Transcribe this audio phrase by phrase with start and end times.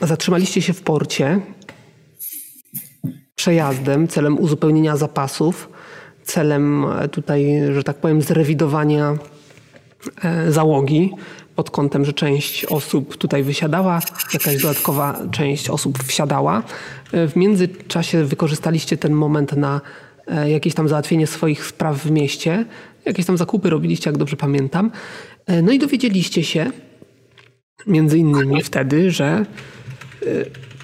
[0.00, 1.40] zatrzymaliście się w porcie
[3.40, 5.68] przejazdem celem uzupełnienia zapasów,
[6.22, 9.18] celem e, tutaj, że tak powiem, zrewidowania
[10.24, 11.10] e, załogi
[11.56, 14.00] pod kątem, że część osób tutaj wysiadała,
[14.32, 16.62] jakaś dodatkowa część osób wsiadała.
[17.12, 19.80] E, w międzyczasie wykorzystaliście ten moment na
[20.46, 22.64] jakieś tam załatwienie swoich spraw w mieście.
[23.04, 24.90] Jakieś tam zakupy robiliście, jak dobrze pamiętam.
[25.62, 26.70] No i dowiedzieliście się
[27.86, 29.46] między innymi wtedy, że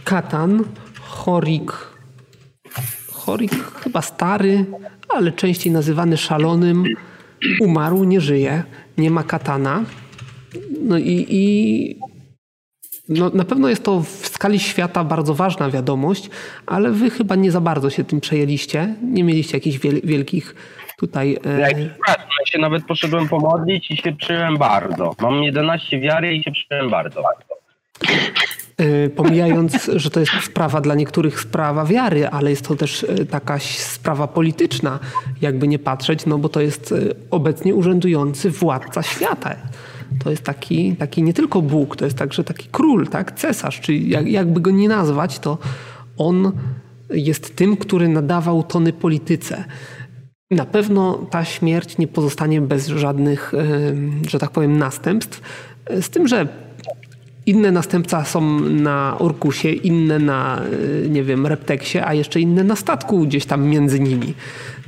[0.05, 0.65] Katan,
[1.01, 1.73] Chorik,
[3.13, 4.65] Chorik chyba stary,
[5.09, 6.85] ale częściej nazywany szalonym,
[7.61, 8.63] umarł, nie żyje,
[8.99, 9.83] nie ma katana.
[10.81, 11.97] No i, i
[13.09, 16.31] no, na pewno jest to w skali świata bardzo ważna wiadomość,
[16.67, 18.95] ale wy chyba nie za bardzo się tym przejęliście.
[19.03, 20.55] Nie mieliście jakichś wielkich
[20.99, 21.39] tutaj...
[21.47, 21.61] E...
[21.61, 25.15] Ja się nawet poszedłem pomodlić i się przyjąłem bardzo.
[25.21, 27.23] Mam 11 wiary i się przyjąłem bardzo.
[28.81, 33.27] Y, pomijając, że to jest sprawa dla niektórych sprawa wiary, ale jest to też y,
[33.27, 34.99] taka sprawa polityczna,
[35.41, 39.57] jakby nie patrzeć, no bo to jest y, obecnie urzędujący władca świata.
[40.25, 43.33] To jest taki, taki nie tylko Bóg, to jest także taki król, tak?
[43.33, 45.59] cesarz, czyli jak, jakby go nie nazwać, to
[46.19, 46.53] on
[47.11, 49.65] jest tym, który nadawał tony polityce.
[50.51, 53.53] Na pewno ta śmierć nie pozostanie bez żadnych,
[54.29, 55.41] że tak powiem, następstw.
[56.01, 56.49] Z tym, że
[57.47, 60.63] inne następca są na Orkusie, inne na,
[61.05, 64.35] y, nie wiem, Repteksie, a jeszcze inne na statku gdzieś tam między nimi.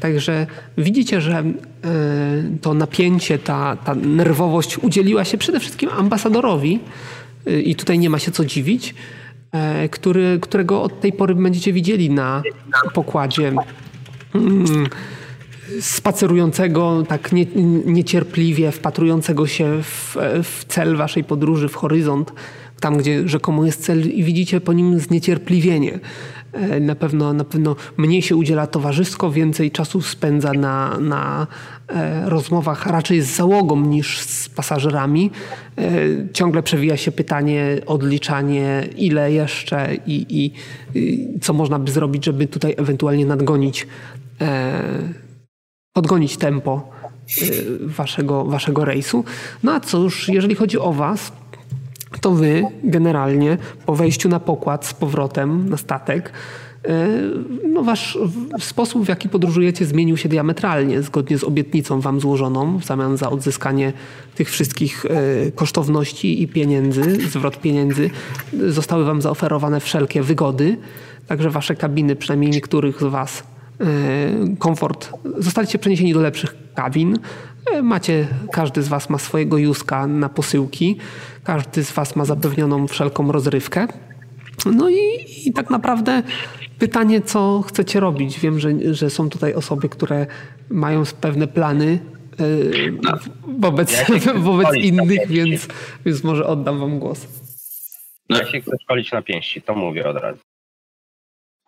[0.01, 0.47] Także
[0.79, 6.81] widzicie, że y, to napięcie, ta, ta nerwowość udzieliła się przede wszystkim ambasadorowi
[7.49, 8.95] y, i tutaj nie ma się co dziwić,
[9.91, 12.43] który, którego od tej pory będziecie widzieli na
[12.95, 13.53] pokładzie
[14.35, 14.87] mm,
[15.81, 17.47] spacerującego tak nie,
[17.85, 22.33] niecierpliwie, wpatrującego się w, w, cel waszej podróży, w horyzont,
[22.81, 26.01] tam gdzie rzekomo jest cel i widzicie po nim zniecierpliwienie.
[26.53, 31.47] E, na pewno, na pewno mniej się udziela towarzysko, więcej czasu spędza na, na
[31.89, 35.31] e, rozmowach raczej z załogą niż z pasażerami.
[35.79, 35.93] E,
[36.33, 40.53] ciągle przewija się pytanie, odliczanie, ile jeszcze i, i,
[40.95, 43.87] i co można by zrobić, żeby tutaj ewentualnie nadgonić
[45.93, 46.91] podgonić tempo
[47.43, 49.25] y, waszego, waszego rejsu.
[49.63, 51.33] No a cóż, jeżeli chodzi o was,
[52.21, 56.33] to wy generalnie po wejściu na pokład z powrotem na statek,
[56.87, 56.91] y,
[57.69, 58.19] no wasz
[58.59, 63.31] sposób, w jaki podróżujecie, zmienił się diametralnie, zgodnie z obietnicą wam złożoną w zamian za
[63.31, 63.93] odzyskanie
[64.35, 68.11] tych wszystkich y, kosztowności i pieniędzy, zwrot pieniędzy.
[68.69, 70.77] Zostały wam zaoferowane wszelkie wygody,
[71.27, 73.43] także wasze kabiny, przynajmniej niektórych z was,
[74.59, 75.13] komfort.
[75.39, 77.19] Zostaliście przeniesieni do lepszych kabin.
[77.73, 80.97] E, macie, każdy z Was ma swojego Juska na posyłki.
[81.45, 83.89] Każdy z Was ma zapewnioną wszelką rozrywkę.
[84.67, 86.23] No i, i tak naprawdę
[86.79, 88.41] pytanie, co chcecie robić.
[88.41, 90.27] Wiem, że, że są tutaj osoby, które
[90.71, 91.99] mają pewne plany
[92.41, 92.45] e,
[93.03, 93.19] no,
[93.59, 95.69] wobec, ja wobec innych, więc,
[96.07, 97.27] więc może oddam Wam głos.
[98.29, 98.39] No.
[98.39, 100.48] Ja się chcę szkolić na pięści, to mówię od razu.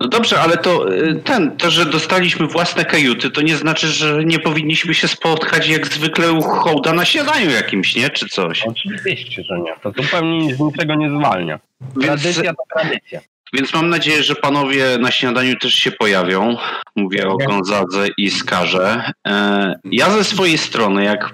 [0.01, 4.25] No dobrze, ale to y, ten, to, że dostaliśmy własne kajuty, to nie znaczy, że
[4.25, 8.11] nie powinniśmy się spotkać jak zwykle u hołda na śniadaniu jakimś, nie?
[8.11, 8.63] Czy coś?
[8.67, 9.75] Oczywiście, że nie.
[9.83, 11.61] To zupełnie z niczego nie zwalnia.
[12.03, 13.21] Tradycja więc, to tradycja.
[13.53, 16.57] Więc mam nadzieję, że panowie na śniadaniu też się pojawią.
[16.97, 19.13] Mówię o Gonzadze i Skarze.
[19.27, 21.31] E, ja ze swojej strony, jak e,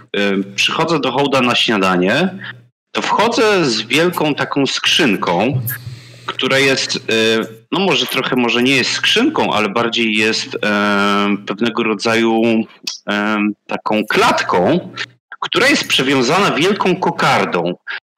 [0.54, 2.28] przychodzę do hołda na śniadanie,
[2.92, 5.60] to wchodzę z wielką taką skrzynką,
[6.26, 7.00] która jest, e,
[7.72, 12.42] no może trochę, może nie jest skrzynką, ale bardziej jest e, pewnego rodzaju
[13.10, 14.92] e, taką klatką,
[15.40, 17.74] która jest przewiązana wielką kokardą,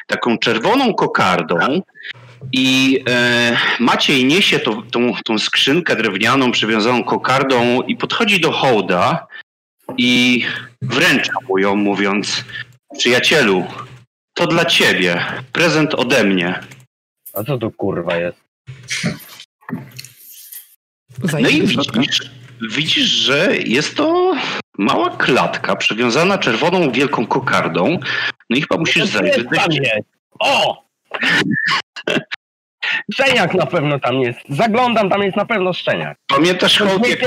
[0.07, 1.83] taką czerwoną kokardą.
[2.53, 9.27] I e, Maciej niesie to, tą, tą skrzynkę drewnianą przewiązaną kokardą i podchodzi do hołda
[9.99, 10.45] i
[10.83, 12.45] wręcza mu ją, mówiąc:
[12.99, 13.65] Przyjacielu,
[14.35, 16.61] to dla ciebie, prezent ode mnie.
[17.35, 18.39] A co to kurwa jest?
[21.33, 22.21] No i widzisz,
[22.77, 24.37] widzisz, że jest to
[24.79, 27.99] mała klatka przewiązana czerwoną wielką kokardą.
[28.51, 29.47] No i chyba musisz zajrzeć.
[30.39, 30.85] O!
[33.13, 34.41] Szczeniak na pewno tam jest.
[34.49, 36.17] Zaglądam, tam jest na pewno szczeniak.
[36.27, 37.21] Pamiętasz, Hołd, jak,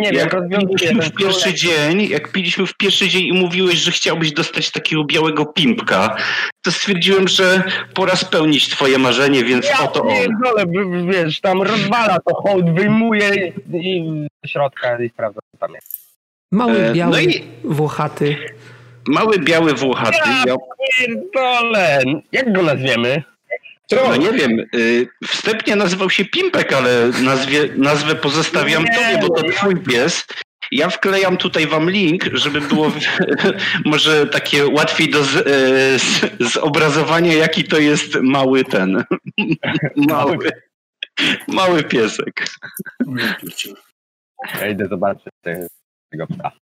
[0.00, 0.30] nie jak
[0.76, 5.04] piliśmy w pierwszy dzień, jak piliśmy w pierwszy dzień i mówiłeś, że chciałbyś dostać takiego
[5.04, 6.16] białego pimpka,
[6.62, 7.62] to stwierdziłem, że
[7.94, 10.08] pora spełnić twoje marzenie, więc ja oto on.
[10.44, 10.64] Dole,
[11.12, 14.02] wiesz, tam rozwala to hołd, wyjmuje i
[14.42, 15.98] do środka i sprawdza, co tam jest.
[16.52, 17.44] Mały, e, biały, no i...
[17.64, 18.36] włochaty.
[19.08, 20.28] Mały, biały, włochaty.
[20.46, 20.56] Ja
[20.98, 22.02] pierdolę!
[22.32, 23.22] Jak go nazwiemy?
[23.92, 29.34] No nie wiem, y, wstępnie nazywał się Pimpek, ale nazwie, nazwę pozostawiam Nie, tobie, bo
[29.34, 30.26] to twój pies.
[30.72, 32.92] Ja wklejam tutaj wam link, żeby było
[33.84, 35.44] może takie łatwiej do z, y,
[35.98, 39.04] z, zobrazowania, jaki to jest mały ten.
[39.96, 40.38] Mały,
[41.48, 42.46] mały piesek.
[44.60, 45.66] Ja idę zobaczyć te-
[46.10, 46.52] tego psa.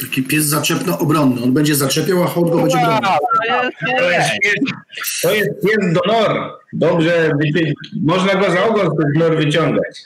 [0.00, 1.42] Taki pies zaczepno-obronny.
[1.44, 3.00] On będzie zaczepiał, a hołd go będzie bronił.
[3.02, 6.58] To jest, To jest, pies- to jest pies donor.
[6.72, 7.30] Dobrze,
[8.02, 9.98] można go za ogon z nor wyciągać.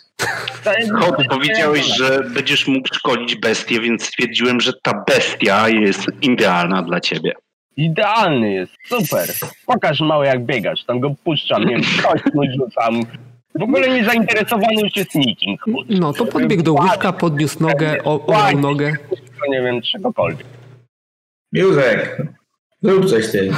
[0.78, 6.82] jest Hołd, powiedziałeś, że będziesz mógł szkolić bestię, więc stwierdziłem, że ta bestia jest idealna
[6.82, 7.32] dla ciebie.
[7.76, 9.28] Idealny jest, super.
[9.66, 13.02] Pokaż mały jak biegasz, tam go puszczam, nie wiem, kość mu rzucam.
[13.58, 15.56] W ogóle nie zainteresowany uczestnikiem.
[15.88, 18.92] No to podbiegł do łóżka, podniósł nogę, o- olał nogę.
[19.48, 20.46] Nie wiem, czegokolwiek.
[21.52, 22.22] Józek,
[22.82, 23.50] zrób coś ty.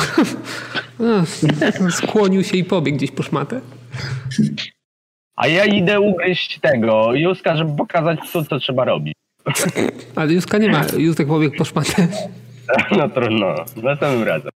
[1.90, 3.60] Skłonił się i pobiegł gdzieś po szmatę.
[5.36, 9.14] A ja idę ugryźć tego Józka, żeby pokazać psu, co trzeba robić.
[10.16, 10.82] Ale Józka nie ma.
[10.96, 12.08] Józek pobiegł po szmatę.
[12.98, 14.50] No trudno, następnym razem.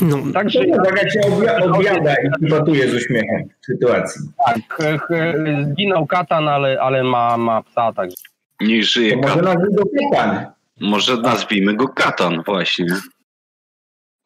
[0.00, 4.22] No, Także Tak jak się i przypatuje z uśmiechem w sytuacji.
[4.46, 8.16] tak, e, e, zginął katan, ale, ale ma, ma psa, także
[8.60, 9.44] Niech To żyje może katan.
[9.44, 10.46] nazwij go Katan.
[10.80, 12.86] Może nazwijmy go Katan właśnie.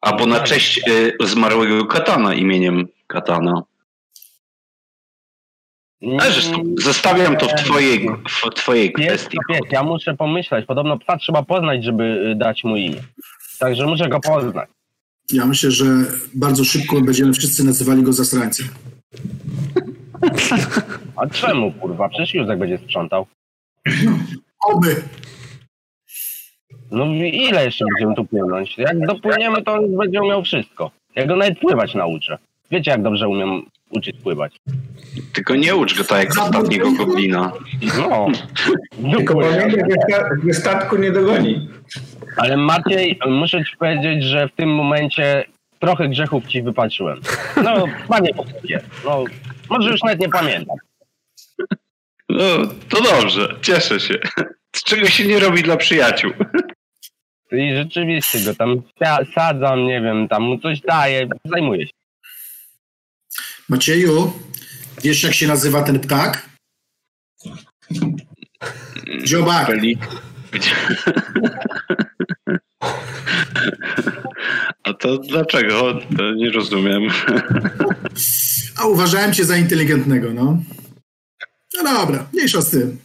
[0.01, 3.63] Albo na cześć y, zmarłego Katana imieniem Katana.
[6.19, 9.37] Ale zresztą zostawiam to w twojej, w twojej kwestii.
[9.47, 10.65] to pies, ja muszę pomyśleć.
[10.65, 13.01] Podobno psa trzeba poznać, żeby y, dać mu imię.
[13.59, 14.69] Także muszę go poznać.
[15.33, 15.85] Ja myślę, że
[16.33, 18.67] bardzo szybko będziemy wszyscy nazywali go zasrańcem.
[21.15, 22.09] A czemu, kurwa?
[22.09, 23.27] Przecież Józek będzie sprzątał.
[24.69, 24.95] Oby!
[26.91, 28.77] No ile jeszcze będziemy tu płynąć?
[28.77, 30.91] Jak dopłyniemy, to on będzie umiał wszystko.
[31.15, 32.37] Ja go nawet pływać nauczę.
[32.71, 34.55] Wiecie, jak dobrze umiem uczyć pływać.
[35.33, 37.51] Tylko nie ucz go tak jak ostatniego goblina.
[37.97, 38.27] No.
[39.17, 41.69] Tylko pamiętaj, że sta- że statku nie dogoni.
[42.37, 45.43] Ale Marciej, muszę ci powiedzieć, że w tym momencie
[45.79, 47.21] trochę grzechów ci wypatrzyłem.
[47.63, 48.81] No, panie posługie.
[49.05, 49.23] No,
[49.69, 50.75] może już nawet nie pamiętam.
[52.33, 54.13] No, to dobrze, cieszę się.
[54.75, 56.31] Z czego się nie robi dla przyjaciół.
[57.51, 58.81] I rzeczywiście go tam
[59.35, 61.93] sadzam, nie wiem, tam mu coś daję, zajmuję się.
[63.69, 64.33] Macieju,
[65.03, 66.49] wiesz jak się nazywa ten ptak?
[69.23, 69.71] Dziobak.
[74.83, 75.99] A to dlaczego?
[76.17, 77.03] To nie rozumiem.
[78.77, 80.57] A uważałem cię za inteligentnego, no.
[81.73, 82.97] No dobra, mniejsza z tym.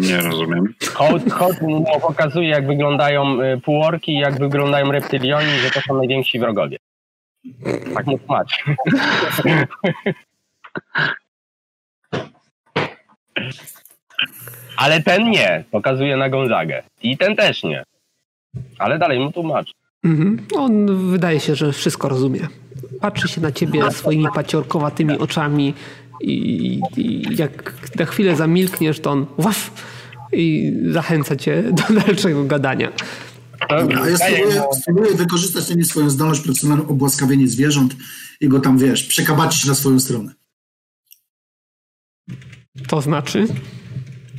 [0.00, 0.74] Nie rozumiem.
[0.94, 6.38] Hołd, hołd mu pokazuje, jak wyglądają y, półorki, jak wyglądają reptylioni, że to są najwięksi
[6.38, 6.76] wrogowie.
[7.94, 8.56] Tak mu tłumaczy.
[14.76, 16.82] Ale ten nie, pokazuje na Gonzagę.
[17.02, 17.84] I ten też nie.
[18.78, 19.72] Ale dalej mu tłumaczy.
[20.04, 20.46] Mhm.
[20.56, 22.48] On wydaje się, że wszystko rozumie.
[23.00, 25.74] Patrzy się na ciebie swoimi paciorkowatymi oczami
[26.20, 29.70] i, i jak na chwilę zamilkniesz, to on łaf
[30.32, 32.92] i zachęca cię do dalszego gadania.
[33.68, 37.96] A ja spróbuję, spróbuję wykorzystać nie swoją zdolność profesjonalną obłaskawienie zwierząt
[38.40, 40.34] i go tam, wiesz, przekabacić na swoją stronę.
[42.88, 43.46] To znaczy?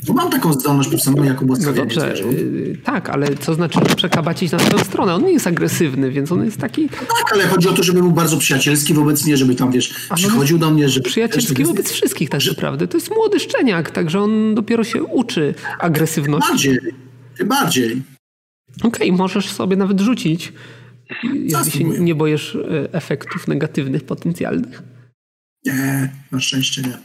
[0.08, 3.96] Bo mam taką zdolność profesjonalną jak No obłaskawienie dobrze, y, tak, ale co znaczy że
[3.96, 5.16] przekabacić na swoją stronę?
[5.16, 8.12] On nie jest agresywny, więc on jest taki Tak, ale chodzi o to, żeby był
[8.12, 11.10] bardzo przyjacielski wobec mnie, żeby tam, wiesz, no przychodził do mnie, żeby...
[11.10, 12.88] przyjacielski wobec wszystkich tak naprawdę.
[12.88, 16.50] To jest młody szczeniak, także on dopiero się uczy agresywności.
[16.50, 16.80] Bardziej,
[17.46, 18.02] bardziej.
[18.84, 20.54] Okej, możesz sobie nawet rzucić,
[21.24, 24.84] jeżeli się nie boisz e, efektów negatywnych, potencjalnych.
[25.66, 26.98] Nie, na szczęście nie.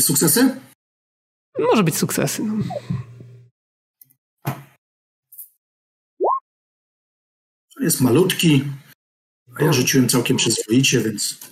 [0.00, 0.50] Sukcesy?
[1.58, 2.42] Może być sukcesy.
[2.44, 2.54] No.
[7.80, 8.64] Jest malutki,
[9.60, 11.50] a ja rzuciłem całkiem przyzwoicie, więc...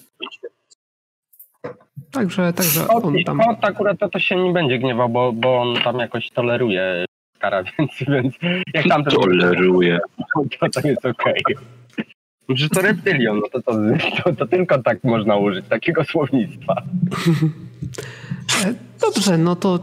[2.11, 3.39] Także, także on tam...
[3.39, 7.05] kot akurat to, to się nie będzie gniewał, bo, bo on tam jakoś toleruje
[7.39, 8.35] kara, więc, więc
[8.75, 9.99] jak tamten Toleruję.
[10.61, 11.43] to, to jest okej.
[12.49, 13.73] Że to reptylion, no to, to,
[14.25, 16.83] to, to tylko tak można użyć, takiego słownictwa.
[19.01, 19.79] Dobrze, no to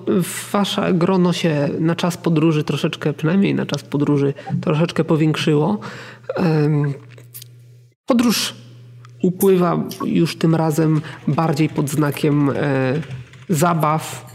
[0.51, 5.79] wasze grono się na czas podróży troszeczkę, przynajmniej na czas podróży troszeczkę powiększyło.
[8.05, 8.53] Podróż
[9.21, 12.53] upływa już tym razem bardziej pod znakiem e,
[13.49, 14.25] zabaw,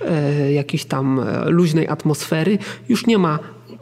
[0.00, 2.58] e, jakiejś tam luźnej atmosfery.
[2.88, 3.38] Już nie ma,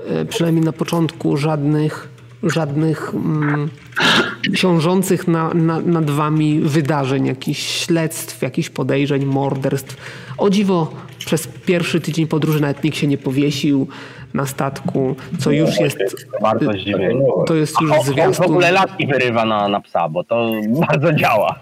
[0.06, 3.68] e, przynajmniej na początku, żadnych żadnych mm,
[4.56, 9.96] ciążących na, na, nad wami wydarzeń, jakichś śledztw, jakichś podejrzeń, morderstw.
[10.38, 13.88] O dziwo, przez pierwszy tydzień podróży nawet nikt się nie powiesił
[14.34, 15.98] na statku, co już jest,
[17.46, 18.46] to jest już on w zwiastun.
[18.46, 20.52] ogóle latki wyrywa na, na psa, bo to
[20.88, 21.60] bardzo działa.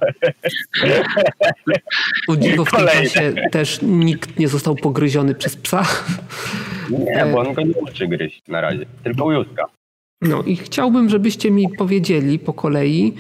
[2.29, 5.83] O dziwo w tym czasie też nikt nie został pogryziony przez psa.
[6.91, 8.87] Nie, bo on go nie uczy gryźć na razie.
[9.05, 9.67] Tylko Józka.
[10.23, 13.15] No i chciałbym, żebyście mi powiedzieli po kolei,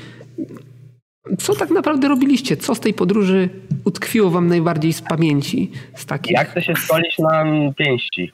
[1.38, 2.56] co tak naprawdę robiliście?
[2.56, 3.48] Co z tej podróży
[3.84, 5.70] utkwiło wam najbardziej z pamięci?
[5.94, 6.36] Z takich...
[6.36, 7.44] Jak to się szkolić na
[7.76, 8.32] pięści?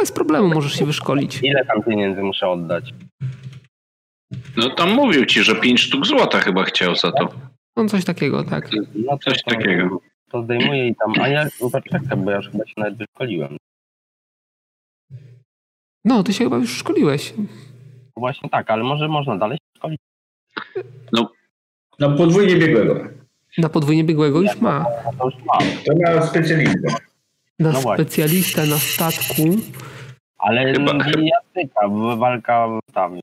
[0.00, 1.40] Bez problemu możesz się wyszkolić.
[1.42, 2.94] Ile tam pieniędzy muszę oddać?
[4.56, 7.28] No tam mówił ci, że 5 sztuk złota chyba chciał za to.
[7.76, 8.70] No coś takiego, tak.
[8.94, 10.00] No to, Coś takiego.
[10.30, 11.12] To zdejmuję i tam.
[11.20, 13.56] A ja to czekaj, bo ja już chyba się nawet wyszkoliłem.
[16.04, 17.34] No, ty się chyba już szkoliłeś.
[18.18, 20.00] Właśnie tak, ale może można dalej się szkolić.
[21.98, 22.94] No podwójnie biegłego.
[23.58, 24.84] Na podwójnie biegłego już ma.
[25.18, 25.68] To już mam.
[25.86, 26.88] To ma specjalistę.
[27.58, 29.42] Na No specjalistę na statku.
[30.38, 33.20] Ale Chyba- jatyka, walka tam.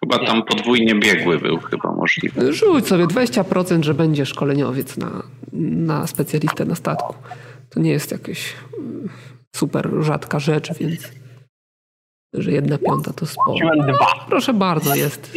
[0.00, 2.52] Chyba tam podwójnie biegły był chyba możliwe.
[2.52, 7.14] Rzuć sobie 20%, że będzie szkoleniowiec na, na specjalistę na statku.
[7.70, 9.08] To nie jest jakaś mm,
[9.56, 11.12] super rzadka rzecz, więc
[12.34, 13.76] że jedna piąta to sporo.
[13.76, 14.26] Dwa.
[14.28, 15.32] Proszę bardzo, jest.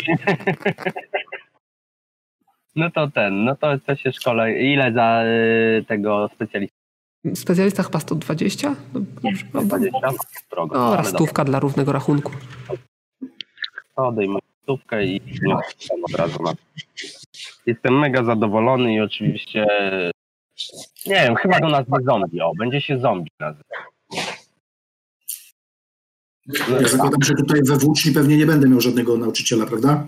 [2.75, 4.54] No to ten, no to, to się szkole.
[4.54, 6.75] Ile za y, tego specjalisty?
[7.36, 8.75] Specjalista chyba 120?
[8.94, 9.78] No, Dobrze, prawda?
[9.78, 10.10] 20?
[10.52, 10.75] Drogo.
[10.75, 12.32] No, ale raz stówka dla równego rachunku.
[12.70, 15.22] dobra, odejmę stówkę i
[15.90, 16.54] tam od razu na.
[17.66, 19.68] Jestem mega zadowolony i oczywiście
[21.06, 22.42] nie wiem, chyba do nas zombie.
[22.42, 23.95] O, będzie się zombie nazywał.
[26.82, 30.08] Ja zakładam, że tutaj we włóczni pewnie nie będę miał żadnego nauczyciela, prawda?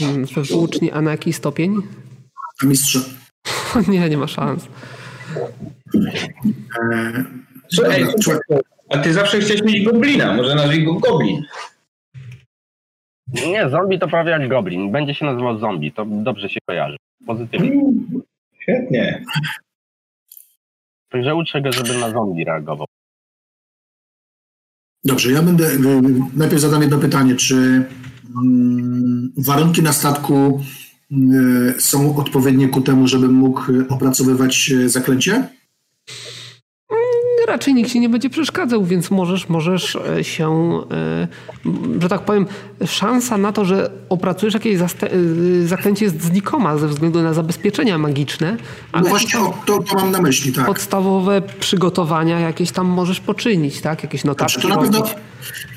[0.00, 1.76] Mm, We włóczni, a na jaki stopień?
[2.62, 3.00] A mistrza.
[3.88, 4.68] Nie, nie ma szans.
[6.92, 7.24] E,
[7.72, 8.04] słuchaj,
[8.90, 11.42] a ty zawsze chciałeś mieć goblina, może nazwij go goblin.
[13.46, 14.92] Nie, zombie to prawie jak goblin.
[14.92, 16.96] Będzie się nazywał zombie, to dobrze się kojarzy.
[17.26, 17.70] Pozytywnie.
[17.72, 18.22] Mm,
[18.62, 19.24] Świetnie.
[21.08, 22.86] Także uczę go, żeby na zombie reagował.
[25.06, 25.72] Dobrze, ja będę.
[25.72, 25.78] y,
[26.34, 27.34] Najpierw zadam jedno pytanie.
[27.34, 27.84] Czy
[28.36, 30.60] mm, warunki na statku
[31.12, 35.48] y, są odpowiednie ku temu, żebym mógł y, opracowywać zaklęcie?
[37.46, 41.28] Raczej nikt ci nie będzie przeszkadzał, więc możesz, możesz e, się, e,
[42.02, 42.46] że tak powiem,
[42.86, 44.86] szansa na to, że opracujesz jakieś e,
[45.66, 48.58] zaklęcie jest znikoma ze względu na zabezpieczenia magiczne, No
[48.92, 50.66] ale właśnie o, to, to mam na myśli, tak.
[50.66, 54.02] podstawowe przygotowania jakieś tam możesz poczynić, tak?
[54.02, 55.14] Jakieś notatki to na pewno, robić.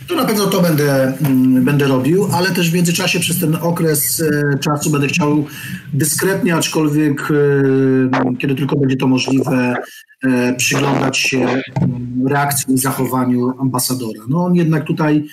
[0.09, 4.21] To na pewno to będę, mm, będę robił, ale też w międzyczasie przez ten okres
[4.21, 5.45] e, czasu będę chciał
[5.93, 9.75] dyskretnie, aczkolwiek e, kiedy tylko będzie to możliwe,
[10.23, 14.21] e, przyglądać się mm, reakcji i zachowaniu ambasadora.
[14.29, 15.25] No on jednak tutaj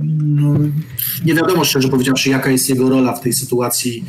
[0.00, 0.72] mm,
[1.24, 4.04] nie wiadomo szczerze powiedziawszy, jaka jest jego rola w tej sytuacji,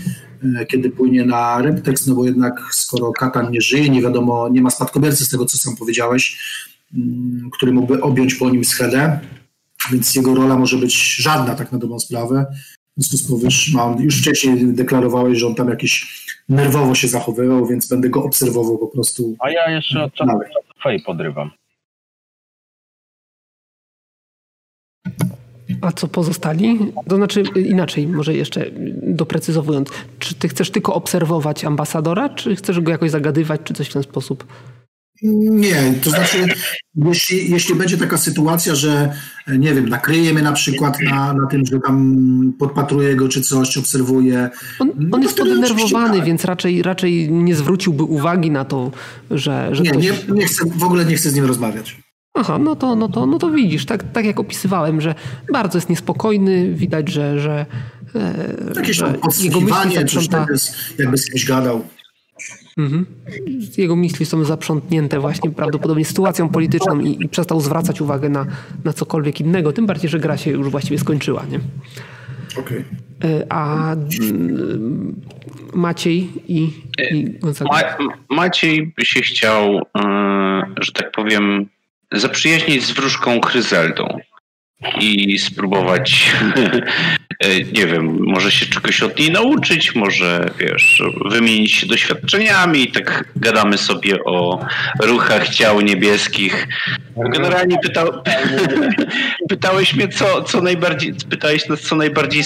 [0.67, 4.69] kiedy płynie na Reptex, no bo jednak skoro Katan nie żyje, nie wiadomo, nie ma
[4.69, 6.37] spadkobiercy z tego, co sam powiedziałeś,
[7.51, 9.19] który mógłby objąć po nim schedę,
[9.91, 12.45] więc jego rola może być żadna tak na dobrą sprawę.
[12.97, 17.87] W związku z powyższym, już wcześniej deklarowałeś, że on tam jakiś nerwowo się zachowywał, więc
[17.87, 19.35] będę go obserwował po prostu.
[19.39, 21.51] A ja jeszcze od czasu do czasu fej podrywam.
[25.81, 26.79] A co pozostali?
[27.07, 28.65] To znaczy inaczej, może jeszcze
[29.01, 29.89] doprecyzowując.
[30.19, 34.03] Czy ty chcesz tylko obserwować ambasadora, czy chcesz go jakoś zagadywać, czy coś w ten
[34.03, 34.47] sposób?
[35.23, 36.47] Nie, to znaczy,
[36.95, 39.13] jeśli, jeśli będzie taka sytuacja, że
[39.47, 43.69] nie wiem, nakryje mnie na przykład na, na tym, że tam podpatruję go czy coś,
[43.69, 44.49] czy obserwuję.
[44.79, 46.25] On, No on jest podenerwowany, tak.
[46.27, 48.91] więc raczej, raczej nie zwróciłby uwagi na to,
[49.31, 50.03] że, że Nie, ktoś...
[50.03, 51.97] nie, nie chcę, w ogóle nie chcę z nim rozmawiać.
[52.33, 55.15] Aha, no to, no, to, no to widzisz, tak, tak jak opisywałem, że
[55.51, 57.65] bardzo jest niespokojny, widać, że, że,
[58.15, 60.49] e, Jakieś tam podsłuchiwanie, tak
[60.99, 61.83] jakby z kimś gadał.
[62.77, 63.05] Mhm,
[63.77, 68.45] jego myśli są zaprzątnięte właśnie prawdopodobnie sytuacją polityczną i, i przestał zwracać uwagę na,
[68.83, 71.59] na cokolwiek innego, tym bardziej, że gra się już właściwie skończyła, nie?
[72.59, 72.85] Okej.
[73.23, 75.21] E, A mm,
[75.73, 76.69] Maciej i,
[77.11, 77.97] i Gonzaga.
[77.99, 81.65] Ma, Maciej by się chciał, e, że tak powiem,
[82.11, 84.17] zaprzyjaźnić z wróżką Chryzeldą
[84.99, 86.31] i spróbować
[87.73, 93.77] nie wiem, może się czegoś od niej nauczyć, może wiesz, wymienić się doświadczeniami, tak gadamy
[93.77, 94.65] sobie o
[94.99, 96.67] ruchach ciał niebieskich.
[97.17, 98.05] Generalnie pyta,
[99.49, 102.43] pytałeś mnie, co, co najbardziej, pytałeś nas, co najbardziej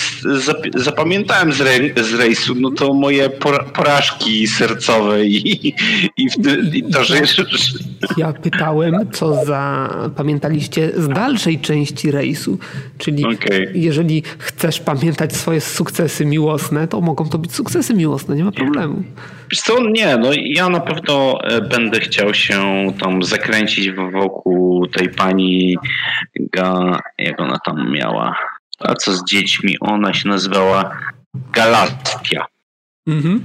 [0.76, 3.30] zapamiętałem z, rej, z rejsu, no to moje
[3.74, 5.74] porażki sercowe i, i,
[6.74, 7.22] i to, że...
[8.18, 12.60] Ja pytałem, co zapamiętaliście z dalszej części rejsu,
[12.98, 13.72] czyli okay.
[13.76, 19.04] jeżeli chcesz pamiętać swoje sukcesy miłosne, to mogą to być sukcesy miłosne, nie ma problemu.
[19.52, 25.10] Wiesz co, nie, no ja na pewno e, będę chciał się tam zakręcić wokół tej
[25.10, 25.78] pani,
[27.18, 28.36] jak ona tam miała,
[28.80, 30.98] a co z dziećmi, ona się nazywała
[31.34, 32.46] Galastia.
[33.08, 33.44] Mhm.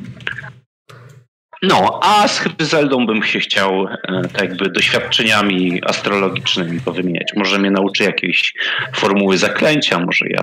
[1.63, 7.33] No, a z Chryzeldą bym się chciał e, tak jakby doświadczeniami astrologicznymi powymieniać.
[7.37, 8.55] Może mnie nauczy jakiejś
[8.95, 10.41] formuły zaklęcia, może ja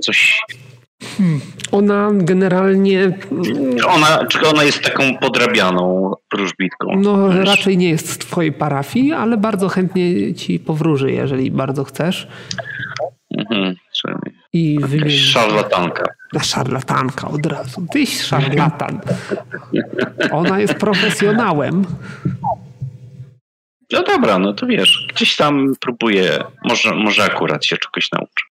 [0.00, 0.42] coś...
[1.16, 1.40] Hmm.
[1.72, 3.18] Ona generalnie...
[3.78, 6.86] Czy ona, czy ona jest taką podrabianą wróżbitką?
[6.96, 7.46] No, Wiesz?
[7.46, 12.28] raczej nie jest z twojej parafii, ale bardzo chętnie ci powróży, jeżeli bardzo chcesz.
[13.38, 13.74] Mhm,
[14.52, 15.18] I wymieni...
[15.18, 16.04] Szarlatanka.
[16.32, 17.86] Na szarlatanka od razu.
[17.92, 19.00] Tyś szarlatan.
[20.30, 21.84] Ona jest profesjonałem.
[23.92, 28.44] No dobra, no to wiesz, gdzieś tam próbuję, może, może akurat się czegoś nauczę.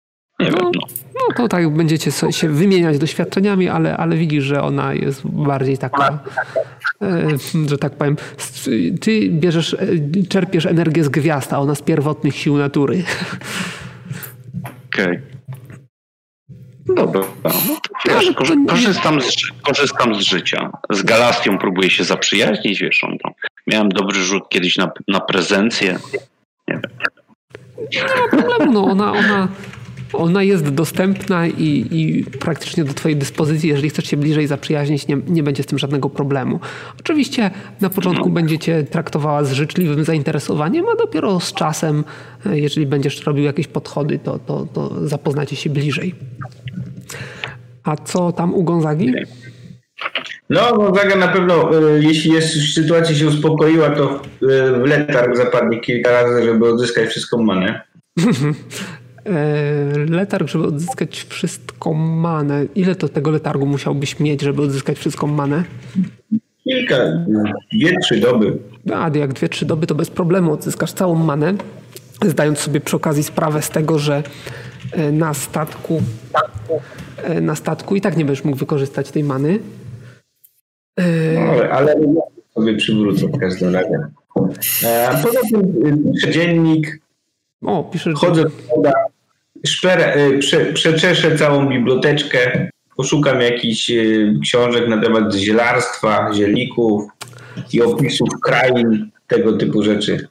[0.40, 0.80] Nie no, wiem, no.
[1.14, 6.18] no to tak będziecie się wymieniać doświadczeniami, ale, ale widzisz, że ona jest bardziej taka,
[7.02, 7.28] e,
[7.66, 8.16] że tak powiem,
[9.00, 9.78] ty bierzesz, e,
[10.28, 13.04] czerpiesz energię z gwiazd, a ona z pierwotnych sił natury.
[14.88, 15.06] Okej.
[15.06, 15.38] Okay.
[16.96, 17.50] Dobra, no,
[18.08, 18.32] wiesz,
[18.68, 20.70] korzystam, z, korzystam z życia.
[20.90, 23.32] Z Galastią próbuję się zaprzyjaźnić, wiesz, on tam.
[23.66, 25.98] Miałem dobry rzut kiedyś na, na prezencję.
[26.68, 26.82] Nie wiem.
[27.94, 29.48] Nie ma problemu, no ona, ona,
[30.12, 33.68] ona jest dostępna i, i, praktycznie do Twojej dyspozycji.
[33.68, 36.60] Jeżeli chcesz się bliżej zaprzyjaźnić, nie, nie będzie z tym żadnego problemu.
[37.00, 37.50] Oczywiście
[37.80, 42.04] na początku będziecie traktowała z życzliwym zainteresowaniem, a dopiero z czasem,
[42.46, 46.14] e, jeżeli będziesz robił jakieś podchody, to, to, to zapoznacie się bliżej.
[47.84, 49.12] A co tam u Gonzagi?
[50.50, 55.80] No, Gonzaga na pewno, e, jeśli jest, sytuacja się uspokoiła, to e, w letarg zapadnie
[55.80, 57.80] kilka razy, żeby odzyskać wszystką manę.
[59.28, 62.66] E, letarg, żeby odzyskać wszystką manę.
[62.74, 65.64] Ile to tego letargu musiałbyś mieć, żeby odzyskać wszystką manę?
[66.64, 66.96] Kilka,
[67.72, 68.58] dwie, trzy doby.
[68.94, 71.54] A, jak dwie, trzy doby, to bez problemu odzyskasz całą manę,
[72.24, 74.22] zdając sobie przy okazji sprawę z tego, że
[74.92, 76.02] e, na statku
[77.24, 79.58] e, na statku i tak nie będziesz mógł wykorzystać tej many.
[81.34, 81.94] No, ale, ale
[82.54, 83.98] sobie przywrócę w każdym razie.
[85.22, 87.00] Poza tym dziennik,
[87.62, 88.90] o, piszesz chodzę do
[89.64, 97.02] y, prze, przeczeszę całą biblioteczkę, poszukam jakichś y, książek na temat zielarstwa, zielików
[97.72, 100.28] i opisów krain, tego typu rzeczy.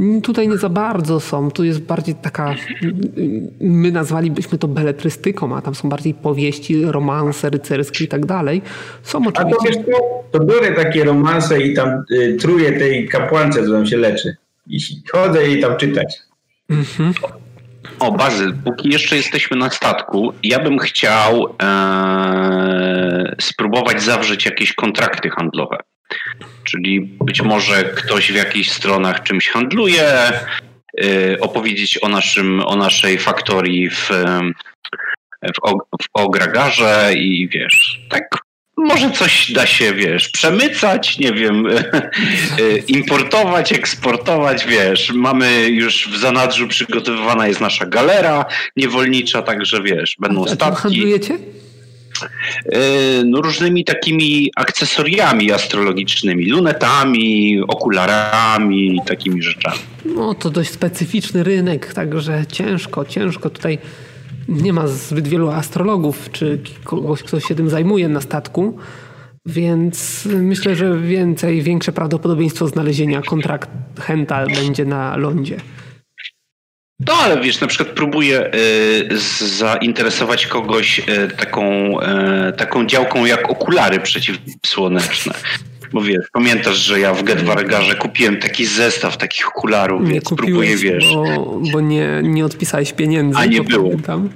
[0.00, 1.50] Mm, tutaj nie za bardzo są.
[1.50, 2.54] Tu jest bardziej taka,
[3.60, 8.62] my nazwalibyśmy to beletrystyką, a tam są bardziej powieści, romanse rycerskie i tak dalej.
[9.02, 9.56] Są oczywiście...
[9.60, 9.76] A to wiesz
[10.30, 14.36] to biorę takie romanse i tam y, truję tej kapłance, co tam się leczy.
[14.66, 14.78] I
[15.12, 16.18] chodzę jej tam czytać.
[16.70, 17.12] Mhm.
[17.98, 25.30] O, Bazyl, póki jeszcze jesteśmy na statku, ja bym chciał e, spróbować zawrzeć jakieś kontrakty
[25.30, 25.76] handlowe.
[26.64, 33.18] Czyli być może ktoś w jakichś stronach czymś handluje, e, opowiedzieć o, naszym, o naszej
[33.18, 34.10] faktorii w,
[35.42, 35.58] w,
[36.02, 38.43] w Ogragarze i wiesz, tak
[38.84, 41.66] może coś da się, wiesz, przemycać, nie wiem,
[42.88, 45.12] importować, eksportować, wiesz.
[45.14, 48.44] Mamy już w zanadrzu przygotowywana jest nasza galera
[48.76, 50.64] niewolnicza, także wiesz, będą statki.
[50.64, 51.38] A handlujecie?
[52.72, 52.78] E,
[53.24, 59.78] no, różnymi takimi akcesoriami astrologicznymi, lunetami, okularami, takimi rzeczami.
[60.04, 63.78] No to dość specyficzny rynek, także ciężko, ciężko tutaj
[64.48, 68.78] nie ma zbyt wielu astrologów czy kogoś, kto się tym zajmuje na statku,
[69.46, 75.56] więc myślę, że więcej, większe prawdopodobieństwo znalezienia kontrahenta będzie na lądzie.
[77.00, 79.18] No ale wiesz, na przykład próbuję y,
[79.58, 81.64] zainteresować kogoś y, taką,
[82.00, 85.34] y, taką działką jak okulary przeciwsłoneczne.
[85.94, 90.76] Bo wiesz, pamiętasz, że ja w Gedwargarze kupiłem taki zestaw takich okularów, nie więc próbuję,
[90.76, 91.14] wiesz.
[91.14, 93.38] Bo, bo nie, nie odpisałeś pieniędzy.
[93.38, 93.84] A nie było.
[93.84, 94.30] Pamiętam.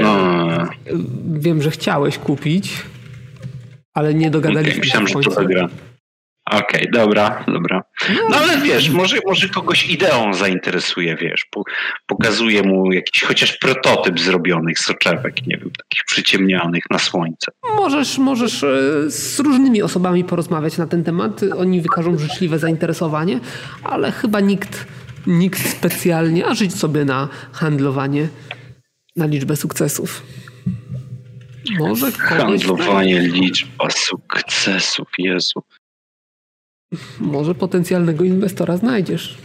[0.00, 0.62] No.
[0.62, 0.68] E,
[1.32, 2.72] wiem, że chciałeś kupić,
[3.94, 5.68] ale nie dogadaliśmy okay, myślałem, że to gra.
[6.50, 7.82] Okej, okay, dobra, dobra.
[8.30, 11.46] No ale wiesz, może, może kogoś ideą zainteresuje, wiesz,
[12.06, 17.52] pokazuje mu jakiś chociaż prototyp zrobionych soczewek, nie wiem, takich przyciemnianych na słońce.
[17.76, 21.40] Możesz, możesz e, z różnymi osobami porozmawiać na ten temat.
[21.58, 23.40] Oni wykażą życzliwe zainteresowanie,
[23.84, 24.86] ale chyba nikt,
[25.26, 28.28] nikt specjalnie, a żyć sobie na handlowanie,
[29.16, 30.22] na liczbę sukcesów.
[31.78, 35.62] Może Handlowanie, liczba sukcesów, Jezu.
[37.20, 39.38] Może potencjalnego inwestora znajdziesz.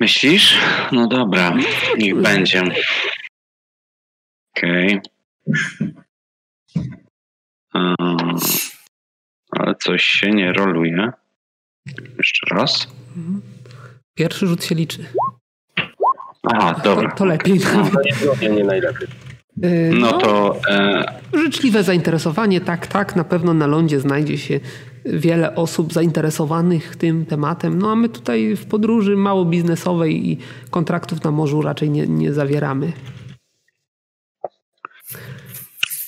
[0.00, 0.58] Myślisz?
[0.92, 1.56] No dobra,
[1.98, 2.62] niech będzie.
[4.56, 5.00] Okej.
[7.74, 8.36] Okay.
[9.50, 11.12] Ale coś się nie roluje.
[12.18, 12.88] Jeszcze raz.
[14.14, 15.04] Pierwszy rzut się liczy.
[16.42, 17.10] Aha, dobra.
[17.10, 17.60] To, to lepiej.
[17.74, 19.08] No, nie, nie najlepiej.
[19.64, 20.60] Y, no, no to.
[20.68, 21.04] E...
[21.34, 23.16] Życzliwe zainteresowanie, tak, tak.
[23.16, 24.60] Na pewno na lądzie znajdzie się
[25.04, 27.78] wiele osób zainteresowanych tym tematem.
[27.78, 30.38] No a my tutaj w podróży mało biznesowej i
[30.70, 32.92] kontraktów na morzu raczej nie, nie zawieramy.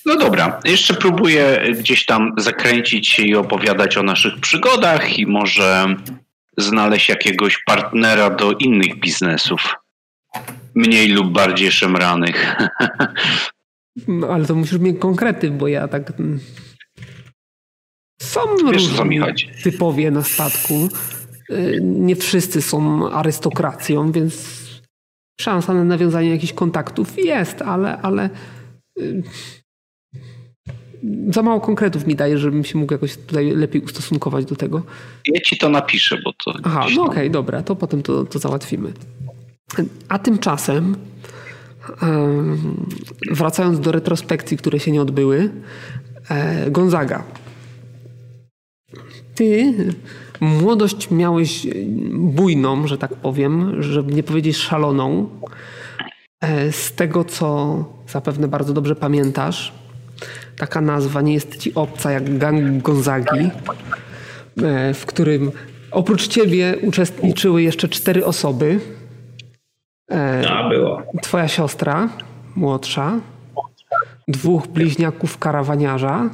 [0.07, 5.87] No dobra, jeszcze próbuję gdzieś tam zakręcić się i opowiadać o naszych przygodach i może
[6.57, 9.75] znaleźć jakiegoś partnera do innych biznesów
[10.79, 12.47] mniej lub bardziej szemranych.
[14.09, 16.21] No, ale to musisz mieć konkrety, bo ja tak...
[16.21, 16.41] Mm,
[18.23, 18.41] są
[18.73, 19.21] Wiesz, różni
[19.63, 20.89] typowie na statku.
[21.51, 24.59] Y, nie wszyscy są arystokracją, więc
[25.41, 28.31] szansa na nawiązanie jakichś kontaktów jest, ale, ale
[28.99, 29.23] y,
[31.31, 34.83] za mało konkretów mi daje, żebym się mógł jakoś tutaj lepiej ustosunkować do tego.
[35.27, 36.55] Ja ci to napiszę, bo to.
[36.65, 38.93] Aha, no okej, okay, dobra, to potem to, to załatwimy.
[40.09, 40.97] A tymczasem,
[43.31, 45.51] wracając do retrospekcji, które się nie odbyły,
[46.29, 47.23] e, Gonzaga.
[49.35, 49.75] Ty
[50.41, 51.67] młodość miałeś
[52.13, 55.29] bujną, że tak powiem, żeby nie powiedzieć szaloną.
[56.41, 59.73] E, z tego, co zapewne bardzo dobrze pamiętasz,
[60.59, 63.51] taka nazwa nie jest ci obca jak gang Gonzagi,
[64.63, 65.53] e, w którym
[65.91, 68.81] oprócz ciebie uczestniczyły jeszcze cztery osoby.
[70.49, 71.03] A, było.
[71.23, 72.09] Twoja siostra,
[72.57, 73.21] młodsza,
[74.29, 76.31] dwóch bliźniaków karawaniarza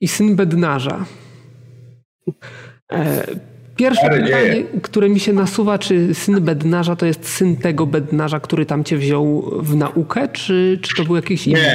[0.00, 1.04] i syn bednarza.
[2.92, 3.26] E,
[3.76, 8.66] pierwsze pytanie, które mi się nasuwa, czy syn bednarza to jest syn tego bednarza, który
[8.66, 11.74] tam cię wziął w naukę, czy, czy to był jakiś inny,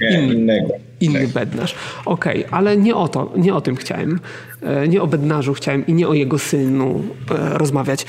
[0.00, 0.68] nie, nie, innego.
[1.00, 1.74] inny bednarz?
[2.04, 4.20] Okej, okay, ale nie o to, nie o tym chciałem.
[4.62, 8.06] E, nie o bednarzu chciałem i nie o jego synu rozmawiać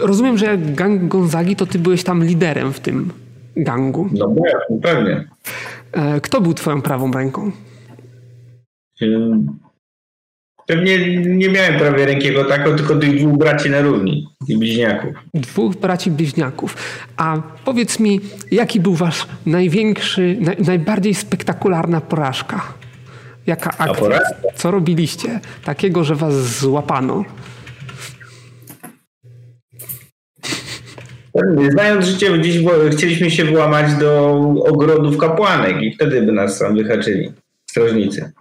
[0.00, 3.10] rozumiem, że jak gang Gonzagi, to ty byłeś tam liderem w tym
[3.56, 4.08] gangu.
[4.12, 4.34] No
[4.82, 5.28] pewnie.
[5.92, 7.50] E, kto był twoją prawą ręką?
[10.66, 15.14] Pewnie nie miałem prawie rękiego taką, tylko tych dwóch braci na równi i bliźniaków.
[15.34, 16.76] Dwóch braci bliźniaków.
[17.16, 22.62] A powiedz mi, jaki był wasz największy, naj, najbardziej spektakularna porażka?
[23.46, 24.20] Jaka akcja?
[24.54, 27.24] Co robiliście takiego, że was złapano?
[31.70, 37.32] Znając życie, gdzieś chcieliśmy się włamać do ogrodów kapłanek i wtedy by nas tam wyhaczyli
[37.66, 38.32] strażnicy.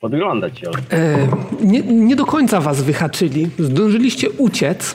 [0.00, 0.70] Podglądać ją.
[0.92, 1.28] E,
[1.60, 3.48] nie, nie do końca was wyhaczyli.
[3.58, 4.94] Zdążyliście uciec,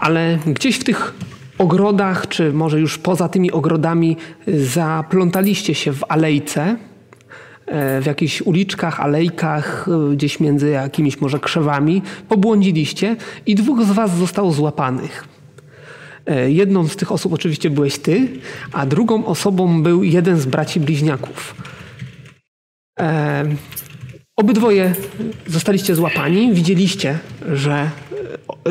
[0.00, 1.14] ale gdzieś w tych
[1.58, 6.76] ogrodach, czy może już poza tymi ogrodami, zaplątaliście się w alejce,
[7.66, 13.90] e, w jakichś uliczkach, alejkach, e, gdzieś między jakimiś może krzewami, pobłądziliście i dwóch z
[13.90, 15.37] was zostało złapanych.
[16.28, 18.28] E, jedną z tych osób oczywiście byłeś ty,
[18.72, 21.54] a drugą osobą był jeden z braci bliźniaków.
[23.00, 23.44] E,
[24.36, 24.94] obydwoje
[25.46, 26.54] zostaliście złapani.
[26.54, 27.18] Widzieliście,
[27.52, 27.90] że,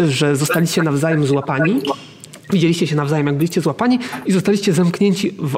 [0.08, 1.82] że zostaliście nawzajem złapani.
[2.54, 5.58] Widzieliście się nawzajem, jak byliście złapani i zostaliście zamknięci w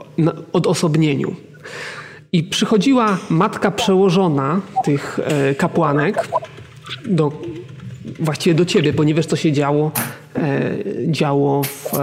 [0.53, 1.35] odosobnieniu.
[2.31, 6.27] I przychodziła matka przełożona tych e, kapłanek
[7.05, 7.31] do
[8.19, 9.91] właściwie do ciebie, bo nie wiesz, co się działo,
[11.07, 11.99] działo w, e,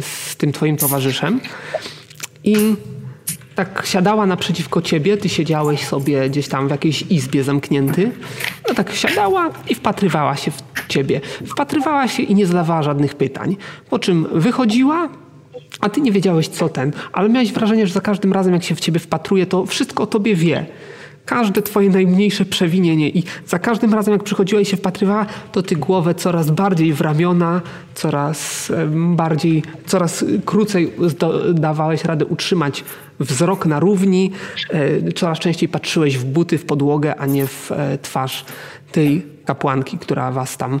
[0.00, 1.40] z tym twoim towarzyszem.
[2.44, 2.56] I
[3.54, 8.10] tak siadała naprzeciwko ciebie, ty siedziałeś sobie gdzieś tam w jakiejś izbie zamknięty.
[8.68, 11.20] No tak siadała i wpatrywała się w ciebie.
[11.46, 13.56] Wpatrywała się i nie zadawała żadnych pytań.
[13.90, 15.08] Po czym wychodziła,
[15.80, 18.74] a ty nie wiedziałeś co ten, ale miałeś wrażenie, że za każdym razem jak się
[18.74, 20.66] w ciebie wpatruje, to wszystko o tobie wie
[21.24, 25.76] każde twoje najmniejsze przewinienie i za każdym razem jak przychodziła i się wpatrywała, to ty
[25.76, 27.60] głowę coraz bardziej w ramiona,
[27.94, 30.92] coraz bardziej, coraz krócej
[31.54, 32.84] dawałeś radę utrzymać
[33.20, 34.30] wzrok na równi,
[34.70, 38.44] e, coraz częściej patrzyłeś w buty, w podłogę, a nie w e, twarz
[38.92, 40.80] tej kapłanki, która was tam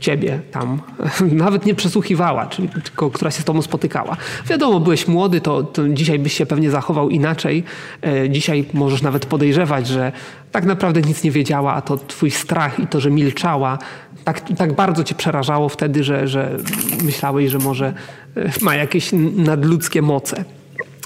[0.00, 0.80] ciebie tam
[1.32, 4.16] nawet nie przesłuchiwała, czyli tylko która się z tobą spotykała.
[4.46, 7.64] Wiadomo, byłeś młody, to, to dzisiaj byś się pewnie zachował inaczej.
[8.02, 10.12] E, dzisiaj możesz nawet podejrzewać, że
[10.52, 13.78] tak naprawdę nic nie wiedziała, a to twój strach i to, że milczała,
[14.24, 16.56] tak, tak bardzo cię przerażało wtedy, że, że
[17.04, 17.94] myślałeś, że może
[18.36, 20.44] e, ma jakieś nadludzkie moce.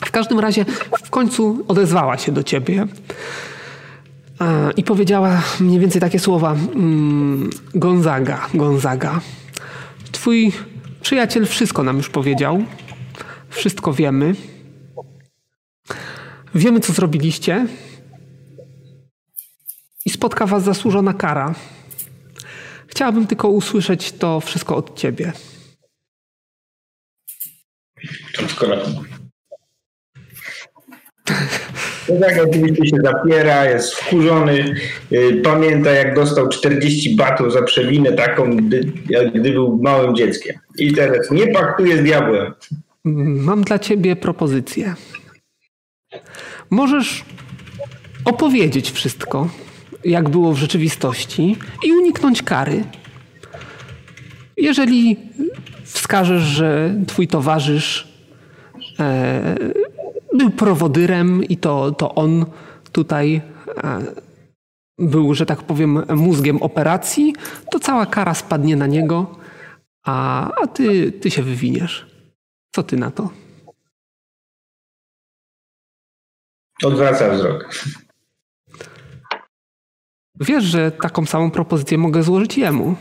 [0.04, 0.64] W każdym razie
[1.04, 2.87] w końcu odezwała się do ciebie
[4.76, 9.20] i powiedziała mniej więcej takie słowa: mm, Gonzaga, Gonzaga.
[10.12, 10.53] Twój
[11.00, 12.64] przyjaciel wszystko nam już powiedział.
[13.48, 14.35] Wszystko wiemy.
[16.55, 17.66] Wiemy, co zrobiliście.
[20.07, 21.55] I spotka was zasłużona kara.
[22.87, 25.33] Chciałabym tylko usłyszeć to wszystko od ciebie.
[28.48, 28.76] Skoro
[32.10, 34.74] no tak, oczywiście się zapiera, jest wkurzony.
[35.12, 38.92] Y, pamięta, jak dostał 40 batów za przewinę taką, gdy,
[39.34, 40.56] gdy był małym dzieckiem.
[40.78, 42.54] I teraz nie paktuje z diabłem.
[43.04, 44.94] Mam dla ciebie propozycję.
[46.70, 47.24] Możesz
[48.24, 49.48] opowiedzieć wszystko,
[50.04, 52.84] jak było w rzeczywistości i uniknąć kary.
[54.56, 55.16] Jeżeli
[55.84, 58.08] wskażesz, że twój towarzysz
[59.00, 59.56] e,
[60.34, 62.46] był prowodyrem i to, to on
[62.92, 63.42] tutaj
[63.76, 64.00] e,
[64.98, 67.34] był, że tak powiem, mózgiem operacji,
[67.70, 69.38] to cała kara spadnie na niego,
[70.04, 72.06] a, a ty, ty się wywiniesz.
[72.74, 73.30] Co ty na to?
[76.84, 77.74] Odwraca wzrok.
[80.40, 82.96] Wiesz, że taką samą propozycję mogę złożyć jemu.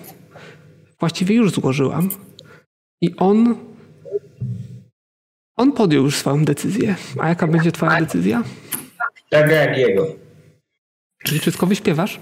[1.00, 2.10] Właściwie już złożyłam.
[3.02, 3.56] I on
[5.60, 6.96] on podjął już swoją decyzję.
[7.20, 8.44] A jaka będzie twoja decyzja?
[9.30, 10.08] Taka jak jego.
[11.24, 12.20] Czyli wszystko wyśpiewasz?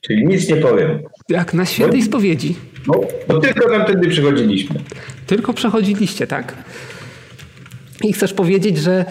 [0.00, 1.02] Czyli nic nie powiem.
[1.28, 2.56] Jak na świętej bo, spowiedzi.
[2.86, 4.80] No, bo tylko tam wtedy przychodziliśmy.
[5.26, 6.54] Tylko przechodziliście, tak?
[8.02, 9.04] I chcesz powiedzieć, że,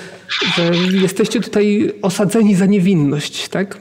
[0.56, 3.78] że jesteście tutaj osadzeni za niewinność, tak?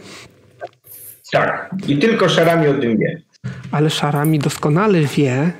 [1.32, 1.74] Tak.
[1.88, 3.22] I tylko Szarami o tym wie.
[3.72, 5.52] Ale Szarami doskonale wie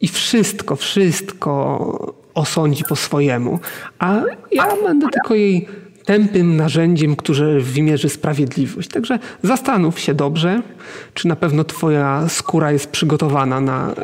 [0.00, 3.60] i wszystko, wszystko osądzi po swojemu,
[3.98, 5.68] a ja będę tylko jej
[6.04, 8.88] tępym narzędziem, które wymierzy sprawiedliwość.
[8.88, 10.62] Także zastanów się dobrze,
[11.14, 13.94] czy na pewno twoja skóra jest przygotowana na,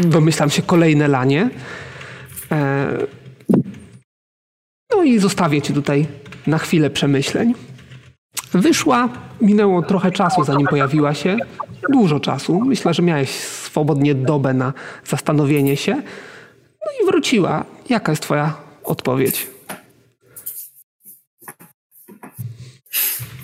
[0.00, 1.50] domyślam się, kolejne lanie.
[2.52, 2.88] E,
[4.96, 6.06] no i zostawię cię tutaj
[6.46, 7.54] na chwilę przemyśleń.
[8.52, 9.08] Wyszła,
[9.40, 11.36] minęło trochę czasu, zanim pojawiła się.
[11.92, 12.60] Dużo czasu.
[12.60, 14.72] Myślę, że miałeś swobodnie dobę na
[15.04, 16.02] zastanowienie się.
[16.86, 17.64] No i wróciła.
[17.88, 19.46] Jaka jest Twoja odpowiedź?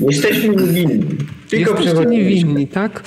[0.00, 1.16] Jesteśmy niewinni.
[1.50, 3.02] Tylko Jesteście niewinni, tak?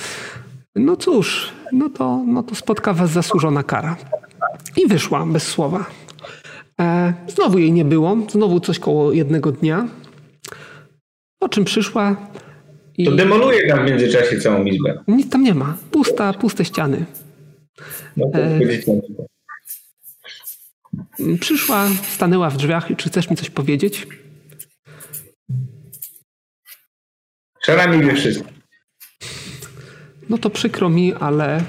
[0.76, 3.96] No cóż, no to, no to spotka was zasłużona kara.
[4.76, 5.86] I wyszła bez słowa.
[6.80, 8.16] E, znowu jej nie było.
[8.30, 9.88] Znowu coś koło jednego dnia.
[11.38, 12.16] Po czym przyszła
[12.98, 13.04] i...
[13.04, 15.04] To demoluje tam w międzyczasie całą izbę.
[15.08, 15.76] Nic tam nie ma.
[15.90, 17.04] Pusta, puste ściany.
[18.16, 18.58] No to e...
[21.40, 22.88] Przyszła, stanęła w drzwiach.
[22.96, 24.06] Czy chcesz mi coś powiedzieć?
[27.62, 28.48] Szarami wie wszystko.
[30.28, 31.64] No to przykro mi, ale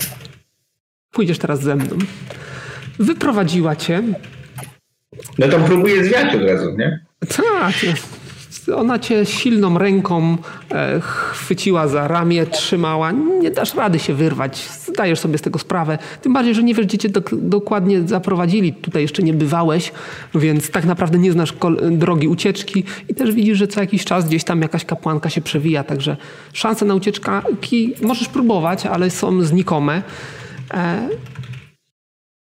[1.12, 1.98] pójdziesz teraz ze mną.
[3.00, 4.04] Wyprowadziła cię.
[5.38, 7.06] No to próbuje zwiać od razu, nie?
[7.20, 7.76] Tak.
[8.76, 10.38] Ona cię silną ręką
[10.72, 13.12] e, chwyciła za ramię, trzymała.
[13.12, 14.70] Nie dasz rady się wyrwać.
[14.88, 15.98] Zdajesz sobie z tego sprawę.
[16.22, 18.74] Tym bardziej, że nie wiesz, gdzie cię do, dokładnie zaprowadzili.
[18.74, 19.92] Tutaj jeszcze nie bywałeś,
[20.36, 21.54] więc tak naprawdę nie znasz
[21.92, 25.84] drogi ucieczki i też widzisz, że co jakiś czas gdzieś tam jakaś kapłanka się przewija.
[25.84, 26.18] Także
[26.54, 30.02] szanse na ucieczki możesz próbować, ale są znikome.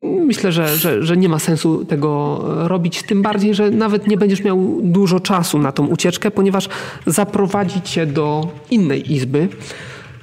[0.02, 4.44] Myślę, że, że, że, nie ma sensu tego robić, tym bardziej, że nawet nie będziesz
[4.44, 6.70] miał dużo czasu na tą ucieczkę, ponieważ
[7.06, 9.48] zaprowadzi cię do innej izby.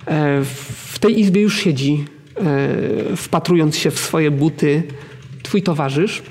[0.06, 0.44] E,
[0.86, 2.04] w tej izbie już siedzi,
[2.36, 4.82] e, wpatrując się w swoje buty,
[5.42, 6.22] twój towarzysz.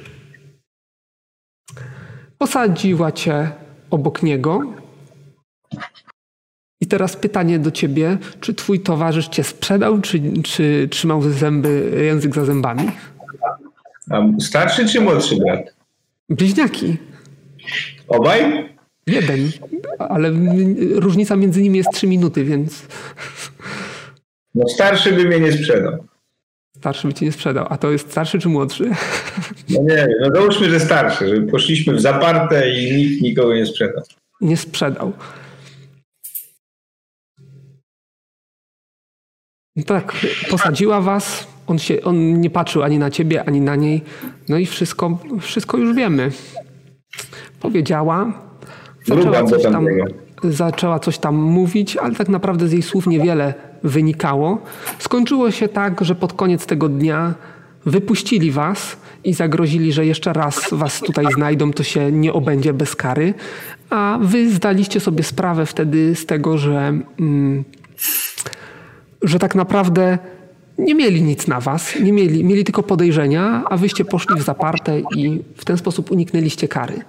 [2.38, 3.52] Posadziła cię
[3.90, 4.62] obok niego.
[6.82, 12.36] I teraz pytanie do ciebie, czy twój towarzysz cię sprzedał, czy, czy trzymał zęby, język
[12.36, 12.92] za zębami?
[14.10, 15.76] A starszy czy młodszy brat?
[16.30, 16.98] Bliźniaki.
[18.08, 18.70] Obaj?
[19.08, 19.52] Jeden,
[20.00, 20.32] ale
[20.96, 22.88] różnica między nimi jest trzy minuty, więc...
[24.56, 26.08] No starszy by mnie nie sprzedał.
[26.78, 27.68] Starszy by cię nie sprzedał.
[27.70, 28.90] A to jest starszy czy młodszy?
[29.70, 33.66] No nie wiem, no załóżmy, że starszy, że poszliśmy w zaparte i nikt nikogo nie
[33.66, 34.04] sprzedał.
[34.42, 35.14] Nie sprzedał.
[39.76, 40.14] No tak,
[40.50, 44.02] posadziła was, on, się, on nie patrzył ani na ciebie, ani na niej.
[44.50, 46.32] No i wszystko, wszystko już wiemy.
[47.60, 48.34] Powiedziała,
[49.06, 49.88] zaczęła coś tam,
[50.44, 54.58] zaczęła coś tam mówić, ale tak naprawdę z jej słów niewiele wynikało.
[55.00, 57.34] Skończyło się tak, że pod koniec tego dnia
[57.86, 62.96] wypuścili was i zagrozili, że jeszcze raz was tutaj znajdą, to się nie obędzie bez
[62.96, 63.34] kary.
[63.90, 67.64] A wy zdaliście sobie sprawę wtedy z tego, że, mm,
[69.22, 70.18] że tak naprawdę
[70.78, 75.00] nie mieli nic na was, nie mieli, mieli tylko podejrzenia, a wyście poszli w zaparte
[75.00, 77.02] i w ten sposób uniknęliście kary.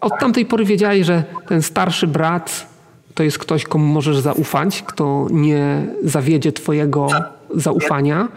[0.00, 2.66] Od tamtej pory wiedziałeś, że ten starszy brat
[3.14, 7.08] to jest ktoś, komu możesz zaufać, kto nie zawiedzie twojego
[7.54, 8.28] zaufania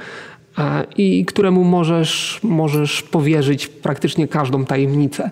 [0.57, 5.31] e, i któremu możesz, możesz powierzyć praktycznie każdą tajemnicę.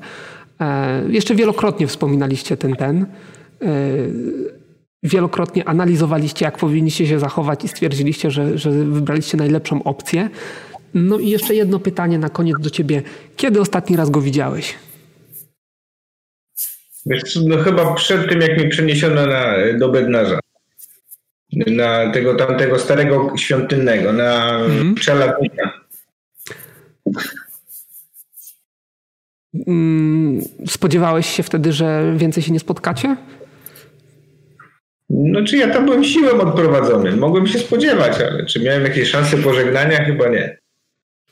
[0.62, 3.06] E, jeszcze wielokrotnie wspominaliście ten ten.
[5.04, 10.30] Wielokrotnie analizowaliście, jak powinniście się zachować i stwierdziliście, że, że wybraliście najlepszą opcję.
[10.94, 13.02] No i jeszcze jedno pytanie na koniec do ciebie.
[13.36, 14.76] Kiedy ostatni raz go widziałeś?
[17.06, 20.40] Wiesz, no chyba przed tym, jak mi przeniesiono na, do Bednarza.
[21.54, 24.96] Na tego tamtego starego świątynnego, na mhm.
[24.96, 25.74] przelatnika.
[29.68, 33.18] Mm, spodziewałeś się wtedy, że więcej się nie spotkacie?
[35.10, 37.16] No czy ja tam byłem siłem odprowadzony?
[37.16, 40.06] Mogłem się spodziewać, ale czy miałem jakieś szanse pożegnania?
[40.06, 40.58] Chyba nie.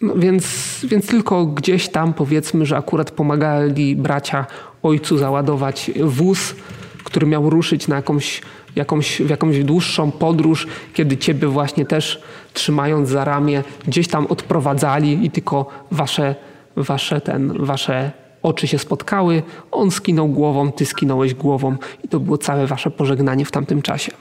[0.02, 0.46] No więc,
[0.90, 4.46] więc tylko gdzieś tam powiedzmy, że akurat pomagali bracia
[4.84, 6.56] ojcu załadować wóz,
[7.04, 8.42] który miał ruszyć na jakąś,
[8.76, 12.22] jakąś, w jakąś dłuższą podróż, kiedy ciebie właśnie też
[12.54, 16.36] trzymając za ramię gdzieś tam odprowadzali i tylko wasze,
[16.76, 18.12] wasze, ten, wasze
[18.48, 23.46] oczy się spotkały, on skinął głową, ty skinąłeś głową i to było całe wasze pożegnanie
[23.46, 24.12] w tamtym czasie.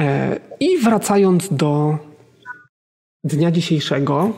[0.00, 1.98] E, I wracając do
[3.24, 4.32] dnia dzisiejszego,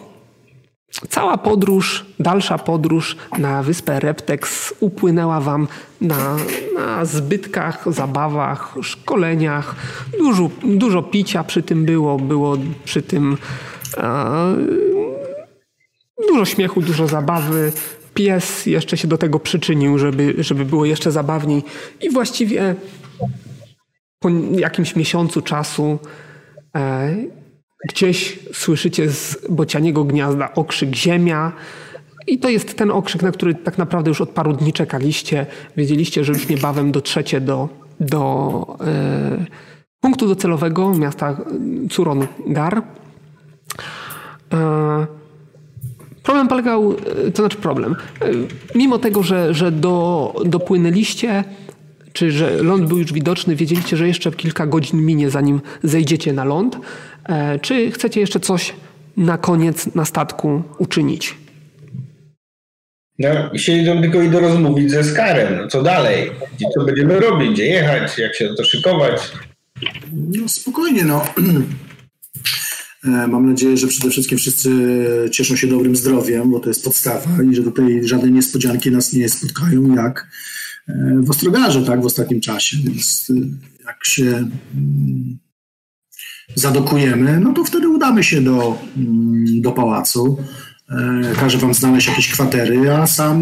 [1.09, 5.68] cała podróż, dalsza podróż na wyspę Reptex upłynęła wam
[6.01, 6.37] na,
[6.74, 9.77] na zbytkach, zabawach, szkoleniach.
[10.18, 13.37] Dużo, dużo picia przy tym było, było przy tym
[13.96, 14.57] e,
[16.28, 17.72] dużo śmiechu, dużo zabawy.
[18.14, 21.62] Pies jeszcze się do tego przyczynił, żeby, żeby było jeszcze zabawniej.
[22.00, 22.74] I właściwie
[24.18, 25.98] po jakimś miesiącu czasu
[26.76, 27.16] e,
[27.85, 31.52] Gdzieś słyszycie z bocianiego gniazda okrzyk ziemia.
[32.26, 35.46] I to jest ten okrzyk, na który tak naprawdę już od paru dni czekaliście.
[35.76, 37.68] Wiedzieliście, że już niebawem dotrzecie do,
[38.00, 39.44] do e,
[40.00, 41.37] punktu docelowego miasta
[41.90, 42.83] Curon Gar.
[44.52, 45.07] E,
[46.29, 46.93] problem polegał,
[47.27, 47.97] e, to znaczy problem.
[48.21, 48.27] E,
[48.75, 51.45] mimo tego, że, że do, dopłynęliście,
[52.12, 56.45] czy że ląd był już widoczny, wiedzieliście, że jeszcze kilka godzin minie, zanim zejdziecie na
[56.45, 56.79] ląd.
[57.29, 58.75] E, czy chcecie jeszcze coś
[59.17, 61.35] na koniec na statku uczynić?
[63.19, 65.59] No, siedzą tylko i do rozmówić ze Skarem.
[65.62, 66.31] No, co dalej?
[66.75, 67.51] Co będziemy robić?
[67.51, 68.19] Gdzie jechać?
[68.19, 69.33] Jak się to szykować?
[70.12, 71.25] No spokojnie, no.
[73.05, 74.71] E, mam nadzieję, że przede wszystkim wszyscy
[75.33, 79.29] cieszą się dobrym zdrowiem, bo to jest podstawa i że tutaj żadne niespodzianki nas nie
[79.29, 80.29] spotkają, jak
[80.89, 82.77] e, w Ostrogarze, tak, w ostatnim czasie.
[82.85, 83.33] Więc
[83.87, 84.27] jak się
[84.75, 85.39] mm,
[86.55, 90.39] zadokujemy, no to wtedy udamy się do, mm, do pałacu.
[90.91, 93.37] E, każę wam znaleźć jakieś kwatery, a sam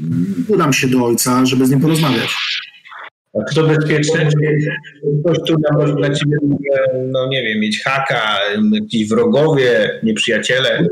[0.00, 2.30] mm, udam się do ojca, żeby z nim porozmawiać.
[3.40, 4.28] A czy to bezpieczne?
[5.20, 6.36] Ktoś tu może na ciebie,
[7.06, 8.38] no nie wiem, mieć haka,
[8.72, 10.88] jakiś wrogowie, nieprzyjaciele?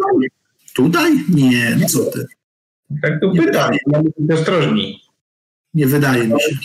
[0.74, 1.12] Tutaj?
[1.34, 2.26] Nie, no co ty.
[3.02, 5.00] Tak to pytam, mamy być ostrożni.
[5.74, 6.56] Nie wydaje mi się.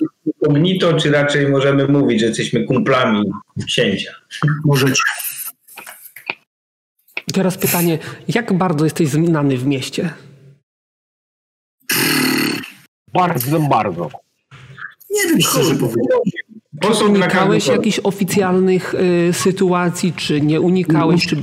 [0.44, 3.32] Kognito, czy raczej możemy mówić, że jesteśmy kumplami
[3.68, 4.12] księcia?
[4.66, 5.02] Możecie.
[7.34, 10.10] Teraz pytanie, jak bardzo jesteś znany w mieście?
[13.14, 14.10] Bardzo, bardzo.
[15.10, 16.06] Nie wiem, szczerze powiedzieć.
[17.10, 21.28] Unikałeś jakichś oficjalnych y, sytuacji, czy nie unikałeś?
[21.28, 21.36] Czy...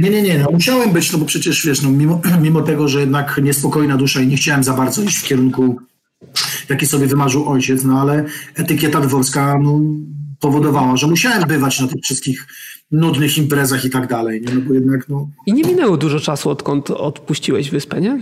[0.00, 0.38] Nie, nie, nie.
[0.38, 4.20] No, musiałem być, no bo przecież wiesz, no, mimo, mimo tego, że jednak niespokojna dusza
[4.20, 5.76] i nie chciałem za bardzo iść w kierunku
[6.68, 9.80] jaki sobie wymarzył ojciec, no ale etykieta dworska no,
[10.40, 12.46] powodowała, że musiałem bywać na tych wszystkich
[12.90, 14.42] nudnych imprezach i tak dalej.
[14.42, 14.54] Nie?
[14.54, 15.28] No bo jednak, no...
[15.46, 18.20] I nie minęło dużo czasu, odkąd odpuściłeś wyspę, nie?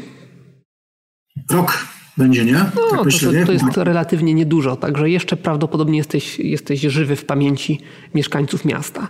[1.51, 1.86] Rok.
[2.18, 2.54] Będzie, nie?
[2.54, 7.24] Tak no, myślę, to, to, jest relatywnie niedużo, także jeszcze prawdopodobnie jesteś, jesteś żywy w
[7.24, 7.80] pamięci
[8.14, 9.08] mieszkańców miasta.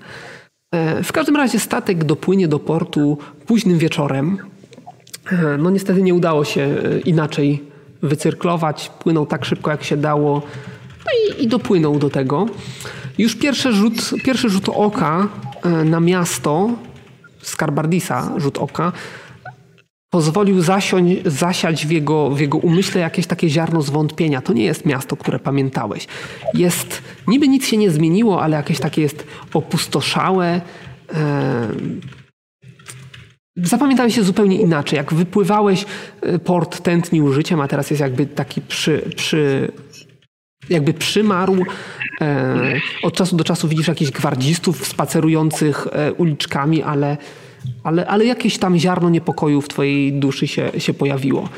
[0.74, 4.38] E, w każdym razie statek dopłynie do portu późnym wieczorem.
[5.32, 7.62] E, no niestety nie udało się e, inaczej
[8.02, 8.90] wycyrklować.
[8.98, 10.42] Płynął tak szybko, jak się dało
[11.06, 12.46] no i, i dopłynął do tego.
[13.18, 13.94] Już pierwszy rzut,
[14.24, 15.28] pierwszy rzut oka
[15.84, 16.70] na miasto
[17.42, 18.92] Skarbardisa, rzut oka,
[20.11, 24.40] pozwolił zasiąść, zasiać w jego, w jego umyśle jakieś takie ziarno zwątpienia.
[24.40, 26.06] To nie jest miasto, które pamiętałeś.
[26.54, 30.61] Jest, niby nic się nie zmieniło, ale jakieś takie jest opustoszałe.
[31.14, 31.68] E,
[33.56, 34.96] zapamiętałeś się zupełnie inaczej.
[34.96, 35.86] Jak wypływałeś,
[36.20, 39.72] e, port tętnił życiem, a teraz jest jakby taki przy, przy
[40.70, 41.64] jakby przymarł.
[42.20, 45.86] E, od czasu do czasu widzisz jakichś gwardzistów spacerujących
[46.16, 47.16] uliczkami, ale
[47.84, 51.48] ale, ale jakieś tam ziarno niepokoju w twojej duszy się, się pojawiło.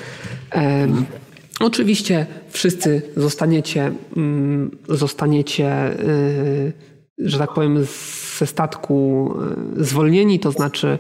[0.55, 1.07] Um,
[1.61, 6.72] oczywiście wszyscy zostaniecie, um, zostaniecie y,
[7.18, 7.86] że tak powiem,
[8.38, 9.30] ze statku
[9.78, 10.98] y, zwolnieni, to znaczy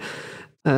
[0.68, 0.70] y,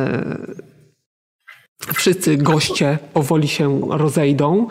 [1.93, 4.67] wszyscy goście powoli się rozejdą,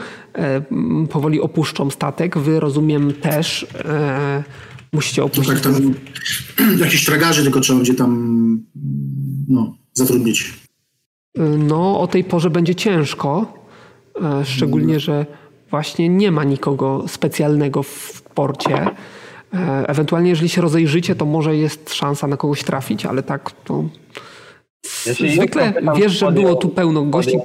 [1.11, 2.38] powoli opuszczą statek.
[2.38, 3.66] Wy, rozumiem, też
[4.93, 5.49] musicie opuścić.
[5.49, 5.95] No tak, tam
[6.84, 8.62] jakiś tragarzy tylko trzeba będzie tam
[9.49, 10.55] no, zatrudnić.
[11.59, 13.59] No, o tej porze będzie ciężko,
[14.22, 15.26] e, szczególnie, że
[15.70, 18.90] właśnie nie ma nikogo specjalnego w porcie.
[19.55, 23.84] E, ewentualnie, jeżeli się rozejrzycie, to może jest szansa na kogoś trafić, ale tak to.
[25.34, 27.38] Zwykle wiesz, że było tu pełno gości,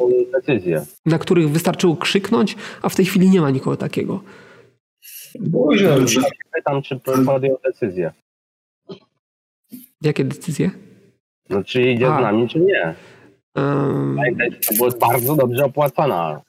[1.06, 4.24] na których wystarczyło krzyknąć, a w tej chwili nie ma nikogo takiego.
[5.40, 6.22] Boże, się
[6.54, 8.14] pytam, czy podjął decyzję.
[10.02, 10.72] Jakie decyzje?
[11.50, 12.20] No, czy idzie A.
[12.20, 12.96] z nami, czy nie.
[13.56, 14.18] Um...
[14.68, 16.42] To było bardzo dobrze opłacona.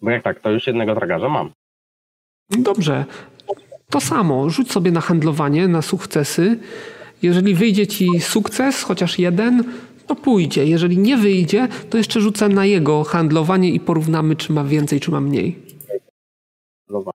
[0.00, 1.52] Bo jak tak, to już jednego tragarza mam.
[2.50, 3.04] Dobrze.
[3.90, 4.50] To samo.
[4.50, 6.58] Rzuć sobie na handlowanie, na sukcesy.
[7.22, 9.64] Jeżeli wyjdzie ci sukces, chociaż jeden,
[10.10, 10.66] to pójdzie.
[10.66, 15.10] Jeżeli nie wyjdzie, to jeszcze rzucę na jego handlowanie i porównamy, czy ma więcej, czy
[15.10, 15.62] ma mniej.
[16.88, 17.10] Dobrze.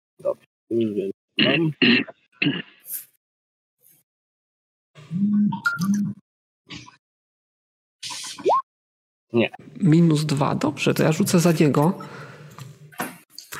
[9.34, 9.50] Nie.
[9.82, 10.56] Minus dwa.
[10.56, 12.00] Dobrze, to ja rzucę za niego.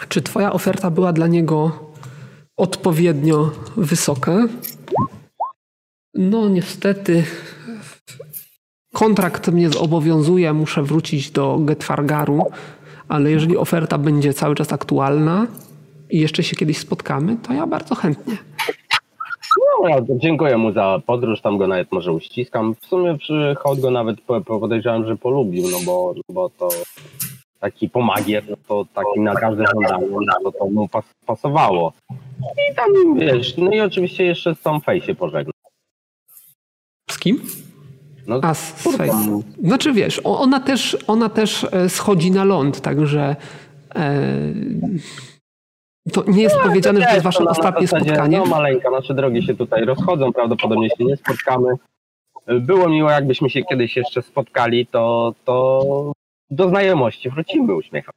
[0.10, 1.92] Czy twoja oferta była dla niego
[2.58, 4.48] odpowiednio wysoka?
[6.14, 7.24] No niestety
[8.96, 12.44] kontrakt mnie zobowiązuje, muszę wrócić do Getfargaru,
[13.08, 15.48] ale jeżeli oferta będzie cały czas aktualna
[16.10, 18.38] i jeszcze się kiedyś spotkamy, to ja bardzo chętnie.
[19.82, 22.76] No, ja dziękuję mu za podróż, tam go nawet może uściskam.
[22.82, 26.70] W sumie przy go nawet podejrzewam, że polubił, no bo, bo to
[27.60, 31.94] taki pomagier, no to taki na każde żądanie, no to, to mu pas, pasowało.
[32.72, 35.54] I tam, wiesz, no i oczywiście jeszcze z tą Fejsie pożegnał.
[37.10, 37.42] Z kim?
[38.28, 39.42] No, A, z Face.
[39.64, 43.36] Znaczy wiesz, ona też, ona też e, schodzi na ląd, także
[43.96, 44.32] e,
[46.12, 48.38] to nie jest no, powiedziane, że to jest wasze to ostatnie zasadzie, spotkanie.
[48.38, 51.74] No maleńka, nasze drogi się tutaj rozchodzą, prawdopodobnie się nie spotkamy.
[52.48, 56.12] Było miło, jakbyśmy się kiedyś jeszcze spotkali, to, to
[56.50, 58.14] do znajomości wrócimy, uśmiecham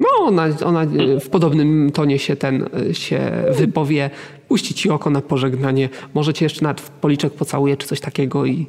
[0.00, 0.86] No, ona, ona
[1.20, 4.10] w podobnym tonie się ten się wypowie,
[4.48, 8.46] puści ci oko na pożegnanie, może cię jeszcze nawet w policzek pocałuje, czy coś takiego
[8.46, 8.66] i...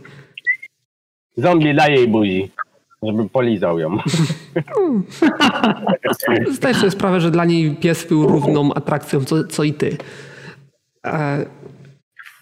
[1.38, 2.52] Zombie daje jej buzi
[3.04, 3.98] żeby polizał ją.
[6.52, 9.98] Zdajesz sobie sprawę, że dla niej pies był równą atrakcją, co, co i ty.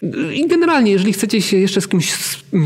[0.04, 2.14] E, I generalnie, jeżeli chcecie się jeszcze z kimś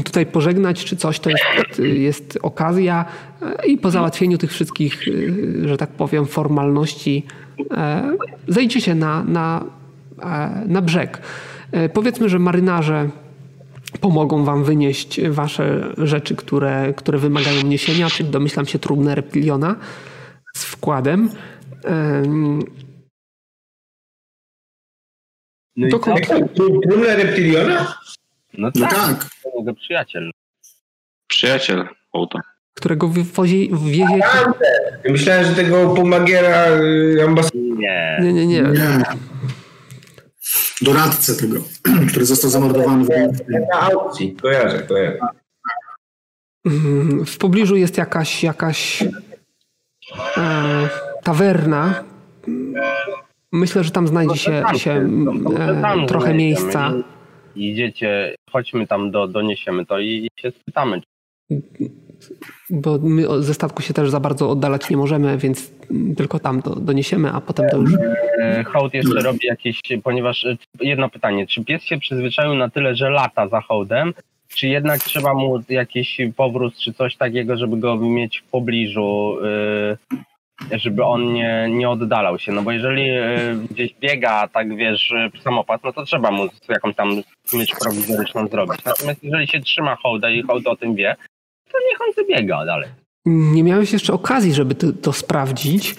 [0.05, 1.79] tutaj pożegnać czy coś, to jest,
[2.09, 3.05] jest okazja
[3.43, 5.05] e, i po załatwieniu tych wszystkich,
[5.65, 7.27] e, że tak powiem, formalności
[8.49, 9.65] zejdźcie się na, na,
[10.67, 11.23] na brzeg.
[11.93, 13.11] Powiedzmy, że marynarze
[14.01, 19.77] pomogą wam wynieść wasze rzeczy, które, które wymagają niesienia, czyli domyślam się trumnę reptiliona
[20.55, 21.29] z wkładem.
[25.79, 26.27] No Dokąd?
[26.89, 27.95] Trumnę reptiliona?
[28.59, 28.81] No tak.
[28.83, 29.27] No tak.
[29.67, 30.31] To przyjaciel.
[31.27, 32.41] Przyjaciel Ołta.
[32.75, 34.21] Którego wywozi, wiezie...
[35.09, 37.65] Myślałem, że tego pomagiera y, ambasadora.
[37.79, 38.19] Nie.
[38.21, 38.63] Nie, nie, nie.
[38.63, 39.05] nie
[40.81, 41.57] doradcę tego,
[42.11, 43.09] który został zamordowany w
[43.73, 45.19] Na aukcji, kojarzę, kojarzę.
[47.27, 49.03] W pobliżu jest jakaś, jakaś
[50.37, 50.89] e,
[51.23, 52.05] tawerna.
[53.59, 55.09] Myślę, że tam znajdzie się, się
[55.59, 56.93] e, trochę miejsca.
[57.57, 61.01] Idziecie, chodźmy tam, do, doniesiemy to i się spytamy.
[62.71, 65.73] bo my ze statku się też za bardzo oddalać nie możemy, więc
[66.17, 67.91] tylko tam to doniesiemy, a potem to już...
[68.41, 72.95] E, hołd jeszcze robi jakieś, ponieważ e, jedno pytanie, czy pies się przyzwyczaił na tyle,
[72.95, 74.15] że lata za hołdem,
[74.49, 79.37] czy jednak trzeba mu jakiś powrót czy coś takiego, żeby go mieć w pobliżu,
[80.73, 83.11] żeby on nie, nie oddalał się, no bo jeżeli
[83.71, 87.09] gdzieś biega, tak wiesz, samopas, no to trzeba mu jakąś tam
[87.53, 88.85] mieć prowizoryczną zrobić.
[88.85, 91.17] Natomiast jeżeli się trzyma hołda i hołd o tym wie,
[91.73, 92.89] to niech on sobie biega dalej.
[93.27, 95.97] Nie miałeś jeszcze okazji, żeby to, to sprawdzić.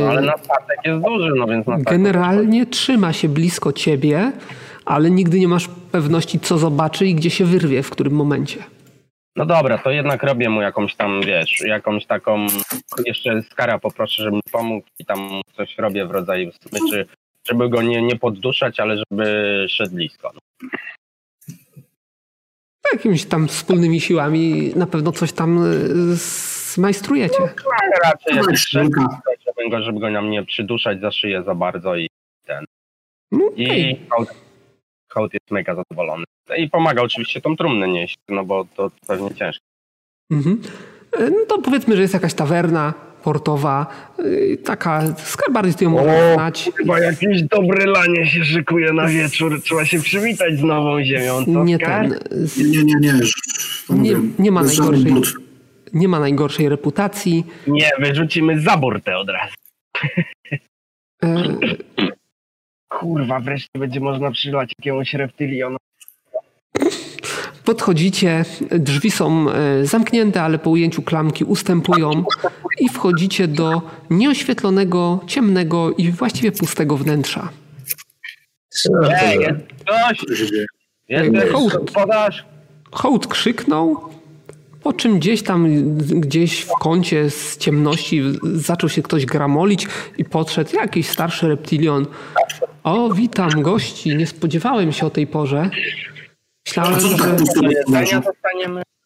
[0.00, 4.32] No, ale na statek jest duży, no więc na Generalnie trzyma się blisko ciebie,
[4.84, 8.58] ale nigdy nie masz pewności, co zobaczy i gdzie się wyrwie, w którym momencie.
[9.36, 12.46] No dobra, to jednak robię mu jakąś tam, wiesz, jakąś taką,
[13.06, 17.06] jeszcze skara poproszę, żeby mi pomógł i tam coś robię w rodzaju smyczy,
[17.48, 20.30] żeby go nie, nie podduszać, ale żeby szedł blisko.
[20.34, 20.40] No
[22.92, 26.16] jakimiś tam wspólnymi siłami na pewno coś tam y,
[26.74, 27.40] zmajstrujecie.
[27.40, 27.48] No,
[28.04, 28.90] raczej jakiś żeby
[29.70, 32.08] go, żeby go nam nie przyduszać za szyję za bardzo i
[32.46, 32.64] ten.
[33.32, 33.64] No, okay.
[33.64, 34.06] I
[35.08, 36.24] hołd, jest mega zadowolony.
[36.58, 39.64] I pomaga oczywiście tą trumnę nieść, no bo to pewnie ciężko.
[40.30, 40.62] Mhm.
[41.12, 43.86] E, no to powiedzmy, że jest jakaś tawerna, portowa,
[44.18, 46.70] y, taka skarbardis ją można znać.
[46.76, 51.44] Chyba jakieś dobre lanie się szykuje na wieczór, trzeba się przywitać z nową ziemią.
[51.44, 52.18] Co nie ten.
[52.56, 53.14] Nie, nie, nie.
[53.90, 55.12] Nie, nie, ma najgorszej,
[55.92, 57.44] nie ma najgorszej reputacji.
[57.66, 59.54] Nie, wyrzucimy za burtę od razu.
[61.22, 61.44] E...
[62.88, 65.76] Kurwa, wreszcie będzie można przylać jakiemuś reptylionu.
[67.64, 72.24] Podchodzicie, drzwi są e, zamknięte, ale po ujęciu klamki ustępują
[72.80, 77.48] i wchodzicie do nieoświetlonego, ciemnego i właściwie pustego wnętrza.
[79.22, 80.38] Ej, jest ktoś!
[81.08, 82.44] Jest hołd, podasz?
[82.92, 84.00] hołd krzyknął,
[84.82, 85.66] po czym gdzieś tam,
[85.96, 88.22] gdzieś w kącie z ciemności
[88.54, 89.86] zaczął się ktoś gramolić
[90.18, 92.06] i podszedł jakiś starszy reptilion.
[92.82, 95.70] O, witam gości, nie spodziewałem się o tej porze.
[96.66, 97.08] Myślałem, że,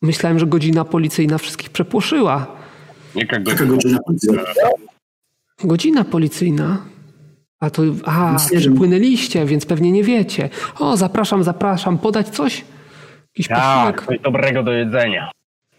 [0.03, 2.47] myślałem, że godzina policyjna wszystkich przepłoszyła.
[3.15, 4.43] Jaka godzina, godzina policyjna?
[5.65, 6.83] Godzina policyjna.
[7.61, 10.49] A to, a, przypłynęliście, więc pewnie nie wiecie.
[10.79, 11.99] O, zapraszam, zapraszam.
[11.99, 12.65] Podać coś?
[13.35, 15.31] Jakiś tak, coś dobrego do jedzenia.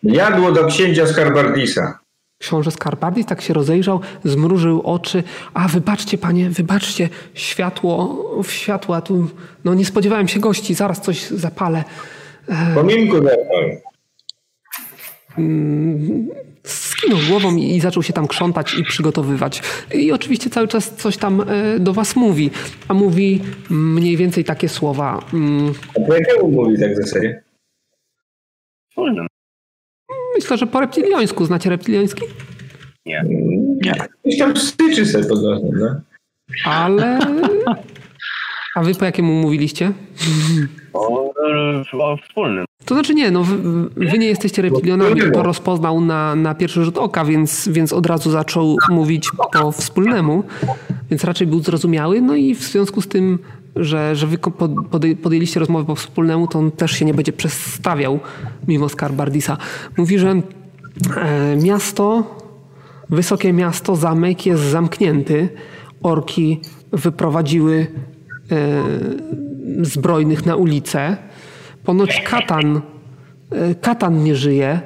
[0.03, 1.99] Jadło do księcia Skarbardisa.
[2.39, 5.23] Książę Skarbardis tak się rozejrzał, zmrużył oczy.
[5.53, 7.09] A, wybaczcie, panie, wybaczcie.
[7.33, 9.27] Światło, światła tu...
[9.65, 11.83] No nie spodziewałem się gości, zaraz coś zapalę.
[12.75, 13.77] Pominku zapal.
[15.37, 16.27] Mm,
[16.63, 19.61] skinął głową i zaczął się tam krzątać i przygotowywać.
[19.93, 22.51] I oczywiście cały czas coś tam e, do was mówi.
[22.87, 25.19] A mówi mniej więcej takie słowa.
[25.33, 25.73] Mm.
[25.97, 27.43] A po jakiemu mówi tak w zasadzie?
[30.39, 31.45] Myślę, że po reptiliańsku.
[31.45, 32.21] Znacie reptiliański?
[33.05, 33.25] Nie.
[34.25, 34.37] Nie.
[34.39, 36.01] Tam styczy sobie pod nosem, no.
[36.65, 37.19] Ale...
[38.75, 39.91] A wy po jakiemu mówiliście?
[40.93, 41.33] O,
[41.93, 42.65] o wspólnym.
[42.85, 46.97] To znaczy nie, no wy, wy nie jesteście reptilionami, to rozpoznał na, na pierwszy rzut
[46.97, 50.43] oka, więc, więc od razu zaczął mówić po wspólnemu,
[51.09, 53.39] więc raczej był zrozumiały, no i w związku z tym,
[53.75, 54.37] że, że wy
[55.21, 58.19] podjęliście rozmowę po wspólnemu, to on też się nie będzie przestawiał
[58.67, 59.57] mimo Skarbardisa.
[59.97, 60.41] Mówi, że e,
[61.63, 62.35] miasto,
[63.09, 65.49] wysokie miasto, zamek jest zamknięty,
[66.03, 66.61] orki
[66.91, 67.87] wyprowadziły
[68.51, 71.17] e, zbrojnych na ulicę,
[71.83, 72.81] Ponoć Katan,
[73.51, 74.81] e, Katan nie żyje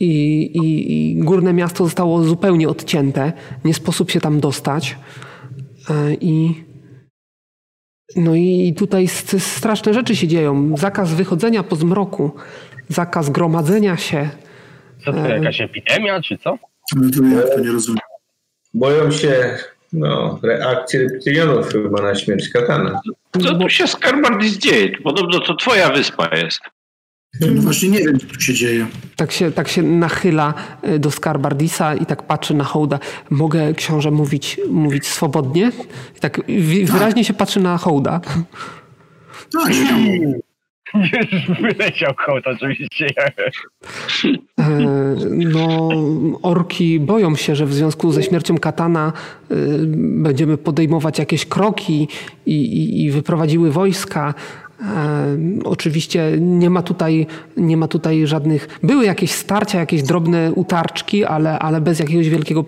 [0.00, 3.32] i, i, i górne miasto zostało zupełnie odcięte.
[3.64, 4.96] Nie sposób się tam dostać.
[6.20, 6.64] I
[8.16, 9.08] no i tutaj
[9.38, 10.76] straszne rzeczy się dzieją.
[10.76, 12.30] Zakaz wychodzenia po zmroku,
[12.88, 14.28] zakaz gromadzenia się.
[15.04, 16.58] Co to, jakaś epidemia, czy co?
[16.96, 18.00] No ja to nie rozumiem.
[18.74, 19.58] Boją się
[19.92, 23.00] no, reakcji reptilianów chyba na śmierć Katana.
[23.42, 24.98] Co tu się z dzieje?
[25.04, 26.60] Podobno to twoja wyspa jest.
[27.40, 28.86] No właśnie nie wiem, co tu się dzieje.
[29.16, 32.98] Tak się, tak się nachyla e, do Skarbardisa i tak patrzy na Hołda.
[33.30, 35.72] Mogę, książę, mówić, mówić swobodnie?
[36.16, 36.40] I tak
[36.84, 37.26] wyraźnie tak.
[37.26, 38.20] się patrzy na Hołda.
[39.52, 39.72] Tak,
[41.62, 43.06] Wyleciał hołd oczywiście.
[44.58, 45.88] E, no,
[46.42, 49.12] orki boją się, że w związku ze śmiercią Katana
[49.50, 49.54] e,
[49.96, 52.08] będziemy podejmować jakieś kroki
[52.46, 54.34] i, i, i wyprowadziły wojska.
[54.82, 57.26] E, oczywiście nie ma tutaj,
[57.56, 58.78] nie ma tutaj żadnych.
[58.82, 62.64] Były jakieś starcia, jakieś drobne utarczki, ale, ale bez jakiegoś wielkiego.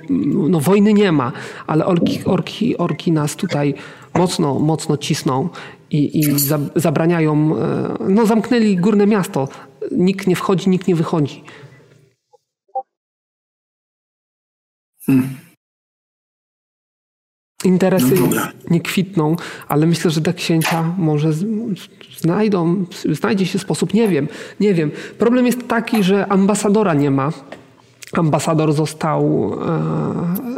[0.48, 1.32] No, wojny nie ma,
[1.66, 3.74] ale orki, orki, orki nas tutaj
[4.14, 5.48] mocno, mocno cisną
[5.90, 7.56] i, i za, zabraniają.
[7.58, 9.48] E, no, zamknęli górne miasto.
[9.92, 11.42] Nikt nie wchodzi, nikt nie wychodzi.
[15.06, 15.43] Hmm.
[17.64, 19.36] Interesy no nie kwitną,
[19.68, 21.30] ale myślę, że do księcia może
[22.18, 24.28] znajdą, znajdzie się sposób, nie wiem,
[24.60, 24.90] nie wiem.
[25.18, 27.32] Problem jest taki, że ambasadora nie ma.
[28.12, 29.52] Ambasador został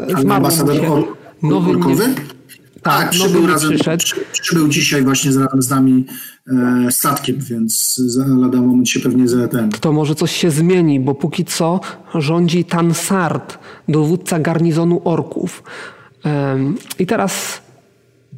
[0.08, 0.36] e, zmarł.
[0.36, 1.04] Ambasador or,
[1.42, 2.08] nowy, orkowy?
[2.08, 2.14] Nie,
[2.82, 4.04] tak, tak przybył, razem, przyszedł.
[4.32, 6.04] przybył dzisiaj właśnie z, z nami
[6.86, 9.70] e, statkiem, więc za lada moment się pewnie za ten.
[9.70, 11.80] To może coś się zmieni, bo póki co
[12.14, 15.62] rządzi Tansard, dowódca garnizonu orków.
[16.98, 17.62] I teraz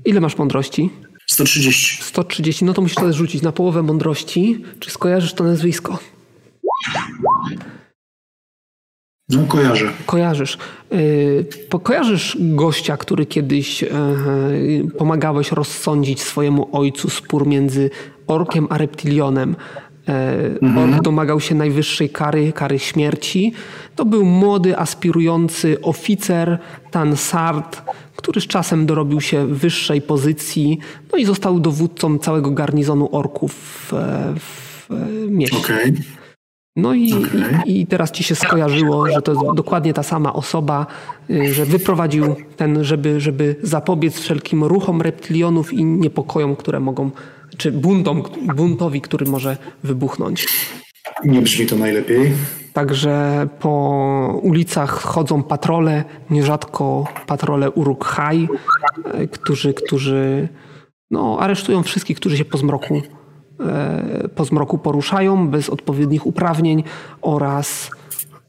[0.05, 0.91] ile masz mądrości?
[1.26, 2.03] 130.
[2.03, 4.64] 130, no to musisz to rzucić na połowę mądrości.
[4.80, 5.99] Czy skojarzysz to nazwisko?
[9.28, 9.93] No, kojarzę.
[10.07, 10.59] Kojarzysz.
[10.91, 13.91] Yy, kojarzysz gościa, który kiedyś yy,
[14.99, 17.91] pomagałeś rozsądzić swojemu ojcu spór między
[18.26, 19.57] orkiem a reptilionem.
[20.09, 20.94] Yy, mhm.
[20.94, 23.52] Ork domagał się najwyższej kary, kary śmierci.
[23.96, 26.59] To był młody, aspirujący oficer,
[26.90, 27.82] Tansard,
[28.16, 30.78] który z czasem dorobił się wyższej pozycji,
[31.12, 33.92] no i został dowódcą całego garnizonu orków w,
[34.88, 34.90] w
[35.28, 35.59] mieście.
[35.59, 35.92] Okay.
[36.76, 37.62] No i, okay.
[37.66, 40.86] i, i, teraz ci się skojarzyło, że to jest dokładnie ta sama osoba,
[41.30, 47.11] y, że wyprowadził ten, żeby, żeby zapobiec wszelkim ruchom reptilionów i niepokojom, które mogą,
[47.59, 48.22] czy buntom,
[48.56, 50.46] buntowi, który może wybuchnąć.
[51.24, 52.32] Nie brzmi to najlepiej.
[52.72, 58.48] Także po ulicach chodzą patrole, nierzadko patrole Uruk-hai,
[59.22, 60.48] y, którzy, którzy
[61.11, 63.02] no, aresztują wszystkich, którzy się po zmroku
[63.61, 66.84] E, po zmroku poruszają bez odpowiednich uprawnień
[67.22, 67.90] oraz,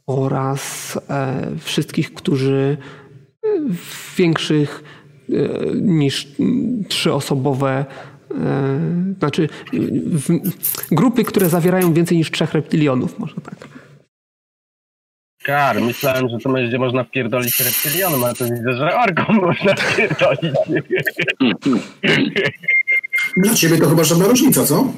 [0.08, 2.78] oraz e, wszystkich, którzy
[3.70, 4.84] w większych
[5.30, 5.34] e,
[5.76, 6.28] niż
[6.88, 7.86] trzyosobowe
[9.20, 9.50] znaczy
[10.92, 13.68] grupy, które zawierają więcej niż trzech reptilionów, może tak.
[15.44, 20.54] Kar, myślałem, że to będzie można wpierdolić reptilionom, ale to widzę, że orkom można wpierdolić.
[23.38, 24.94] Dla ciebie to chyba żadna różnica, co?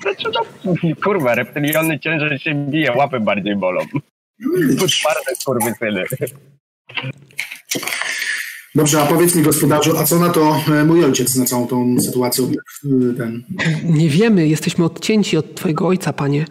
[0.00, 0.28] Znaczy,
[0.64, 0.72] no,
[1.04, 3.80] kurwa, reptyliony ciężej się bije, łapy bardziej bolą.
[4.76, 6.04] Twarde skurwysyny.
[8.74, 12.00] Dobrze, a powiedz mi gospodarzu, a co na to e, mój ojciec, na całą tą
[12.00, 12.44] sytuację?
[12.44, 13.44] E, ten?
[13.84, 16.44] Nie wiemy, jesteśmy odcięci od twojego ojca, panie.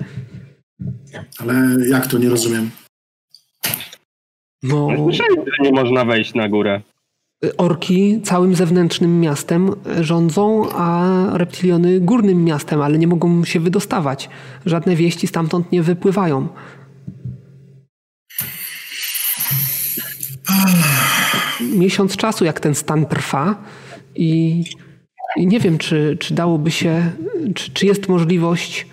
[1.40, 1.54] Ale
[1.90, 2.70] jak to, nie rozumiem.
[4.64, 4.88] No...
[4.98, 6.82] Słyszałem, że nie można wejść na górę.
[7.58, 14.30] Orki całym zewnętrznym miastem rządzą, a reptiliony górnym miastem, ale nie mogą się wydostawać.
[14.66, 16.48] Żadne wieści stamtąd nie wypływają.
[21.68, 23.64] Miesiąc czasu, jak ten stan trwa,
[24.16, 24.64] i,
[25.36, 27.12] i nie wiem, czy, czy dałoby się,
[27.56, 28.88] czy, czy jest możliwość.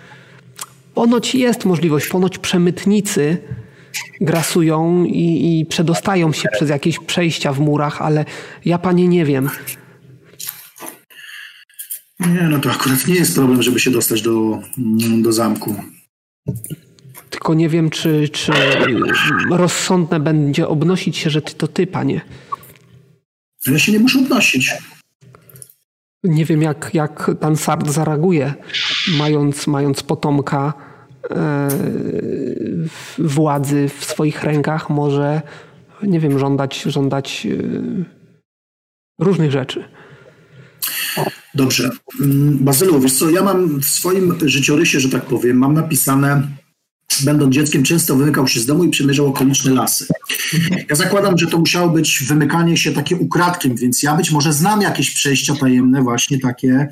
[0.93, 3.37] Ponoć jest możliwość, ponoć przemytnicy
[4.21, 8.25] grasują i, i przedostają się przez jakieś przejścia w murach, ale
[8.65, 9.49] ja panie nie wiem.
[12.19, 14.59] Nie, no to akurat nie jest problem, żeby się dostać do,
[15.21, 15.75] do zamku.
[17.29, 18.51] Tylko nie wiem, czy, czy
[19.49, 22.21] rozsądne będzie obnosić się, że ty to ty, panie.
[23.67, 24.73] Ja się nie muszę obnosić.
[26.23, 28.53] Nie wiem, jak, jak pan Sard zareaguje,
[29.17, 30.73] mając, mając potomka
[31.31, 31.67] E,
[33.17, 35.41] władzy w swoich rękach może,
[36.03, 37.55] nie wiem, żądać, żądać e,
[39.19, 39.83] różnych rzeczy.
[41.55, 41.89] Dobrze.
[42.21, 46.47] Mm, Bazylu, wiesz co, ja mam w swoim życiorysie, że tak powiem, mam napisane,
[47.23, 50.07] będąc dzieckiem, często wymykał się z domu i przemierzał okoliczne lasy.
[50.89, 54.81] Ja zakładam, że to musiało być wymykanie się takie ukradkiem, więc ja być może znam
[54.81, 56.87] jakieś przejścia tajemne właśnie takie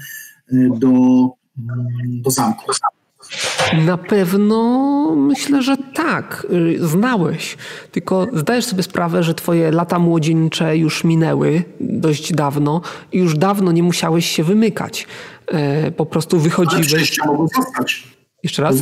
[0.52, 2.72] e, do, mm, do zamku.
[3.86, 6.48] Na pewno myślę, że tak.
[6.52, 7.58] Y, znałeś.
[7.92, 13.72] Tylko zdajesz sobie sprawę, że twoje lata młodzieńcze już minęły dość dawno i już dawno
[13.72, 15.08] nie musiałeś się wymykać.
[15.48, 16.94] E, po prostu wychodziłeś.
[16.94, 18.04] Ale przejścia mogły zostać.
[18.44, 18.76] Jeszcze raz?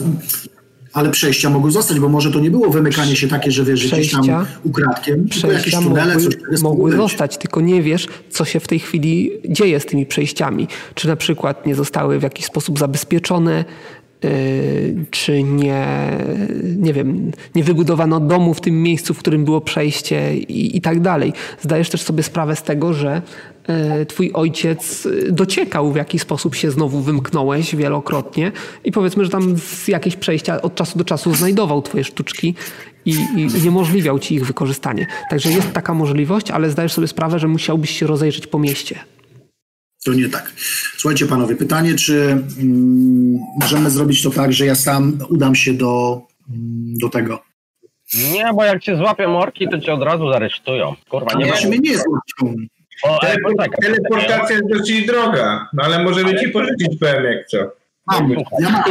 [0.93, 4.19] Ale przejścia mogły zostać, bo może to nie było wymykanie się takie, że wiesz, przejścia,
[4.19, 8.59] gdzieś tam ukradkiem, tylko jakieś tunele, mogły, coś mogły zostać, tylko nie wiesz, co się
[8.59, 10.67] w tej chwili dzieje z tymi przejściami.
[10.95, 13.65] Czy na przykład nie zostały w jakiś sposób zabezpieczone,
[14.25, 15.87] Y, czy nie,
[16.77, 20.99] nie wiem, nie wybudowano domu w tym miejscu, w którym było przejście i, i tak
[20.99, 21.33] dalej.
[21.61, 23.21] Zdajesz też sobie sprawę z tego, że
[24.07, 28.51] twój ojciec dociekał, w jaki sposób się znowu wymknąłeś wielokrotnie
[28.83, 32.55] i powiedzmy, że tam z jakieś przejścia od czasu do czasu znajdował twoje sztuczki
[33.05, 35.07] i, i uniemożliwiał ci ich wykorzystanie.
[35.29, 38.99] Także jest taka możliwość, ale zdajesz sobie sprawę, że musiałbyś się rozejrzeć po mieście.
[40.05, 40.53] To nie tak.
[40.97, 46.21] Słuchajcie panowie, pytanie, czy mm, możemy zrobić to tak, że ja sam udam się do,
[46.49, 47.43] mm, do tego,
[48.33, 50.95] Nie, bo jak cię złapią morki, to cię od razu aresztują.
[51.09, 51.67] Kurwa, nie Nie, ma...
[51.67, 52.55] mnie nie złapią.
[53.03, 57.57] O, Teleport, teleportacja jest dosyć droga, no ale możemy ci pożyczyć PM jak co.
[58.07, 58.83] Mam, ja mam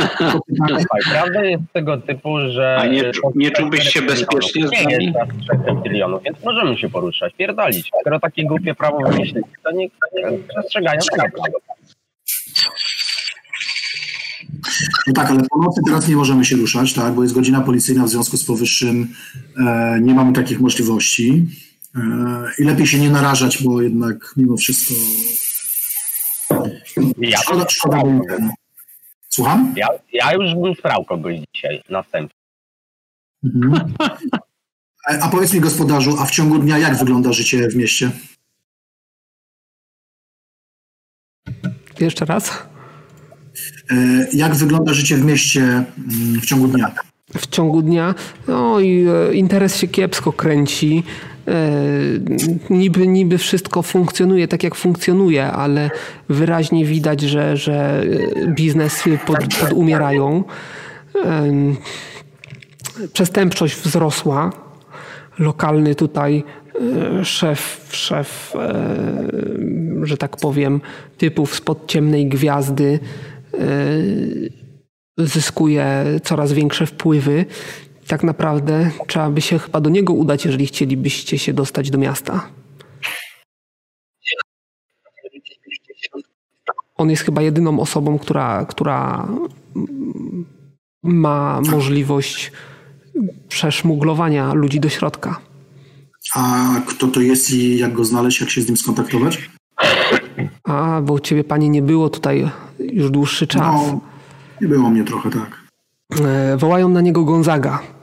[1.11, 2.77] prawda jest tego typu, że...
[2.81, 5.05] A nie nie czułbyś się bezpiecznie z Nie nami?
[5.05, 5.17] jest
[5.49, 7.91] nas 4 milionów, więc możemy się poruszać, pierdolić.
[8.01, 11.59] Skoro takie głupie prawo wymyślić, to niech niech przestrzegają tego prawa.
[15.07, 18.05] No tak, ale po nocy teraz nie możemy się ruszać, tak, bo jest godzina policyjna,
[18.05, 19.09] w związku z powyższym
[19.67, 21.47] e, nie mamy takich możliwości.
[22.59, 24.95] I lepiej się nie narażać, bo jednak mimo wszystko
[27.19, 28.03] Ja, szkoda, szkoda.
[29.29, 29.75] Słucham?
[29.77, 32.37] ja, ja już bym sprał kogoś dzisiaj, następnie.
[33.45, 33.95] Mhm.
[35.21, 38.11] A powiedz mi, gospodarzu, a w ciągu dnia jak wygląda życie w mieście?
[42.01, 42.51] Jeszcze raz.
[43.91, 46.95] E, Jak wygląda życie w mieście mm, w ciągu dnia?
[47.39, 48.15] w ciągu dnia.
[48.49, 51.03] No i e, interes się kiepsko kręci.
[51.51, 51.55] E,
[52.71, 55.91] niby, niby wszystko funkcjonuje tak, jak funkcjonuje, ale
[56.29, 58.03] wyraźnie widać, że, że
[58.37, 60.45] e, biznesy pod, podumierają.
[61.25, 61.77] Em,
[63.13, 64.51] Przestępczość wzrosła.
[65.39, 66.45] Lokalny tutaj
[67.21, 68.85] e, szef, szef, e,
[70.03, 70.81] że tak powiem,
[71.19, 72.99] typów spod ciemnej gwiazdy
[73.55, 73.59] e,
[75.19, 77.45] zyskuje coraz większe wpływy.
[78.11, 82.49] Tak naprawdę trzeba by się chyba do niego udać, jeżeli chcielibyście się dostać do miasta.
[86.97, 89.29] On jest chyba jedyną osobą, która, która
[91.03, 92.53] ma możliwość
[93.49, 95.41] przeszmuglowania ludzi do środka.
[96.35, 99.51] A kto to jest i jak go znaleźć, jak się z nim skontaktować?
[100.65, 103.87] A, bo ciebie panie nie było tutaj już dłuższy czas.
[103.87, 104.01] No,
[104.61, 105.61] nie było mnie trochę, tak.
[106.21, 108.00] E, Wołają na niego Gonzaga.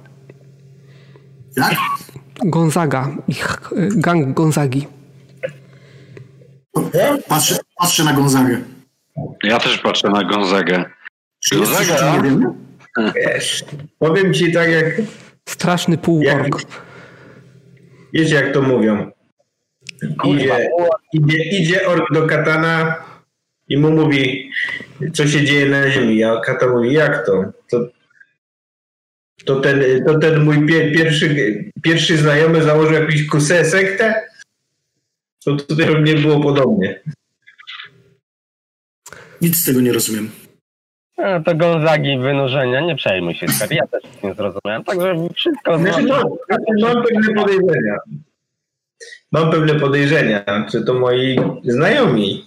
[1.57, 1.75] Jak?
[2.45, 4.87] Gonzaga, ich e, gang Gonzagi.
[7.27, 8.61] Patrzę, patrzę na Gonzagę.
[9.43, 10.85] Ja też patrzę na Gonzagę.
[11.39, 12.15] Czy Gonzaga?
[12.15, 12.45] nie wiemy?
[13.15, 13.63] Wiesz,
[13.99, 14.85] powiem ci tak jak,
[15.49, 16.57] Straszny półork.
[18.13, 19.11] wiecie jak to mówią.
[20.25, 20.69] Idzie,
[21.13, 22.95] idzie, idzie ork do katana
[23.67, 24.51] i mu mówi,
[25.13, 26.23] co się dzieje na ziemi.
[26.23, 27.43] A kata mówi, jak to?
[27.69, 27.77] To,
[29.47, 31.35] to, ten, to ten mój pie, pierwszy,
[31.81, 34.23] pierwszy znajomy założył jakąś kusę sektę?
[35.45, 36.99] To tutaj nie było podobnie.
[39.41, 40.31] Nic z tego nie rozumiem.
[41.17, 45.77] No, to Gonzagi wynurzenia, nie przejmuj się, ja też nic nie zrozumiałem, także wszystko...
[45.77, 47.97] Znaczy, mam, znaczy, mam pewne podejrzenia.
[49.31, 52.45] Mam pewne podejrzenia, czy to moi znajomi.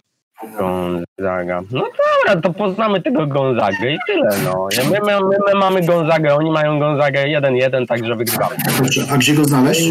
[0.59, 1.63] Gonzaga.
[1.71, 1.81] No
[2.27, 4.69] dobra, to poznamy tego Gonzagę i tyle, no.
[4.91, 8.57] My, my, my, my mamy Gonzagę, oni mają Gonzagę 1-1, także wygrywamy.
[8.79, 9.91] Dobrze, a gdzie go znaleźć?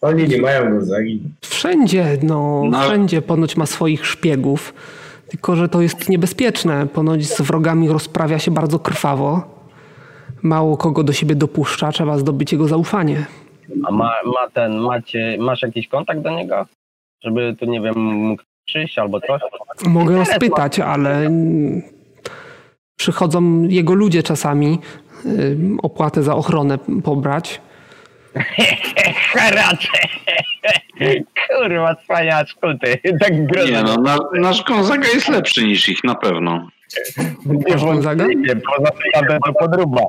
[0.00, 1.22] Oni nie mają Gonzagi.
[1.44, 2.82] Wszędzie, no, No.
[2.82, 4.74] wszędzie ponoć ma swoich szpiegów.
[5.28, 6.86] Tylko, że to jest niebezpieczne.
[6.86, 9.42] Ponoć z wrogami rozprawia się bardzo krwawo.
[10.42, 13.24] Mało kogo do siebie dopuszcza, trzeba zdobyć jego zaufanie.
[13.84, 16.66] A ma, ma ten, macie, masz jakiś kontakt do niego?
[17.24, 19.40] Żeby tu, nie wiem, mógł przyjść albo coś?
[19.86, 21.30] Mogę spytać, ale
[22.96, 24.78] przychodzą jego ludzie czasami
[25.26, 27.60] y, opłatę za ochronę pobrać.
[29.14, 29.98] Haracze!
[31.48, 33.72] Kurwa, cwaniaczku ty, tak groźnie.
[33.72, 36.68] Nie no, na, nasz Gonzaga jest lepszy niż ich na pewno.
[37.46, 38.24] nie Gonzaga?
[38.24, 40.00] wątpliwie, poza tym to podruba.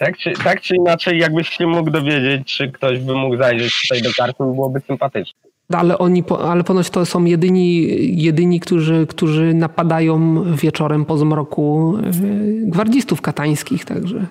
[0.00, 4.02] Tak czy, tak czy inaczej, jakbyś się mógł dowiedzieć, czy ktoś by mógł zajrzeć tutaj
[4.02, 5.40] do karty, byłoby sympatyczne.
[5.72, 7.86] Ale oni, ale ponoć to są jedyni,
[8.22, 14.26] jedyni którzy, którzy napadają wieczorem po zmroku y, gwardzistów katańskich, także.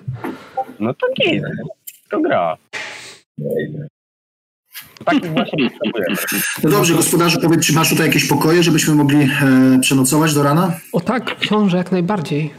[0.80, 1.42] No to git,
[2.10, 2.56] to gra.
[5.04, 5.70] Taki właśnie.
[6.64, 9.28] No dobrze, gospodarzu, powiedz, czy masz tutaj jakieś pokoje, żebyśmy mogli e,
[9.80, 10.72] przenocować do rana?
[10.92, 12.50] O tak, książę jak najbardziej.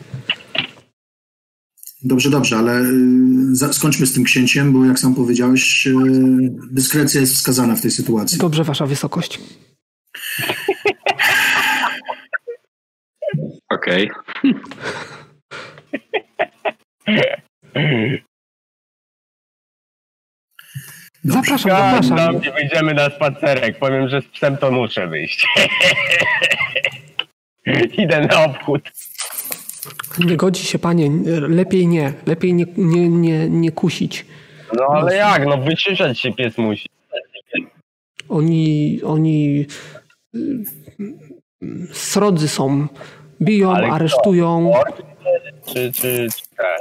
[2.04, 2.82] Dobrze, dobrze, ale
[3.70, 5.94] y, skończmy z tym księciem, bo jak sam powiedziałeś, y,
[6.72, 8.38] dyskrecja jest wskazana w tej sytuacji.
[8.38, 9.40] Dobrze, wasza wysokość.
[13.70, 14.12] Okej.
[21.24, 22.40] Zapraszam, Tam zapraszam.
[22.40, 25.48] gdzie wyjdziemy na spacerek, powiem, że z psem to muszę wyjść.
[27.98, 28.82] Idę na obchód.
[30.20, 31.12] Nie godzi się, panie.
[31.48, 32.14] Lepiej nie.
[32.26, 34.26] Lepiej nie, nie, nie, nie kusić.
[34.74, 36.90] No ale jak, no wyciszać się pies musi.
[38.30, 39.66] Oni, oni
[40.36, 40.64] y,
[41.94, 42.88] srodzy są.
[43.42, 43.96] Biją, Ale kto?
[43.96, 44.74] aresztują.
[44.74, 45.02] Ork?
[45.66, 46.76] czy, czy, czy te,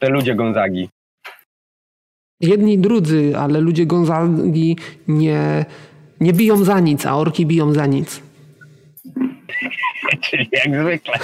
[0.00, 0.88] te ludzie Gonzagi?
[2.40, 4.76] Jedni drudzy, ale ludzie Gonzagi
[5.08, 5.64] nie,
[6.20, 8.22] nie biją za nic, a orki biją za nic.
[10.20, 11.14] Czyli jak zwykle.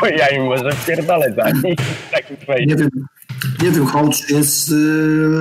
[0.00, 1.78] To ja im może wpierdolę za nich.
[2.12, 2.30] Tak
[2.66, 2.90] nie wiem,
[3.62, 4.72] nie wiem, hołd jest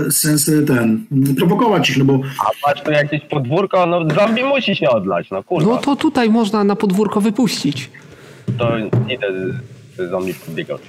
[0.07, 1.05] y, sens y, ten,
[1.37, 2.19] prowokować ich, no bo...
[2.39, 5.71] A patrz, tu jakieś podwórko, no zombie musi się odlać, no kurwa.
[5.71, 7.89] No to tutaj można na podwórko wypuścić.
[8.57, 8.77] To
[9.09, 9.27] idę
[9.97, 10.81] z zombie podbiegać.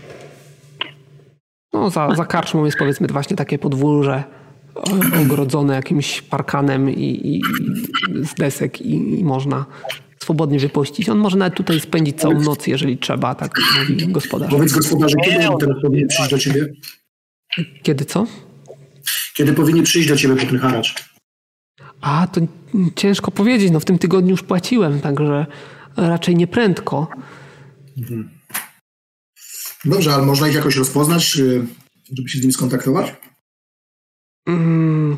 [1.73, 4.25] No za, za karczmą jest powiedzmy właśnie takie podwórze
[5.23, 7.43] ogrodzone jakimś parkanem i, i
[8.25, 9.67] z desek i, i, można
[10.23, 11.09] swobodnie wypuścić.
[11.09, 14.51] On może nawet tutaj spędzić całą noc, jeżeli trzeba, tak mówi gospodarz.
[14.51, 16.67] Powiedz gospodarze, kiedy on teraz powinien przyjść do ciebie?
[17.83, 18.27] Kiedy co?
[19.35, 20.95] Kiedy powinien przyjść do ciebie po ten haracz?
[22.01, 22.41] A, to
[22.97, 23.71] ciężko powiedzieć.
[23.71, 25.47] No w tym tygodniu już płaciłem, także
[25.97, 27.09] raczej nie prędko.
[27.99, 28.31] Mhm.
[29.85, 31.31] Dobrze, ale można ich jakoś rozpoznać,
[32.17, 33.15] żeby się z nimi skontaktować?
[34.47, 35.17] Mm,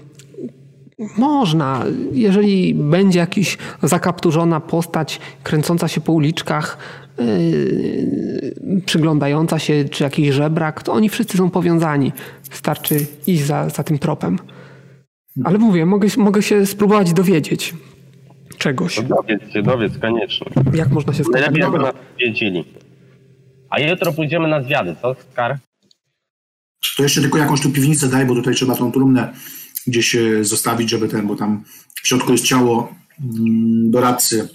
[1.18, 1.84] można.
[2.12, 6.78] Jeżeli będzie jakaś zakapturzona postać kręcąca się po uliczkach,
[7.18, 12.12] yy, przyglądająca się, czy jakiś żebrak, to oni wszyscy są powiązani.
[12.50, 14.38] Wystarczy iść za, za tym tropem.
[15.44, 17.74] Ale mówię, mogę, mogę się spróbować dowiedzieć
[18.58, 19.02] czegoś.
[19.02, 20.46] dowiedz się, dowiedz koniecznie.
[20.74, 22.64] Jak można się Najlepiej, żeby nas wiedzieli.
[23.70, 25.58] A jutro pójdziemy na zwiady, co, Skar?
[26.96, 29.34] To jeszcze tylko jakąś tu piwnicę daj, bo tutaj trzeba tą trumnę
[29.86, 31.64] gdzieś e, zostawić, żeby ten, bo tam
[32.02, 34.48] w środku jest ciało mm, doradcy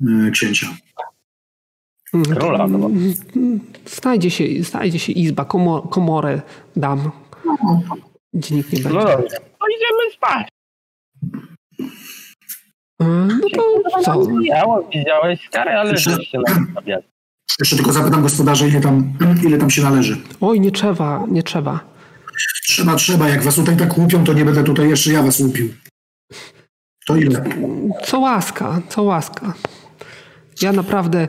[0.00, 0.66] e, księcia.
[2.36, 2.66] Króla.
[2.66, 2.90] No.
[3.86, 6.42] Znajdzie się, znajdzie się izba, komor, komorę
[6.76, 7.10] dam,
[8.34, 8.98] gdzie nikt nie będzie.
[8.98, 10.48] No dobrze, to idziemy spać.
[13.00, 14.26] E, no to co?
[14.92, 15.94] Widziałeś skarę, ale
[17.60, 19.12] jeszcze tylko zapytam gospodarza, ile tam,
[19.44, 20.20] ile tam się należy.
[20.40, 21.80] Oj, nie trzeba, nie trzeba.
[22.66, 23.28] Trzeba, trzeba.
[23.28, 25.74] Jak was tutaj tak łupią, to nie będę tutaj jeszcze ja was łupił.
[27.06, 27.44] To ile?
[28.04, 29.54] Co łaska, co łaska.
[30.62, 31.28] Ja naprawdę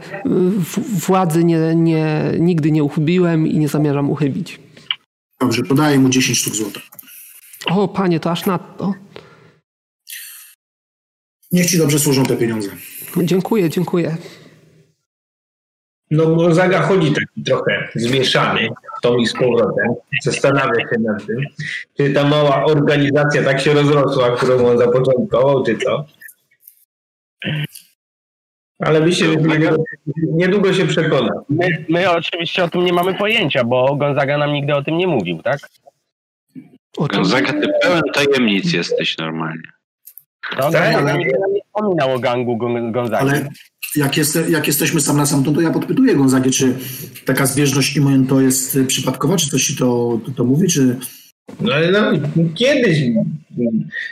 [1.08, 4.60] władzy nie, nie, nigdy nie uchybiłem i nie zamierzam uchybić.
[5.40, 6.80] Dobrze, podaję mu 10 sztuk złota.
[7.66, 8.94] O, panie, to aż nadto.
[11.52, 12.70] Niech ci dobrze służą te pieniądze.
[13.24, 14.18] Dziękuję, dziękuję.
[16.12, 18.70] No Gonzaga chodzi taki trochę zmieszany
[19.02, 19.94] tą i z powrotem.
[20.24, 21.42] Zastanawia się nad tym,
[21.98, 26.06] czy ta mała organizacja tak się rozrosła, którą on zapoczątkował, czy co.
[28.80, 29.84] Ale myślę, że niedługo,
[30.32, 31.32] niedługo się przekona.
[31.50, 35.08] My, my, oczywiście o tym nie mamy pojęcia, bo Gonzaga nam nigdy o tym nie
[35.08, 35.60] mówił, tak?
[36.98, 39.70] Gonzaga, ty pełen tajemnic jesteś normalnie.
[40.60, 41.18] No, tak, ale...
[41.18, 42.58] nigdy nam nie wspominał o gangu
[42.92, 43.30] Gonzagi.
[43.30, 43.50] Ale
[43.98, 46.76] jak, jest, jak jesteśmy sam na sam, to, to ja podpytuję Gonzagę, czy
[47.26, 50.98] taka zbieżność immun to jest przypadkowa, czy coś ci to, to, to mówi, czy...
[51.62, 52.12] No ale no,
[52.56, 53.00] kiedyś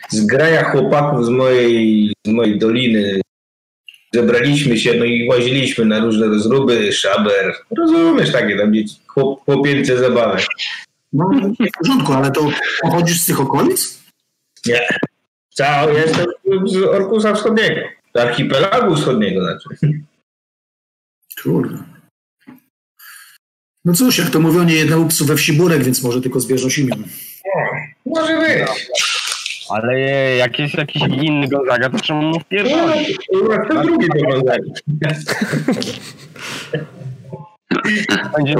[0.09, 3.21] zgraja chłopaków z mojej, z mojej doliny
[4.13, 9.97] zebraliśmy się, no i łaziliśmy na różne rozruby, szaber, rozumiesz takie tam dzieci, chłop, chłopięce
[9.97, 10.41] zabawy.
[11.13, 11.25] No
[11.59, 12.49] w porządku, ale to
[12.81, 14.03] pochodzisz z tych okolic?
[14.65, 14.87] Nie.
[15.49, 16.25] Cały jestem
[16.65, 17.81] z Orkusa Wschodniego.
[18.15, 19.69] Z archipelagu wschodniego znaczy.
[21.43, 21.77] Kurde.
[23.85, 26.77] No cóż, jak to mówią, nie jednemu psu we wsi burek, więc może tylko zbieżność
[26.77, 27.03] imion.
[28.05, 28.87] Może być.
[29.69, 29.99] Ale
[30.35, 33.17] jak jest jakiś inny Gonzaga, to czemu mu wpierdolić?
[33.33, 34.63] No, to drugi to Gonzaga.
[38.37, 38.53] Będzie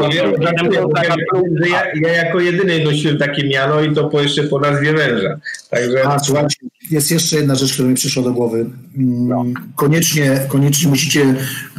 [1.70, 5.40] ja, ja, jako jedyny nosiłem takie miano i to po jeszcze po nazwie męża.
[5.70, 6.08] Także...
[6.08, 6.58] A, słuchajcie,
[6.94, 8.60] jest jeszcze jedna rzecz, która mi przyszła do głowy.
[8.98, 9.46] Mm, no.
[9.76, 11.36] Koniecznie, koniecznie musicie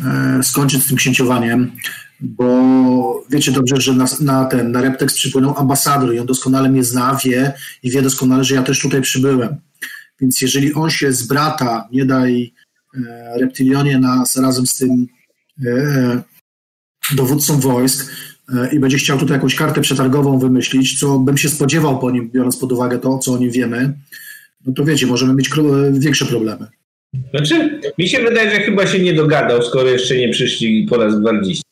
[0.07, 1.73] e, skończyć z tym księciowaniem,
[2.21, 6.85] bo wiecie dobrze, że na, na ten, na Reptex przypłynął ambasador i on doskonale mnie
[6.85, 7.53] zna, wie
[7.83, 9.57] i wie doskonale, że ja też tutaj przybyłem.
[10.21, 12.55] Więc jeżeli on się z brata, nie daj
[12.95, 15.07] e, reptilionie nas razem z tym
[15.67, 16.23] e,
[17.17, 18.12] dowódcą wojsk
[18.73, 22.57] i będzie chciał tutaj jakąś kartę przetargową wymyślić, co bym się spodziewał po nim, biorąc
[22.57, 23.95] pod uwagę to, co o nim wiemy,
[24.67, 25.51] no to wiecie, możemy mieć
[25.93, 26.67] większe problemy.
[27.31, 31.21] Znaczy, mi się wydaje, że chyba się nie dogadał, skoro jeszcze nie przyszli po raz
[31.21, 31.65] gwardziści.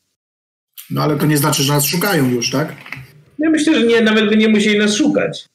[0.89, 2.73] No ale to nie znaczy, że nas szukają już, tak?
[3.39, 5.45] Ja myślę, że nie, nawet by nie musieli nas szukać.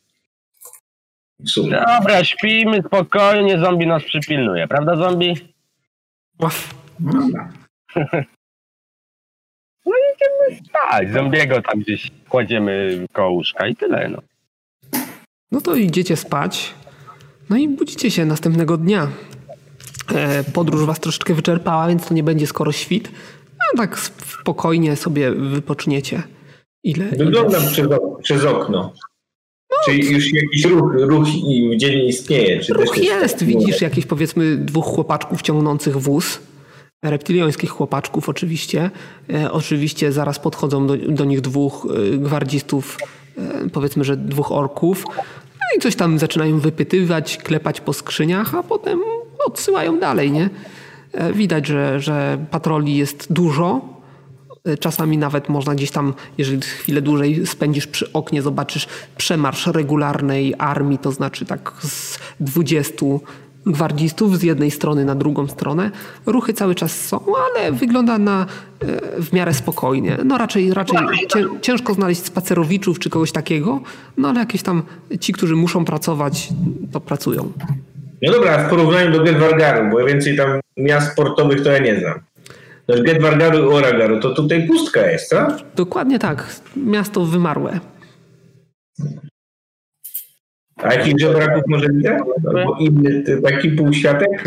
[1.57, 5.35] Dobra, śpijmy spokojnie, zombie nas przypilnuje, prawda zombie?
[7.01, 7.53] No dobra.
[9.87, 11.13] No idziemy spać.
[11.13, 14.23] Zombiego tam gdzieś kładziemy koło łóżka i tyle, no.
[15.53, 16.75] No to idziecie spać.
[17.51, 19.09] No i budzicie się następnego dnia.
[20.15, 23.11] E, podróż was troszeczkę wyczerpała, więc to nie będzie skoro świt,
[23.59, 26.23] No, tak spokojnie sobie wypoczniecie.
[26.85, 27.05] Ile?
[27.05, 27.71] Wyglądam ile?
[27.71, 27.87] Przez,
[28.23, 28.93] przez okno.
[29.71, 31.29] No, Czyli już jakiś ruch, ruch
[31.77, 32.61] dziennie istnieje?
[32.61, 33.45] Czy ruch jest.
[33.45, 36.39] Widzisz jakieś powiedzmy dwóch chłopaczków ciągnących wóz.
[37.05, 38.91] Reptiliańskich chłopaczków oczywiście.
[39.33, 42.99] E, oczywiście zaraz podchodzą do, do nich dwóch e, gwardzistów,
[43.39, 45.05] e, powiedzmy, że dwóch orków.
[45.77, 49.01] I coś tam zaczynają wypytywać, klepać po skrzyniach, a potem
[49.47, 50.51] odsyłają dalej, nie?
[51.13, 53.81] E, widać, że, że patroli jest dużo.
[54.65, 60.55] E, czasami nawet można gdzieś tam, jeżeli chwilę dłużej spędzisz przy oknie, zobaczysz przemarsz regularnej
[60.59, 63.07] armii, to znaczy tak z 20
[63.73, 65.91] gwardzistów z jednej strony na drugą stronę.
[66.27, 68.47] Ruchy cały czas są, ale wygląda na
[68.81, 70.19] e, w miarę spokojnie.
[70.25, 70.99] No raczej, raczej
[71.63, 73.81] ciężko znaleźć spacerowiczów czy kogoś takiego,
[74.17, 74.83] no ale jakieś tam
[75.21, 76.49] ci, którzy muszą pracować,
[76.93, 77.53] to pracują.
[78.23, 82.21] No dobra, w porównaniu do Gedwargaru, bo więcej tam miast sportowych to ja nie znam.
[82.89, 85.47] No Gedwargaru i Oragaru, to tutaj pustka jest, co?
[85.77, 86.61] Dokładnie tak.
[86.77, 87.81] Miasto wymarłe.
[90.79, 92.23] A jakich żebraków może widać?
[92.49, 94.45] Albo inny taki półświatek?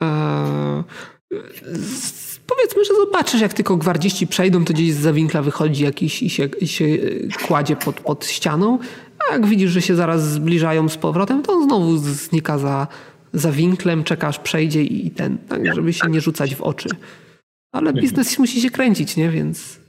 [0.00, 0.82] Eee,
[2.46, 6.44] powiedzmy, że zobaczysz, jak tylko gwardziści przejdą, to gdzieś z zawinkla wychodzi jakiś i się,
[6.60, 6.86] i się
[7.46, 8.78] kładzie pod, pod ścianą,
[9.18, 12.86] a jak widzisz, że się zaraz zbliżają z powrotem, to on znowu znika za,
[13.32, 16.88] za winklem, czekasz, przejdzie i ten, tak, żeby się nie rzucać w oczy.
[17.72, 18.02] Ale mhm.
[18.02, 19.30] biznes musi się kręcić, nie?
[19.30, 19.80] Więc...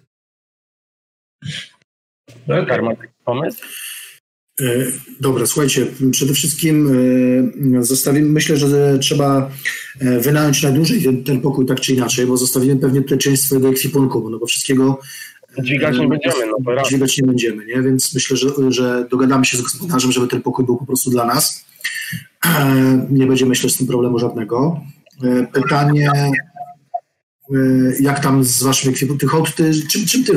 [2.47, 2.91] No, Karma,
[3.25, 3.92] pomysł?
[4.61, 4.65] E,
[5.19, 6.91] dobra, słuchajcie, przede wszystkim
[7.79, 9.51] e, zostawimy, myślę, że trzeba
[9.99, 13.43] e, wynająć na dłużej ten, ten pokój tak czy inaczej, bo zostawimy pewnie tutaj część
[13.43, 14.99] swojego ekwipunku, no bo wszystkiego
[15.59, 17.81] Dźwigać nie będziemy, no to Dźwigać nie będziemy, nie?
[17.81, 21.25] Więc myślę, że, że dogadamy się z gospodarzem, żeby ten pokój był po prostu dla
[21.25, 21.65] nas.
[23.09, 24.81] Nie będzie, myślę, z tym problemu żadnego.
[25.53, 26.11] Pytanie,
[27.99, 29.29] jak tam z waszym ekwipunktem?
[29.55, 30.33] Ty, czym, czym ty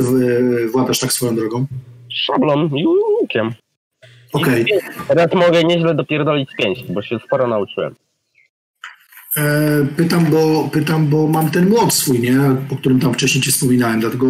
[0.71, 1.65] władasz tak swoją drogą?
[2.09, 2.85] Szablą i
[3.21, 3.53] łukiem.
[4.41, 4.65] Okay.
[5.07, 7.95] Teraz mogę nieźle dopierdolić pięści, bo się sporo nauczyłem.
[9.37, 12.39] E, pytam, bo, pytam, bo mam ten młot swój, nie?
[12.71, 14.27] O którym tam wcześniej ci wspominałem, dlatego...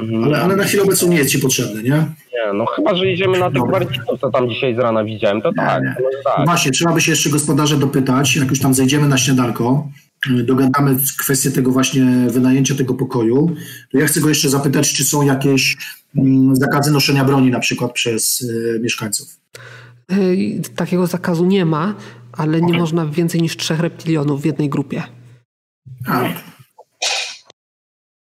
[0.00, 0.24] Mhm.
[0.24, 2.04] Ale, ale na chwilę obecną nie jest ci potrzebny, nie?
[2.34, 5.52] Nie, no chyba, że idziemy na tych gwardzistów, co tam dzisiaj z rana widziałem, to
[5.52, 5.82] tak.
[5.82, 6.22] Nie, nie.
[6.24, 6.46] tak.
[6.46, 9.88] Właśnie, trzeba by się jeszcze gospodarza dopytać, jak już tam zejdziemy na śniadanko,
[10.44, 13.56] dogadamy kwestię tego właśnie wynajęcia tego pokoju,
[13.92, 15.76] to ja chcę go jeszcze zapytać, czy są jakieś
[16.52, 19.28] zakazy noszenia broni na przykład przez y, mieszkańców.
[20.76, 21.94] Takiego zakazu nie ma,
[22.32, 25.02] ale nie można więcej niż trzech reptilionów w jednej grupie.
[26.06, 26.24] A,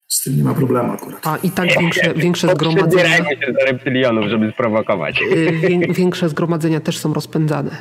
[0.09, 1.27] z tym nie ma problemu akurat.
[1.27, 3.17] A i tak większe, większe zgromadzenia.
[3.17, 5.21] się do reptilionów, żeby sprowokować.
[5.33, 7.77] Y, większe zgromadzenia też są rozpędzane.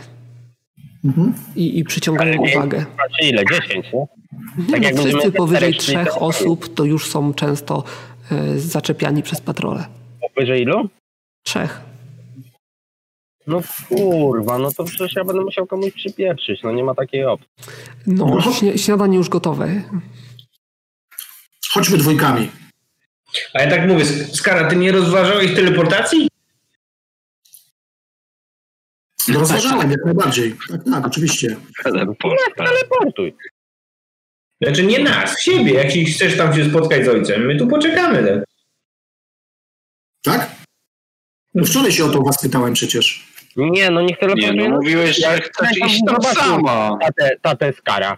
[1.05, 1.33] Mhm.
[1.55, 2.85] I, I przyciągają ale uwagę.
[3.21, 3.43] Ile?
[3.45, 4.07] 10, nie?
[4.71, 8.10] Tak no, wszyscy powyżej trzech osób to już są często y,
[8.57, 9.85] zaczepiani przez patrole.
[10.21, 10.89] Powyżej ilu?
[11.43, 11.81] Trzech.
[13.47, 17.49] No kurwa, no to przecież ja będę musiał komuś przypieprzyć, no nie ma takiej opcji.
[18.07, 18.41] No,
[18.75, 19.81] śniadanie już gotowe.
[21.71, 22.51] Chodźmy dwójkami.
[23.53, 26.27] A ja tak mówię, Skara, ty nie rozważałeś teleportacji?
[29.27, 30.55] No rozważałem jak najbardziej.
[30.69, 31.55] Tak, tak, oczywiście.
[32.57, 33.35] Teleportuj.
[34.61, 35.73] Znaczy nie nas, siebie.
[35.73, 38.43] Jak chcesz tam się spotkać z ojcem, my tu poczekamy.
[40.23, 40.51] Tak?
[41.53, 43.31] No wczoraj się o to was pytałem przecież.
[43.55, 44.53] Nie, no niech teleportuje.
[44.53, 46.97] Nie, no mówiłeś, że chcesz iść tam sama.
[47.01, 48.17] Tatę, tatę Skara.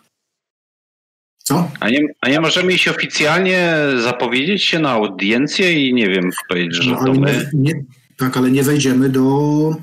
[1.37, 1.71] Co?
[1.79, 6.83] A nie, a nie możemy iść oficjalnie, zapowiedzieć się na audiencję i nie wiem, powiedzieć,
[6.83, 7.49] że no, to my...
[7.53, 7.73] Nie,
[8.17, 9.21] tak, ale nie wejdziemy do...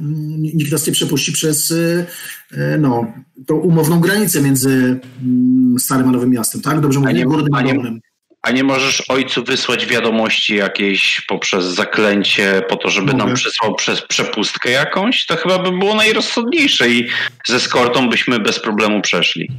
[0.01, 2.07] Mm, nikt nas nie przepuści przez y,
[2.53, 3.13] y, no,
[3.47, 6.81] tą umowną granicę między mm, Starym a Nowym Miastem, tak?
[6.81, 8.01] Dobrze mówię, Górnym a nie,
[8.43, 13.25] a nie możesz ojcu wysłać wiadomości jakieś poprzez zaklęcie po to, żeby Mogę.
[13.25, 15.27] nam przysłał przez przepustkę jakąś?
[15.27, 17.09] To chyba by było najrozsądniejsze i
[17.47, 19.51] ze skortą byśmy bez problemu przeszli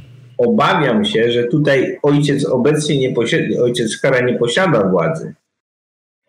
[0.46, 5.34] obawiam się, że tutaj ojciec obecnie nie posiada, ojciec Kara nie posiada władzy.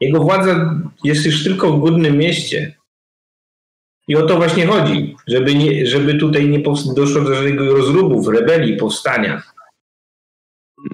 [0.03, 2.75] Jego władza jest już tylko w górnym mieście.
[4.07, 6.59] I o to właśnie chodzi, żeby, nie, żeby tutaj nie
[6.95, 9.41] doszło do żadnego rozrubów, rebelii, powstania.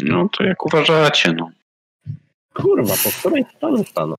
[0.02, 1.52] No to jak uważacie, no.
[2.54, 4.16] Kurwa, po której stronie stanę?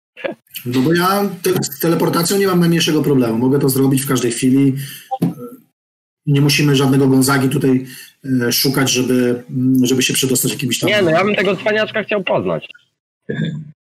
[0.67, 3.39] No bo ja te, z teleportacją nie mam najmniejszego problemu.
[3.39, 4.77] Mogę to zrobić w każdej chwili.
[6.27, 7.87] Nie musimy żadnego Gonzagi tutaj
[8.47, 9.43] e, szukać, żeby,
[9.83, 10.91] żeby się przedostać jakimiś tam...
[10.91, 12.69] Nie, no ja bym tego cwaniaczka chciał poznać.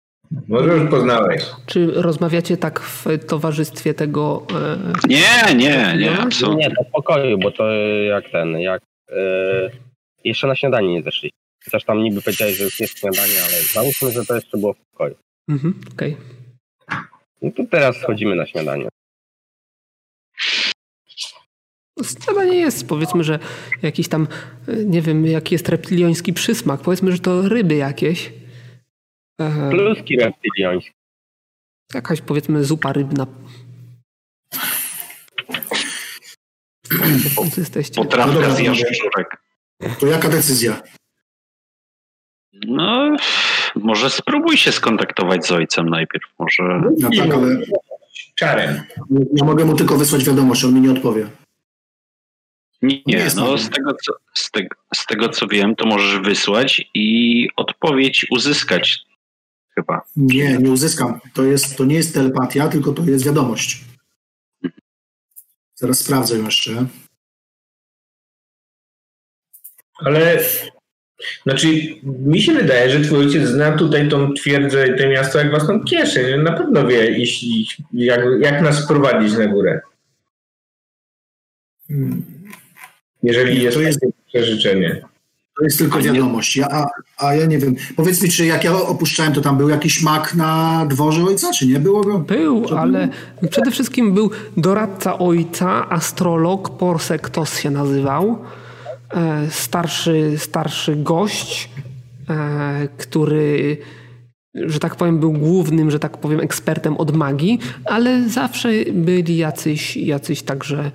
[0.48, 1.44] Może już poznałeś.
[1.66, 4.48] Czy rozmawiacie tak w towarzystwie tego...
[4.52, 4.94] E...
[5.08, 6.68] Nie, nie, nie, absolutnie.
[6.68, 7.72] Nie, to w pokoju, bo to
[8.10, 8.82] jak ten, jak...
[9.10, 9.16] E...
[10.24, 11.32] Jeszcze na śniadanie nie zeszli.
[11.66, 14.78] Chociaż tam niby powiedziałeś, że już jest śniadanie, ale załóżmy, że to jeszcze było w
[14.92, 15.16] pokoju.
[15.50, 16.14] Mhm, okej.
[16.14, 16.98] Okay.
[17.42, 18.90] No to teraz schodzimy na śniadanie.
[22.04, 23.40] Śniadanie jest, powiedzmy, że
[23.82, 24.28] jakiś tam,
[24.86, 26.82] nie wiem, jaki jest reptilioński przysmak.
[26.82, 28.34] Powiedzmy, że to ryby jakieś.
[29.70, 30.92] Pluski reptilioński.
[31.94, 33.28] Jakaś, powiedzmy, zupa rybna.
[37.58, 37.96] Jesteście.
[37.96, 39.38] Potrawka no z jaszczurek.
[40.00, 40.82] To jaka decyzja?
[42.54, 43.16] No,
[43.76, 46.26] może spróbuj się skontaktować z ojcem najpierw.
[46.40, 46.64] Może.
[47.00, 47.62] No tak, ale.
[48.36, 48.82] Czarem.
[49.36, 51.30] Ja mogę mu tylko wysłać wiadomość, on mi nie odpowie.
[52.82, 56.90] Nie, nie no z tego, co, z, te, z tego co wiem, to możesz wysłać
[56.94, 59.06] i odpowiedź uzyskać
[59.76, 60.02] chyba.
[60.16, 61.20] Nie, nie uzyskam.
[61.34, 63.86] To, jest, to nie jest telepatia, tylko to jest wiadomość.
[65.76, 66.86] Zaraz sprawdzę jeszcze.
[69.96, 70.40] Ale
[71.44, 71.68] znaczy,
[72.04, 75.84] mi się wydaje, że twój ojciec zna tutaj tą twierdzę i to miasto jak własną
[75.84, 76.42] kieszeń.
[76.42, 79.82] Na pewno wie, jeśli, jak, jak nas prowadzić na górę.
[81.88, 82.24] Hmm.
[83.24, 85.06] Jeżeli jest, to jest takie życzenie.
[85.58, 86.58] To jest tylko wiadomość.
[86.58, 86.88] Ja,
[87.18, 87.76] a, ja nie wiem.
[87.96, 91.68] Powiedz mi, czy jak ja opuszczałem, to tam był jakiś mak na dworze ojca, czy
[91.68, 92.20] nie było go?
[92.20, 93.10] Był, ale
[93.50, 98.38] przede wszystkim był doradca ojca, astrolog, Porsektos się nazywał.
[99.14, 101.70] E, starszy, starszy gość,
[102.30, 103.78] e, który
[104.56, 109.98] że tak powiem, był głównym, że tak powiem, ekspertem od magii, ale zawsze byli jacyś,
[109.98, 110.92] jacyś także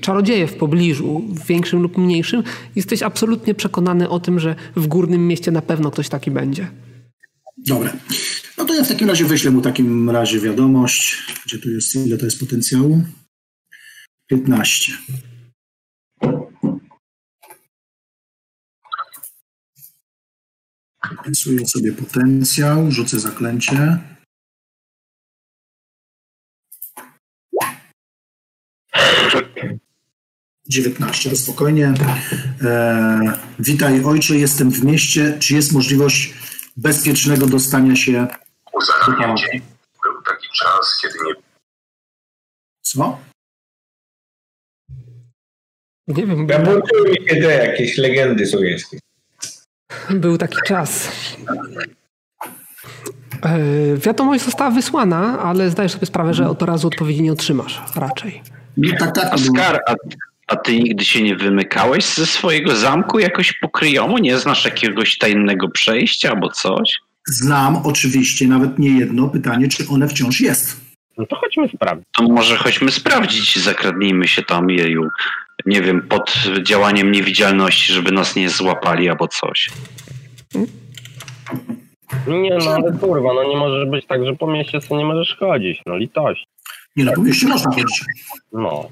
[0.00, 2.42] czarodzieje w pobliżu, w większym lub mniejszym.
[2.76, 6.70] Jesteś absolutnie przekonany o tym, że w górnym mieście na pewno ktoś taki będzie.
[7.56, 7.92] Dobra.
[8.58, 11.22] No to ja w takim razie wyślę mu w takim razie wiadomość.
[11.46, 13.02] Gdzie tu jest, ile to jest potencjału?
[14.26, 14.92] 15.
[21.26, 23.98] Rysuję sobie potencjał, rzucę zaklęcie.
[30.68, 31.94] Dziewiętnaście, to spokojnie.
[32.62, 35.36] E, witaj ojcze, jestem w mieście.
[35.38, 36.34] Czy jest możliwość
[36.76, 38.26] bezpiecznego dostania się
[38.72, 39.60] do dzień.
[40.02, 41.34] Był taki czas, kiedy nie...
[42.82, 43.18] Co?
[46.08, 46.48] Nie wiem.
[46.48, 46.66] Ja mi
[47.28, 48.98] się te jakieś legendy słowiańskie.
[50.10, 51.08] Był taki czas.
[53.42, 53.58] E,
[53.96, 58.42] wiadomość została wysłana, ale zdajesz sobie sprawę, że od razu odpowiedzi nie otrzymasz raczej.
[58.76, 59.34] Nie, tak, tak.
[59.86, 59.94] A,
[60.46, 64.18] a ty nigdy się nie wymykałeś ze swojego zamku jakoś pokryjomu?
[64.18, 66.98] Nie znasz jakiegoś tajnego przejścia albo coś?
[67.26, 70.80] Znam oczywiście nawet nie jedno pytanie, czy one wciąż jest.
[71.18, 72.08] No to chodźmy sprawdzić.
[72.12, 75.08] To może chodźmy sprawdzić, zakradnijmy się tam, jeju
[75.66, 79.70] nie wiem, pod działaniem niewidzialności, żeby nas nie złapali albo coś.
[82.26, 85.36] Nie no, ale kurwa, no nie możesz być tak, że po mieście sobie nie możesz
[85.36, 86.46] chodzić, no litość.
[86.96, 88.04] Nie no, po mieście można chodzić.
[88.52, 88.88] No.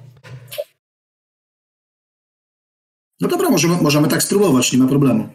[3.22, 5.28] No dobra, możemy, możemy tak spróbować, nie ma problemu.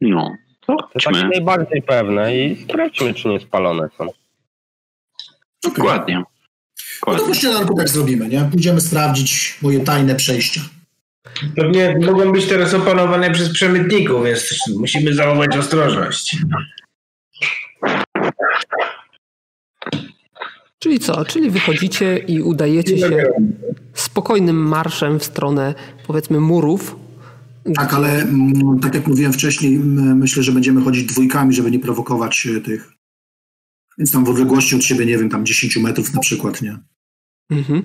[0.00, 4.04] No, to To tak najbardziej pewne i sprawdźmy, czy nie spalone są.
[4.04, 5.74] Okay.
[5.76, 6.22] Dokładnie.
[7.06, 8.48] No to po śniadanku tak zrobimy, nie?
[8.52, 10.60] Pójdziemy sprawdzić moje tajne przejścia.
[11.56, 16.36] Pewnie mogą być teraz opanowane przez przemytników, więc musimy zachować ostrożność.
[20.78, 21.24] Czyli co?
[21.24, 23.32] Czyli wychodzicie i udajecie się
[23.94, 25.74] spokojnym marszem w stronę,
[26.06, 26.96] powiedzmy, murów.
[27.74, 29.78] Tak, ale mm, tak jak mówiłem wcześniej,
[30.14, 32.98] myślę, że będziemy chodzić dwójkami, żeby nie prowokować e, tych
[33.98, 36.78] więc tam w odległości od siebie, nie wiem, tam 10 metrów na przykład, nie?
[37.50, 37.82] Mhm.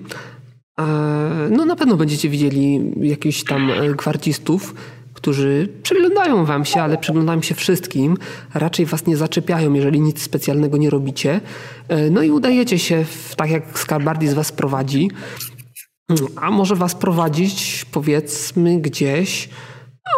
[1.51, 4.75] No na pewno będziecie widzieli jakichś tam e, gwardzistów,
[5.23, 8.17] którzy przyglądają wam się, ale przyglądają się wszystkim.
[8.53, 11.41] Raczej was nie zaczepiają, jeżeli nic specjalnego nie robicie.
[11.87, 15.11] E, no i udajecie się, w, tak jak Skarbardis was prowadzi.
[16.35, 19.49] A może was prowadzić, powiedzmy, gdzieś,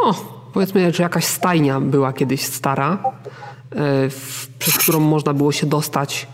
[0.04, 0.14] no,
[0.54, 3.04] powiedzmy, że jakaś stajnia była kiedyś stara,
[3.76, 4.10] E,
[4.60, 6.28] przez którą można było się dostać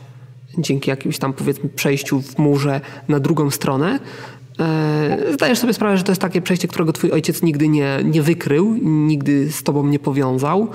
[0.57, 3.99] dzięki jakimś tam powiedzmy przejściu w murze na drugą stronę.
[4.59, 8.21] E, zdajesz sobie sprawę, że to jest takie przejście, którego twój ojciec nigdy nie, nie
[8.21, 10.67] wykrył, nigdy z tobą nie powiązał.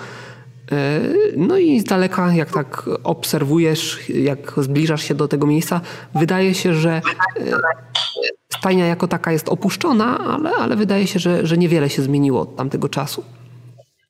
[0.72, 1.00] E,
[1.36, 5.80] no i z daleka, jak tak obserwujesz, jak zbliżasz się do tego miejsca,
[6.14, 7.02] wydaje się, że
[8.58, 12.56] stajnia jako taka jest opuszczona, ale, ale wydaje się, że, że niewiele się zmieniło od
[12.56, 13.24] tamtego czasu.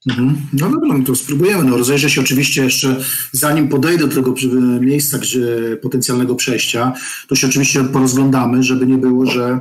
[0.06, 0.36] Mhm.
[0.52, 1.64] No dobra, no to spróbujemy.
[1.64, 2.96] No, rozejrzę się oczywiście jeszcze,
[3.32, 4.34] zanim podejdę do tego
[4.80, 6.92] miejsca gdzie, potencjalnego przejścia,
[7.28, 9.58] to się oczywiście porozglądamy, żeby nie było, że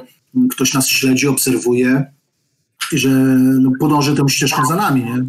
[0.49, 2.05] ktoś nas śledzi, obserwuje
[2.91, 3.09] i że
[3.61, 5.26] no, podąży tą ścieżką za nami, nie?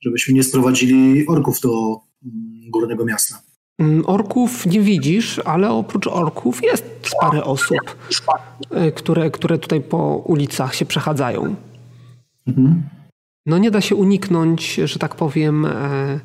[0.00, 3.42] żebyśmy nie sprowadzili orków do mm, górnego miasta.
[3.78, 6.84] Mm, orków nie widzisz, ale oprócz orków jest
[7.20, 7.78] parę osób,
[8.70, 11.54] e, które, które tutaj po ulicach się przechadzają.
[12.46, 12.82] Mhm.
[13.46, 15.66] No nie da się uniknąć, że tak powiem.
[15.66, 16.20] E,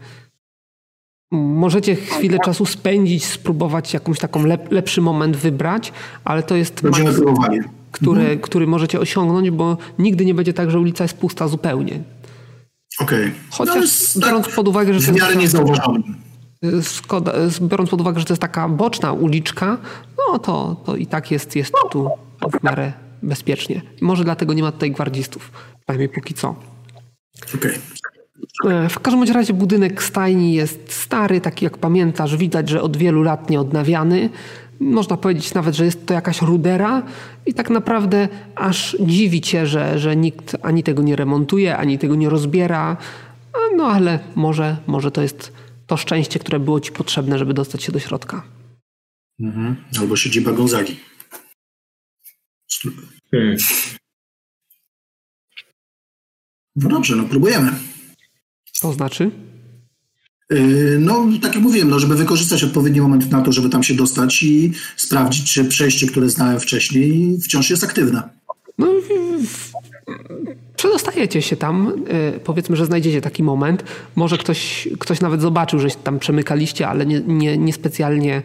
[1.32, 5.94] możecie chwilę czasu spędzić, spróbować jakąś taką lep, lepszy moment wybrać,
[6.24, 7.60] ale to jest próbowali.
[7.92, 8.40] Który, mhm.
[8.40, 12.04] który możecie osiągnąć, bo nigdy nie będzie tak, że ulica jest pusta zupełnie.
[13.00, 13.26] Okej.
[13.26, 13.32] Okay.
[13.52, 15.12] Chociaż no, biorąc tak, pod uwagę, że...
[15.12, 16.04] W miarę niezauważony.
[16.82, 19.78] Skoda, biorąc pod uwagę, że to jest taka boczna uliczka,
[20.18, 22.10] no to, to i tak jest, jest tu
[22.60, 22.94] w miarę
[23.24, 23.82] bezpiecznie.
[24.02, 26.56] Może dlatego nie ma tutaj gwardzistów, przynajmniej póki co.
[27.56, 27.80] Okay.
[28.66, 33.24] E, w każdym razie budynek stajni jest stary, taki jak pamiętasz, widać, że od wielu
[33.24, 34.30] lat nie odnawiany.
[34.80, 37.04] Można powiedzieć nawet, że jest to jakaś rudera
[37.46, 42.16] i tak naprawdę aż dziwi cię, że, że nikt ani tego nie remontuje, ani tego
[42.16, 42.98] nie rozbiera.
[43.76, 45.54] No ale może, może to jest
[45.88, 48.44] to szczęście, które było ci potrzebne, żeby dostać się do środka.
[49.40, 49.76] Mhm.
[50.00, 51.00] Albo siedziba Gonzagi.
[53.32, 53.58] Hmm.
[56.76, 57.72] No dobrze, no próbujemy.
[58.82, 59.32] To znaczy?
[60.50, 63.94] Yy, no, tak jak mówiłem, no, żeby wykorzystać odpowiedni moment na to, żeby tam się
[63.94, 68.30] dostać i sprawdzić, czy przejście, które znałem wcześniej, wciąż jest aktywne.
[68.78, 68.88] No,
[70.76, 71.94] przedostajecie się tam.
[72.34, 73.84] Yy, powiedzmy, że znajdziecie taki moment.
[74.16, 78.44] Może ktoś, ktoś nawet zobaczył, że tam przemykaliście, ale nie, nie, nie specjalnie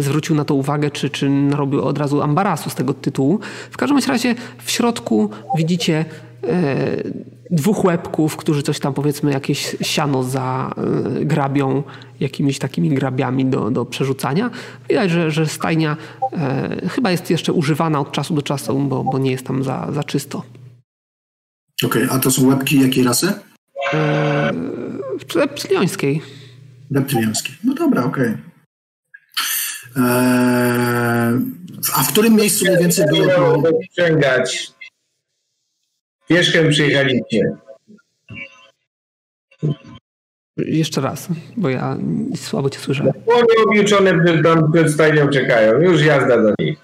[0.00, 3.40] zwrócił na to uwagę, czy, czy narobił od razu ambarasu z tego tytułu.
[3.70, 4.34] W każdym razie
[4.64, 6.04] w środku widzicie
[7.50, 11.82] dwóch łebków, którzy coś tam powiedzmy jakieś siano zagrabią
[12.20, 14.50] jakimiś takimi grabiami do, do przerzucania.
[14.88, 15.96] Widać, że, że stajnia
[16.32, 19.88] e, chyba jest jeszcze używana od czasu do czasu, bo, bo nie jest tam za,
[19.92, 20.42] za czysto.
[21.84, 23.32] Okej, okay, a to są łebki jakiej rasy?
[23.94, 24.52] E,
[25.34, 26.22] reptyliańskiej.
[26.90, 27.54] Reptyliańskiej.
[27.64, 28.36] No dobra, okej.
[29.92, 30.04] Okay.
[30.04, 31.40] E,
[31.94, 33.62] a w którym miejscu mniej więcej było to...
[36.28, 37.56] Pieszkiem przyjechaliście.
[40.56, 41.96] Jeszcze raz, bo ja
[42.36, 43.12] słabo cię słyszę.
[43.24, 44.24] Płonie objuczone
[44.72, 45.80] przed stajnią czekają.
[45.80, 46.78] Już jazda do nich.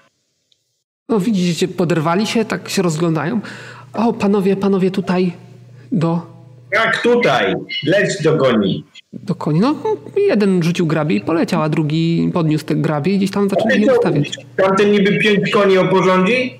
[1.09, 3.41] No widzicie, poderwali się, tak się rozglądają.
[3.93, 5.33] O, panowie, panowie tutaj
[5.91, 6.21] do...
[6.71, 7.55] Jak tutaj?
[7.83, 8.83] Leć do koni.
[9.13, 9.59] Do koni?
[9.59, 9.75] No,
[10.27, 13.95] jeden rzucił grabie i poleciał, a drugi podniósł te grabie i gdzieś tam zaczął je
[13.95, 14.37] stawiać.
[14.55, 16.59] Tamten niby pięć koni oporządzi?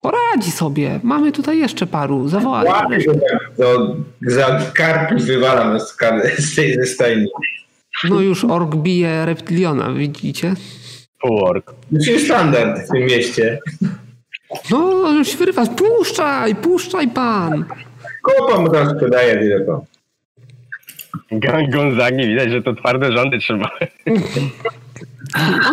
[0.00, 1.00] Poradzi sobie.
[1.02, 2.28] Mamy tutaj jeszcze paru.
[2.28, 2.68] Zawołać.
[3.56, 5.96] To za karpus wywalam z,
[6.38, 7.26] z tej ze stajni.
[8.08, 10.54] No już ork bije reptiliona, widzicie?
[11.22, 11.74] Ork.
[12.04, 13.58] To jest standard w tym mieście.
[14.70, 15.66] No, już wyrywa.
[15.66, 17.64] Puszczaj, puszczaj pan.
[18.22, 19.84] Kopa mu tam sprzedaje tylko.
[21.32, 23.70] Gang Gonzagi, widać, że to twarde rządy trzeba.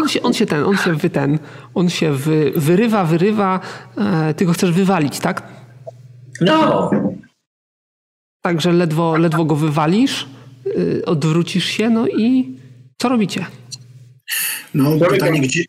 [0.01, 1.39] On się, on się ten, on się wy ten,
[1.73, 3.59] on się wy, wyrywa, wyrywa,
[3.97, 5.43] e, ty go chcesz wywalić, tak?
[6.41, 6.91] No.
[8.41, 10.27] Także ledwo, ledwo go wywalisz,
[10.65, 12.55] y, odwrócisz się, no i
[12.97, 13.45] co robicie?
[14.73, 15.63] No, pytanie, gdzie,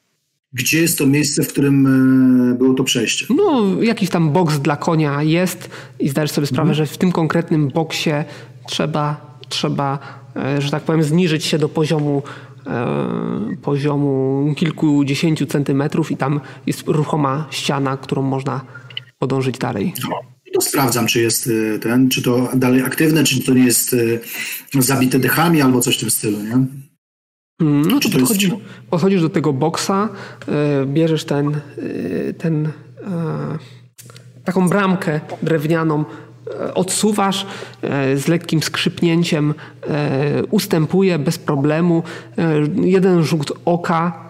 [0.53, 1.87] gdzie jest to miejsce, w którym
[2.53, 3.27] e, było to przejście?
[3.31, 5.71] No, jakiś tam boks dla konia jest
[6.01, 6.87] i zdajesz sobie sprawę, mhm.
[6.87, 8.11] że w tym konkretnym boksie
[8.67, 9.99] trzeba, trzeba,
[10.37, 12.48] e, że tak powiem, zniżyć się do poziomu E,
[13.63, 18.61] poziomu kilkudziesięciu centymetrów i tam jest ruchoma ściana, którą można
[19.19, 19.95] podążyć dalej.
[20.09, 20.21] No,
[20.55, 23.97] to sprawdzam, czy jest e, ten, czy to dalej aktywne, czy to nie jest
[24.75, 26.67] e, zabite dechami albo coś w tym stylu, nie?
[27.61, 28.51] Mm, no to podchodzisz,
[28.91, 30.09] podchodzisz do tego boksa,
[30.87, 31.61] bierzesz ten,
[32.39, 32.73] ten
[34.45, 36.05] taką bramkę drewnianą,
[36.75, 37.47] odsuwasz
[37.83, 39.55] e, z lekkim skrzypnięciem,
[39.89, 42.03] e, ustępuje bez problemu.
[42.39, 42.53] E,
[42.83, 44.29] jeden rzut oka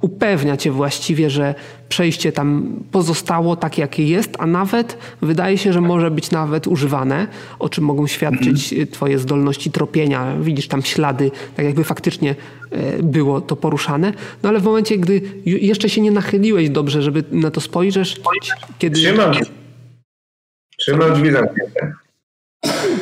[0.00, 1.54] upewnia cię właściwie, że
[1.88, 7.26] przejście tam pozostało takie, jakie jest, a nawet wydaje się, że może być nawet używane,
[7.58, 8.88] o czym mogą świadczyć mhm.
[8.88, 10.36] twoje zdolności tropienia.
[10.40, 12.34] Widzisz tam ślady, tak jakby faktycznie
[13.02, 14.12] było to poruszane.
[14.42, 18.20] No ale w momencie, gdy jeszcze się nie nachyliłeś dobrze, żeby na to spojrzeć,
[18.78, 18.96] kiedy...
[18.96, 19.32] Trzymam
[20.84, 21.92] Trzymam drzwi zamknięte.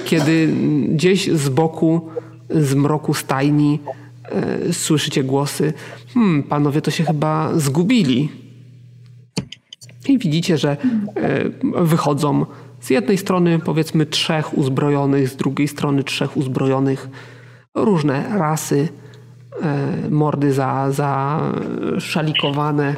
[0.05, 0.49] Kiedy
[0.89, 2.11] gdzieś z boku,
[2.51, 3.81] z mroku stajni
[4.25, 5.73] e, słyszycie głosy.
[6.15, 8.29] Hmm, panowie to się chyba zgubili.
[10.09, 11.45] I widzicie, że e,
[11.85, 12.47] wychodzą
[12.81, 17.09] z jednej strony powiedzmy trzech uzbrojonych, z drugiej strony trzech uzbrojonych.
[17.75, 18.89] Różne rasy,
[19.63, 21.41] e, mordy za, za
[21.99, 22.97] szalikowane.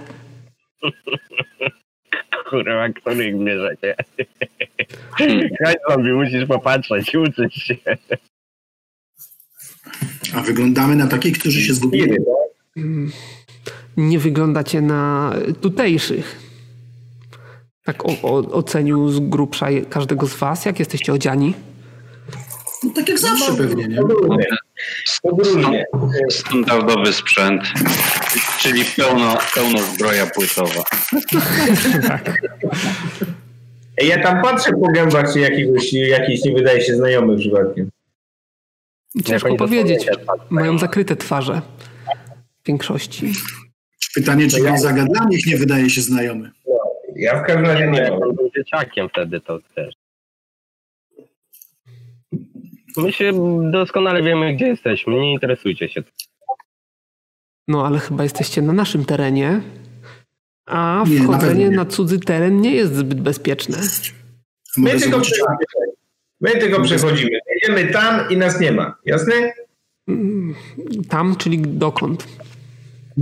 [2.55, 3.94] Kurwa, których bierzecie.
[5.64, 7.76] Chodź zombie, musisz popatrzeć, uczyć się.
[10.35, 12.16] A wyglądamy na takich, którzy się zgubili.
[13.97, 16.39] Nie wyglądacie na tutejszych.
[17.85, 20.64] Tak o, o, ocenił z grubsza każdego z was.
[20.64, 21.55] Jak jesteście odziani?
[22.85, 24.01] No, tak jak zawsze no, pewnie, nie?
[25.22, 25.85] Podróżnie.
[26.31, 27.62] Standardowy sprzęt,
[28.59, 30.82] czyli pełno, pełno zbroja płytowa.
[32.09, 32.40] tak.
[34.02, 37.90] Ja tam patrzę po gębach, czy jakiegoś, jakiś nie wydaje się znajomy przypadkiem.
[39.24, 40.06] Ciężko powiedzieć.
[40.51, 41.62] Mają zakryte twarze
[42.62, 43.32] w większości.
[44.15, 46.51] Pytanie, czy Gonzaga dla nich nie wydaje się znajomy?
[46.69, 46.74] No,
[47.16, 48.20] ja w każdym razie nie mam.
[48.56, 49.94] dzieciakiem wtedy to też.
[52.97, 53.32] My się
[53.70, 55.15] doskonale wiemy, gdzie jesteśmy.
[55.15, 56.02] Nie interesujcie się.
[57.69, 59.61] No, ale chyba jesteście na naszym terenie.
[60.66, 63.78] A wchodzenie na, na cudzy teren nie jest zbyt bezpieczne.
[64.77, 65.20] My tylko,
[66.41, 67.31] My tylko przechodzimy.
[67.55, 68.97] Jedziemy tam i nas nie ma.
[69.07, 69.35] Jasne?
[70.09, 70.55] Mm,
[71.09, 72.27] tam, czyli dokąd?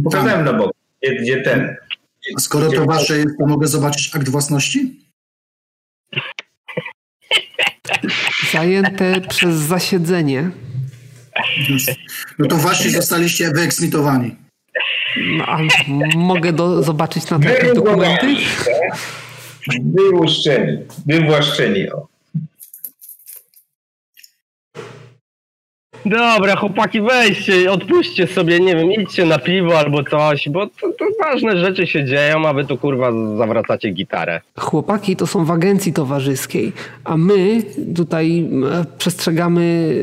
[0.05, 0.73] Pokazałem na bok.
[1.03, 1.77] Gdzie, gdzie ten?
[2.37, 5.01] A skoro to wasze jest, to mogę zobaczyć akt własności?
[8.53, 10.51] Zajęte przez zasiedzenie.
[12.39, 14.37] No to właśnie zostaliście wyeksmitowani.
[15.37, 15.59] No, a
[16.17, 18.37] mogę do, zobaczyć na te dokumenty?
[19.85, 20.79] Wyłuszczeni.
[21.07, 21.91] Wywłaszczeni.
[21.91, 22.12] O.
[26.07, 31.05] Dobra, chłopaki, weźcie, odpuśćcie sobie, nie wiem, idźcie na piwo albo coś, bo to, to,
[31.21, 34.41] ważne rzeczy się dzieją, a wy tu kurwa zawracacie gitarę.
[34.59, 36.73] Chłopaki to są w agencji towarzyskiej,
[37.05, 37.63] a my
[37.97, 38.49] tutaj
[38.99, 39.95] przestrzegamy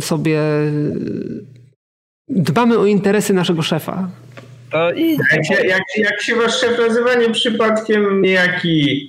[0.00, 0.40] sobie,
[2.28, 4.08] dbamy o interesy naszego szefa.
[4.70, 5.20] To idź.
[5.32, 9.08] Jak się, jak, jak się wasz szef nazywa, nie przypadkiem niejaki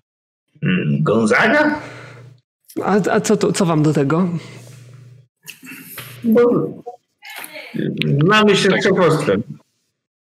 [0.62, 1.80] hmm, Gonzaga?
[2.84, 4.30] A, a co, to, co wam do tego?
[6.24, 6.42] Bo
[8.24, 8.82] znamy się tak.
[8.82, 9.44] z szefostwem.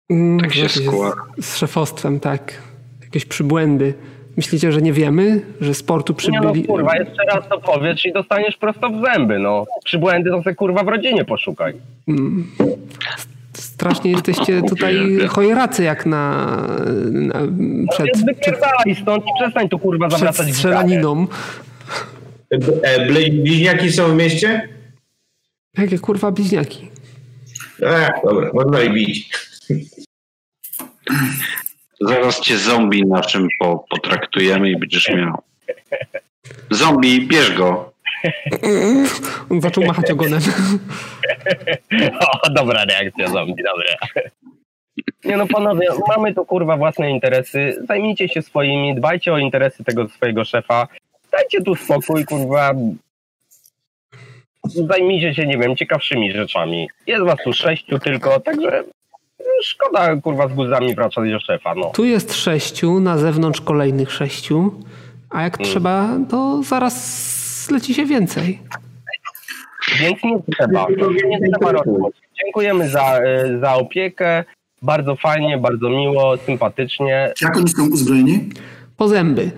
[0.09, 1.13] Mm, tak się skła.
[1.41, 2.53] Z szefostwem, tak.
[3.01, 3.93] Jakieś przybłędy.
[4.37, 6.61] Myślicie, że nie wiemy, że sportu przybyli...
[6.61, 9.65] Nie no kurwa, jeszcze raz to powiedz i dostaniesz prosto w zęby, no.
[9.85, 11.73] Przybłędy to sobie kurwa w rodzinie poszukaj.
[12.07, 12.47] Mm.
[13.53, 16.45] Strasznie jesteście tutaj chojeracy jak na...
[17.11, 17.39] na
[17.91, 21.27] przed, no, przed, stąd przestań tu kurwa zawracać strzelaniną.
[22.81, 24.69] E, bliźniaki są w mieście?
[25.77, 26.89] Jakie kurwa bliźniaki.
[27.85, 29.29] A, dobra, można i bić.
[32.01, 35.41] Zaraz cię zombie naszym po, potraktujemy i będziesz miał.
[36.69, 37.93] Zombie, bierz go.
[39.49, 40.41] On zaczął machać ogonem.
[42.43, 44.21] O, dobra reakcja zombie, dobra.
[45.25, 47.83] Nie no panowie, mamy tu kurwa własne interesy.
[47.87, 50.87] Zajmijcie się swoimi, dbajcie o interesy tego swojego szefa.
[51.31, 52.73] Dajcie tu spokój, kurwa
[54.63, 56.89] zajmijcie się, nie wiem, ciekawszymi rzeczami.
[57.07, 58.83] Jest was tu sześciu tylko, także
[59.63, 61.89] szkoda, kurwa, z guzami wracać do szefa, no.
[61.89, 64.73] Tu jest sześciu, na zewnątrz kolejnych sześciu,
[65.29, 65.71] a jak hmm.
[65.71, 68.59] trzeba, to zaraz leci się więcej.
[69.99, 70.87] Więc nie trzeba.
[71.29, 71.81] Nie trzeba.
[72.43, 74.43] Dziękujemy za, e, za opiekę.
[74.81, 77.33] Bardzo fajnie, bardzo miło, sympatycznie.
[77.41, 78.49] Jak oni są uzbrojeni?
[78.97, 79.51] Po zęby.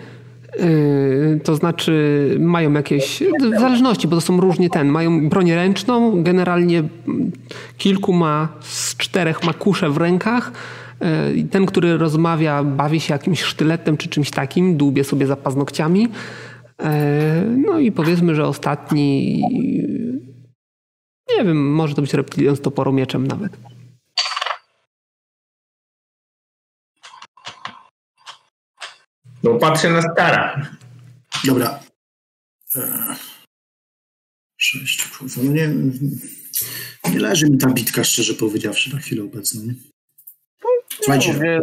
[0.60, 3.24] Yy, to znaczy mają jakieś,
[3.56, 6.84] w zależności, bo to są różnie ten, mają broń ręczną, generalnie
[7.78, 10.52] kilku ma, z czterech ma kusze w rękach.
[11.36, 16.02] Yy, ten, który rozmawia, bawi się jakimś sztyletem czy czymś takim, dłubie sobie za paznokciami.
[16.02, 16.88] Yy,
[17.68, 19.42] no i powiedzmy, że ostatni,
[21.38, 23.73] nie wiem, może to być reptilion z toporomieczem nawet.
[29.44, 30.68] No patrzę na stara.
[31.46, 31.80] Dobra.
[32.76, 33.16] E,
[34.58, 35.70] sześć, kurwa, no nie,
[37.12, 39.74] nie leży mi ta bitka, szczerze powiedziawszy, na chwilę obecną.
[40.90, 41.62] Słuchajcie.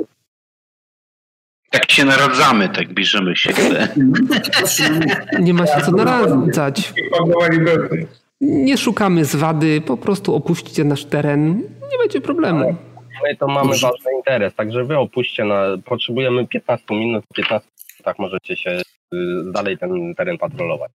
[1.70, 3.52] Tak się naradzamy, tak bierzemy się.
[5.40, 6.92] Nie ma się co naradzać.
[8.40, 11.56] Nie szukamy zwady, po prostu opuśćcie nasz teren,
[11.92, 12.89] nie będzie problemu
[13.24, 13.86] my to mamy Dobrze.
[13.86, 17.70] ważny interes, także wy opuśćcie, na, potrzebujemy 15 minut, 15
[18.04, 18.70] tak możecie się
[19.14, 19.16] y,
[19.52, 20.92] dalej ten teren patrolować.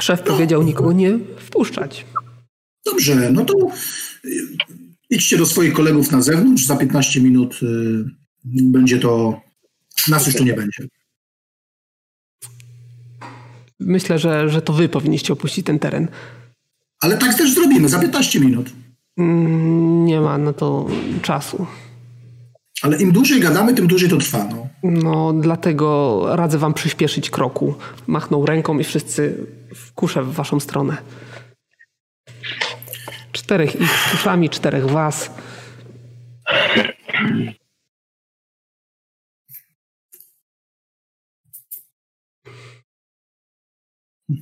[0.00, 2.06] Szef powiedział nikogo nie wpuszczać.
[2.86, 3.54] Dobrze, no to
[4.24, 4.30] y,
[5.10, 8.04] idźcie do swoich kolegów na zewnątrz, za 15 minut y,
[8.44, 9.40] będzie to,
[10.08, 10.86] nas już tu nie będzie.
[13.80, 16.08] Myślę, że, że to wy powinniście opuścić ten teren.
[17.00, 18.70] Ale tak też zrobimy, za 15 minut.
[19.18, 20.86] Mm, nie ma na to
[21.22, 21.66] czasu.
[22.82, 24.44] Ale im dłużej gadamy, tym dłużej to trwa.
[24.44, 27.74] No, no dlatego radzę wam przyspieszyć kroku.
[28.06, 30.96] Machnął ręką i wszyscy w kuszę w waszą stronę.
[33.32, 35.30] Czterech ich z kuszami, czterech was.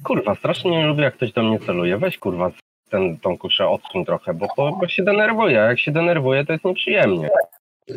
[0.05, 1.99] Kurwa, strasznie nie lubię, jak ktoś do mnie celuje.
[1.99, 2.51] Weź kurwa
[2.91, 5.63] ten, tą kuszę odsuń trochę, bo, to, bo się denerwuję.
[5.63, 7.29] A jak się denerwuję, to jest nieprzyjemnie.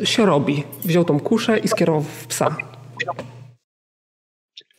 [0.04, 0.64] Się robi.
[0.84, 2.56] Wziął tą kuszę i skierował w psa.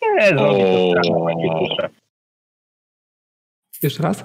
[0.01, 1.89] Nie, zombie to strana takiej kusze.
[3.83, 4.23] Jeszcze raz?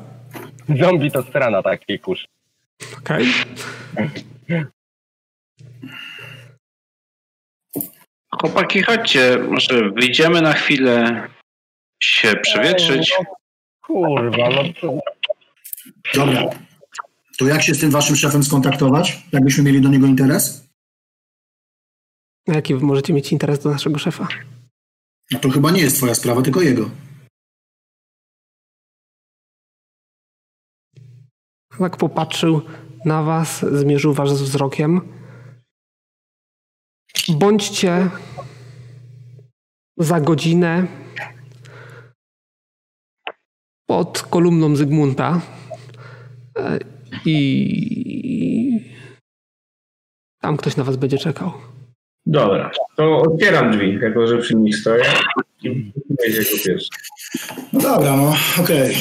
[0.81, 2.27] Zombie to strana takiej kuszy.
[2.99, 3.27] Okej.
[8.31, 11.23] Chłopaki, chodźcie, może wyjdziemy na chwilę
[12.03, 13.15] się przewietrzyć.
[13.19, 13.25] No,
[13.83, 14.99] kurwa, no to...
[16.15, 16.51] Dobra.
[17.39, 19.23] To jak się z tym waszym szefem skontaktować?
[19.33, 20.67] Jakbyśmy mieli do niego interes?
[22.49, 24.29] A jaki wy możecie mieć interes do naszego szefa?
[25.31, 26.91] No to chyba nie jest twoja sprawa, tylko jego.
[31.79, 32.63] Tak popatrzył
[33.05, 35.01] na was, zmierzył was wzrokiem.
[37.29, 38.11] Bądźcie
[39.97, 40.87] za godzinę
[43.87, 45.41] pod kolumną Zygmunta
[47.25, 48.81] i
[50.41, 51.53] tam ktoś na was będzie czekał.
[52.27, 55.05] Dobra, to otwieram drzwi, jako że przy nich stoję
[55.63, 55.93] i
[56.25, 56.89] jako pierwszy.
[57.73, 58.97] No dobra, no okej.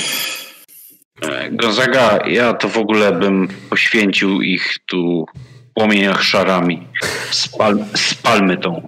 [1.21, 5.25] E, Gonzaga, ja to w ogóle bym poświęcił ich tu
[5.69, 6.87] w płomieniach szarami.
[7.31, 8.87] Spal, spalmy tą.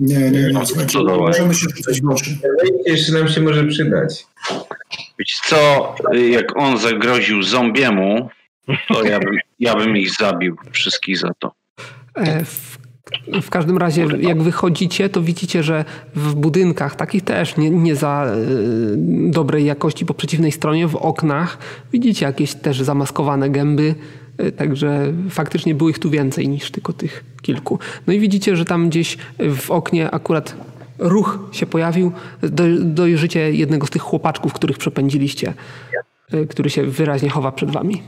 [0.00, 0.48] Nie, nie, nie.
[0.52, 0.62] No,
[0.92, 1.16] dobra.
[1.16, 2.00] możemy się rzucać.
[2.02, 4.26] Wejście jeszcze nam się może przydać.
[5.18, 5.94] Wiecie co,
[6.30, 8.28] jak on zagroził zombiemu,
[8.88, 11.52] to ja bym, ja bym ich zabił wszystkich za to.
[12.14, 12.78] E, W,
[13.42, 15.84] w każdym razie, jak wychodzicie, to widzicie, że
[16.14, 18.36] w budynkach, takich też nie, nie za e,
[19.30, 21.58] dobrej jakości po przeciwnej stronie, w oknach,
[21.92, 23.94] widzicie jakieś też zamaskowane gęby.
[24.38, 27.78] E, Także faktycznie było ich tu więcej niż tylko tych kilku.
[28.06, 30.56] No i widzicie, że tam gdzieś w oknie akurat
[30.98, 32.12] ruch się pojawił.
[32.42, 35.54] Do, dojrzycie jednego z tych chłopaczków, których przepędziliście,
[36.32, 38.02] e, który się wyraźnie chowa przed wami.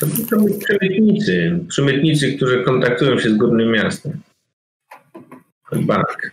[0.00, 4.20] To są przemytnicy, przemytnicy, którzy kontaktują się z górnym miastem.
[5.72, 6.30] Bank.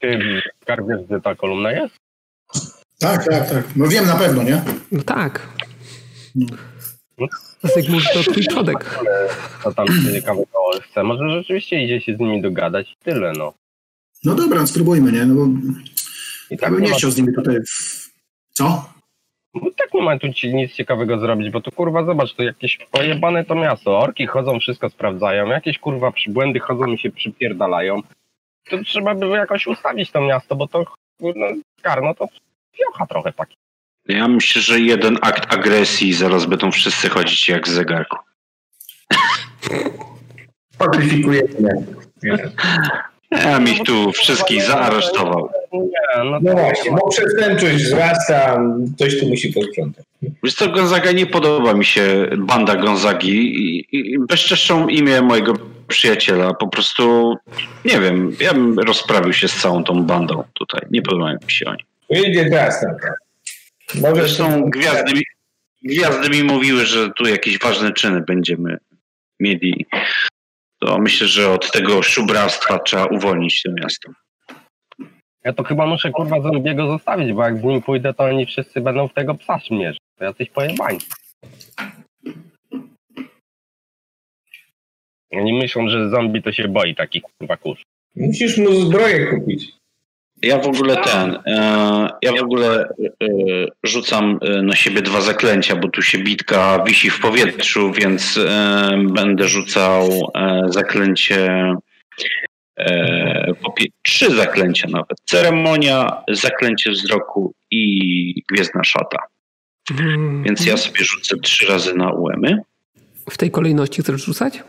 [0.00, 0.18] Ty
[0.62, 1.94] skarbiesz, gdzie ta kolumna jest?
[2.98, 3.64] Tak, tak, tak.
[3.76, 4.62] No wiem na pewno, nie?
[4.92, 5.48] No tak.
[7.62, 8.98] Zygmunt to twój przodek.
[9.62, 10.46] Co tam się ciekawego
[10.82, 11.02] chce?
[11.02, 13.52] Może rzeczywiście idzie się z nimi dogadać i tyle, no.
[14.24, 15.26] No dobra, no spróbujmy, nie?
[15.26, 15.74] No bo I
[16.50, 17.56] ja tak bym nie chciał z nimi tutaj...
[17.60, 18.10] w-
[18.52, 18.84] Co?
[19.54, 22.78] no tak nie ma tu ci nic ciekawego zrobić, bo to kurwa zobacz, to jakieś
[22.90, 23.98] pojebane to miasto.
[23.98, 28.00] Orki chodzą, wszystko sprawdzają, jakieś kurwa przybłędy chodzą i się przypierdalają.
[28.70, 30.84] To trzeba by jakoś ustawić to miasto, bo to
[31.20, 31.46] no,
[31.78, 32.28] skar, no to
[32.76, 33.56] fiocha trochę taki.
[34.08, 38.16] Ja myślę, że jeden akt agresji i zaraz będą wszyscy chodzić jak z zegarku.
[40.78, 41.86] Patryfikujemy.
[43.30, 45.50] Ja mich tu wszystkich zaaresztował.
[46.24, 48.60] No No właśnie, bo przestępczość wzrasta,
[48.96, 50.04] ktoś tu musi posprzątać.
[50.42, 55.54] Wiesz co, Gonzaga, nie podoba mi się banda Gonzagi i, i bezczeszczą imię mojego
[55.88, 56.54] przyjaciela.
[56.54, 57.36] Po prostu,
[57.84, 60.80] nie wiem, ja bym rozprawił się z całą tą bandą tutaj.
[60.90, 61.84] Nie podobają mi się oni.
[62.10, 62.90] Wyjdzie teraz tam.
[63.94, 65.22] Możesz Zresztą gwiazdy mi,
[65.82, 68.78] gwiazdy mi mówiły, że tu jakieś ważne czyny będziemy
[69.40, 69.86] mieli.
[70.80, 74.12] To myślę, że od tego szubrastwa trzeba uwolnić to miasto.
[75.44, 78.80] Ja to chyba muszę kurwa zombiego zostawić, bo jak z nim pójdę, to oni wszyscy
[78.80, 80.00] będą w tego psa śmierzyć.
[80.18, 80.98] To jacyś pojebani.
[85.32, 87.82] Oni myślą, że zombie to się boi takich kurwa kurz.
[88.16, 89.75] Musisz mu zbroję kupić.
[90.42, 92.88] Ja w ogóle ten, e, ja w ogóle
[93.22, 93.26] e,
[93.82, 98.40] rzucam e, na siebie dwa zaklęcia, bo tu się bitka wisi w powietrzu, więc
[99.14, 100.32] będę rzucał
[100.68, 101.74] zaklęcie,
[104.02, 105.18] trzy zaklęcia nawet.
[105.24, 109.18] Ceremonia, zaklęcie wzroku i gwiezdna szata.
[110.44, 112.58] Więc ja sobie rzucę trzy razy na uemy.
[113.30, 114.62] W tej kolejności chcesz rzucać?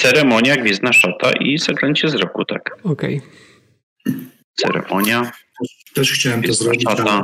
[0.00, 2.76] Ceremonia, gwiezdna szata i zaklęcie wzroku, tak.
[2.84, 3.20] Okej.
[4.54, 5.32] Ceremonia,
[5.94, 7.22] Też chciałem to zrobić, szata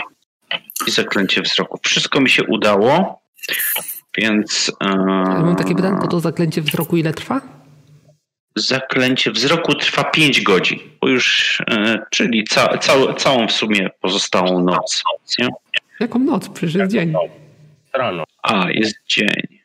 [0.87, 1.79] i zaklęcie wzroku.
[1.85, 3.23] Wszystko mi się udało,
[4.19, 4.89] więc yy,
[5.43, 7.41] Mam takie pytanie, to zaklęcie wzroku ile trwa?
[8.59, 14.63] zaklęcie wzroku trwa 5 godzin, bo już, yy, czyli ca, ca, całą w sumie pozostałą
[14.63, 15.03] noc.
[15.39, 15.49] Nie?
[16.01, 16.49] Jaką noc?
[16.49, 17.13] Przecież jest dzień.
[17.93, 18.25] Rano.
[18.43, 19.59] A, jest dzień.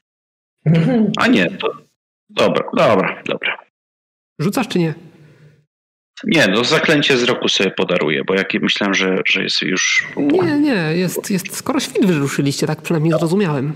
[1.17, 1.90] A nie, to
[2.36, 3.58] dobra, dobra, dobra.
[4.40, 4.94] Rzucasz czy nie?
[6.24, 10.08] Nie, no zaklęcie z roku sobie podaruję, bo jak myślałem, że, że jest już...
[10.18, 13.74] Nie, nie, jest, jest skoro świt wyruszyliście, tak przynajmniej zrozumiałem.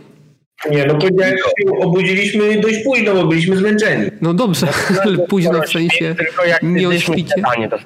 [0.71, 4.11] Nie, no powiedziałem, że się obudziliśmy dość późno, bo byliśmy zmęczeni.
[4.21, 4.67] No dobrze,
[5.03, 7.33] ale późno w sensie Tylko jak nie o świcie.
[7.69, 7.77] to.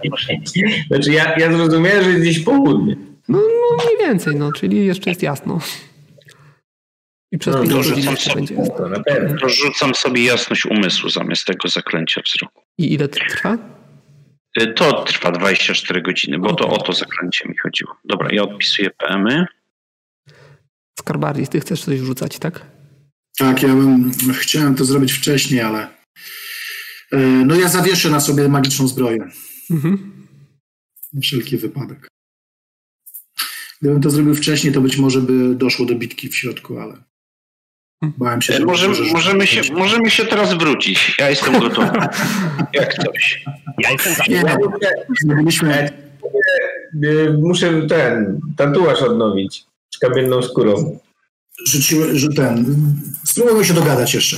[0.88, 2.96] Znaczy ja, ja zrozumiałem, że jest gdzieś południe.
[3.30, 5.60] No, no mniej więcej, no, czyli jeszcze jest jasno.
[7.32, 8.56] I przez No, jeszcze co- będzie
[8.90, 9.94] na pewno.
[9.94, 12.62] Sobie jasność umysłu zamiast tego zaklęcia wzroku.
[12.78, 13.58] I ile to trwa?
[14.62, 17.96] Y, To trwa 24 godziny, bo to o to zaklęcie mi chodziło.
[18.06, 19.46] Dobra, ja odpisuję PM-y.
[21.00, 22.66] Skarbaris, ty chcesz coś rzucać, tak?
[23.38, 25.88] Tak, ja bym chciałem to zrobić wcześniej, ale
[27.12, 29.28] e, no ja zawieszę na sobie magiczną zbroję.
[29.72, 30.12] Mhm.
[31.14, 32.08] Na wszelki wypadek.
[33.82, 37.04] Gdybym to zrobił wcześniej, to być może by doszło do bitki w środku, ale
[38.02, 38.66] bałem się, że...
[38.66, 41.16] Możemy, że- możemy, się, możemy się teraz wrócić.
[41.20, 42.00] Ja jestem gotowy.
[42.74, 43.44] Jak coś.
[43.78, 44.14] Ja jestem
[47.42, 51.00] Muszę ten tatuaż odnowić z kamienną skórą.
[51.68, 52.76] Rzuciłem, że ten...
[53.26, 54.38] Spróbujmy się dogadać jeszcze.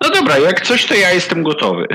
[0.00, 1.86] No dobra, jak coś, to ja jestem gotowy.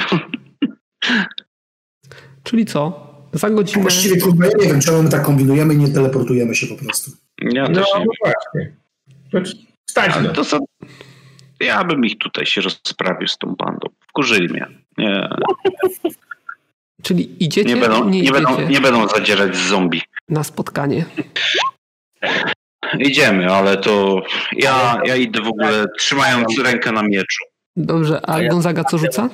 [2.43, 3.05] Czyli co?
[3.33, 3.81] Za godzinę...
[3.81, 7.11] Właściwie, kurwa, ja nie wiem, czemu my tak kombinujemy i nie teleportujemy się po prostu.
[7.41, 8.75] Ja No, też nie no właśnie.
[9.89, 10.57] Stać Ale to są...
[11.59, 13.89] Ja bym ich tutaj się rozprawił z tą bandą.
[14.09, 14.67] Wkurzyli mnie.
[14.97, 15.29] Nie,
[17.03, 20.01] Czyli idziecie, nie, będą, nie nie, będą, nie będą zadzierać z zombie.
[20.29, 21.05] na spotkanie.
[22.99, 24.21] Idziemy, ale to
[24.57, 27.43] ja, ja idę w ogóle trzymając rękę na mieczu.
[27.75, 29.29] Dobrze, a Gonzaga co rzuca?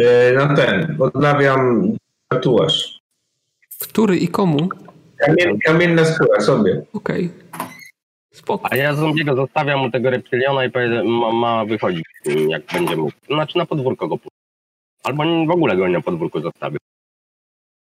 [0.00, 1.82] Y, Na ten, odnawiam
[2.28, 2.98] tatuaż.
[3.80, 4.68] Który i komu?
[5.18, 6.82] Kamien, kamienna skóra sobie.
[6.92, 7.30] Okej.
[8.32, 8.68] Spoko.
[8.72, 12.04] A ja zombiego zostawiam mu tego reptyliona i powie- ma, ma wychodzić,
[12.48, 13.12] jak będzie mógł.
[13.26, 14.36] Znaczy na podwórko go puszczę.
[15.04, 16.78] Albo w ogóle go na podwórku zostawię.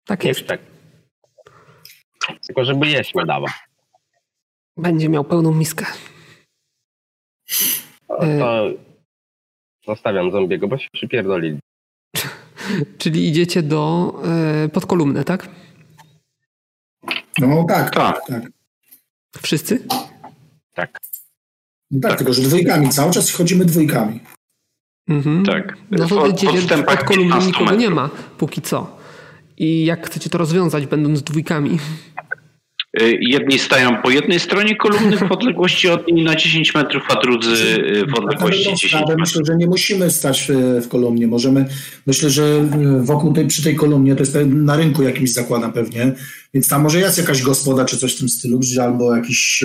[0.07, 0.47] Tak jest.
[0.47, 0.61] tak.
[2.47, 3.49] Tylko żeby jeść nie dawał.
[4.77, 5.87] Będzie miał pełną miskę.
[8.09, 8.39] To, E.
[8.39, 8.71] to
[9.87, 11.59] zostawiam zombiego, bo się przypierdoli.
[12.99, 14.13] Czyli idziecie do
[14.65, 15.49] e, pod kolumnę, tak?
[17.39, 17.91] No Tak.
[17.95, 18.43] tak, tak.
[19.43, 19.87] Wszyscy?
[20.81, 20.99] Tak.
[21.91, 24.21] No tak, tylko że dwójkami, cały czas chodzimy dwójkami.
[25.09, 25.45] Mhm.
[25.47, 25.77] Tak.
[25.91, 26.17] No to
[26.87, 27.81] pod kolumną 15 nikogo metrów.
[27.81, 28.97] nie ma, póki co.
[29.59, 31.79] I jak chcecie to rozwiązać, będąc dwójkami?
[33.03, 37.21] Y, Jedni stają po jednej stronie kolumny w odległości od niej na 10 metrów, a
[37.21, 39.21] drudzy y, w odległości dobrą 10 sprawę metrów.
[39.21, 41.27] myślę, że nie musimy stać w, w kolumnie.
[41.27, 41.65] Możemy,
[42.07, 46.13] myślę, że e, wokół tej, przy tej kolumnie, to jest na rynku jakimś zakładam pewnie,
[46.55, 49.65] więc tam może jest jakaś gospoda czy coś w tym stylu, albo jakiś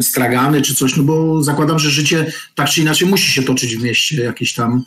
[0.00, 3.82] stragany czy coś, no bo zakładam, że życie tak czy inaczej musi się toczyć w
[3.82, 4.84] mieście jakieś tam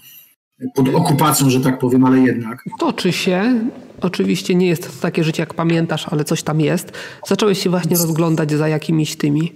[0.75, 2.63] pod okupacją, że tak powiem, ale jednak.
[2.79, 3.59] Toczy się.
[4.01, 6.91] Oczywiście nie jest to takie życie, jak pamiętasz, ale coś tam jest.
[7.27, 9.53] Zacząłeś się właśnie rozglądać za jakimiś tymi,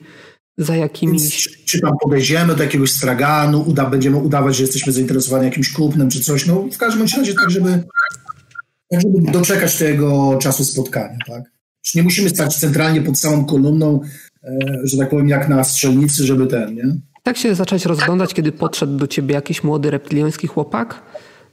[0.57, 1.43] za Więc jakimiś...
[1.43, 6.09] czy, czy tam podejdziemy do jakiegoś straganu, uda, będziemy udawać, że jesteśmy zainteresowani jakimś kupnem
[6.09, 7.83] czy coś, no w każdym razie tak, żeby,
[8.91, 11.43] tak, żeby doczekać tego czasu spotkania, tak?
[11.85, 14.01] Już nie musimy stać centralnie pod samą kolumną,
[14.83, 16.83] że tak powiem, jak na strzelnicy, żeby ten, nie?
[17.23, 21.01] Tak się zacząłeś rozglądać, kiedy podszedł do ciebie jakiś młody reptiliański chłopak,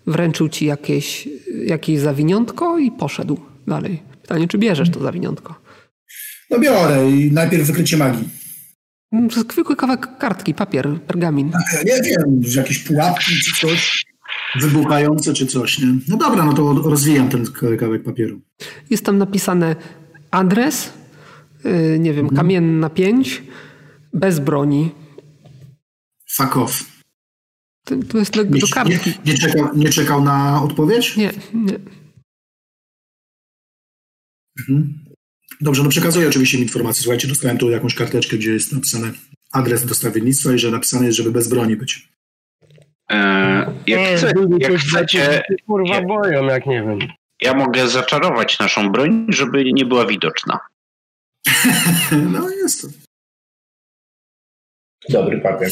[0.07, 1.29] wręczył ci jakieś,
[1.67, 4.03] jakieś zawiniątko i poszedł dalej.
[4.23, 5.55] Pytanie, czy bierzesz to zawiniątko?
[6.51, 8.29] No biorę i najpierw wykrycie magii.
[9.13, 11.53] Mm, Zwykły kawałek kartki, papier, pergamin.
[11.85, 14.05] Ja nie wiem, jakieś pułapki czy coś,
[14.61, 15.87] wybuchające czy coś, nie?
[16.09, 18.41] No dobra, no to rozwijam ten kawałek papieru.
[18.91, 19.77] Jest tam napisane
[20.31, 20.93] adres,
[21.99, 23.43] nie wiem, kamienna 5,
[24.13, 24.91] bez broni.
[26.31, 26.85] Fuck off.
[27.85, 29.13] To, to jest do, do Nie, kartki.
[29.27, 31.17] nie, czekał, nie czekał na odpowiedź?
[31.17, 31.79] Nie, nie.
[34.59, 35.05] Mhm.
[35.61, 37.03] Dobrze, no przekazuję oczywiście informację.
[37.03, 39.13] Słuchajcie, dostałem tu jakąś karteczkę, gdzie jest napisane
[39.53, 42.09] adres dostawiennictwa i że napisane jest, żeby bez broni być.
[43.11, 43.17] E,
[43.87, 46.07] jak, chce, jak chcecie, Kurwa nie.
[46.07, 46.99] boją, jak nie wiem.
[47.43, 50.59] ja mogę zaczarować naszą broń, żeby nie była widoczna.
[52.33, 52.89] No jest to.
[55.09, 55.71] Dobry papier.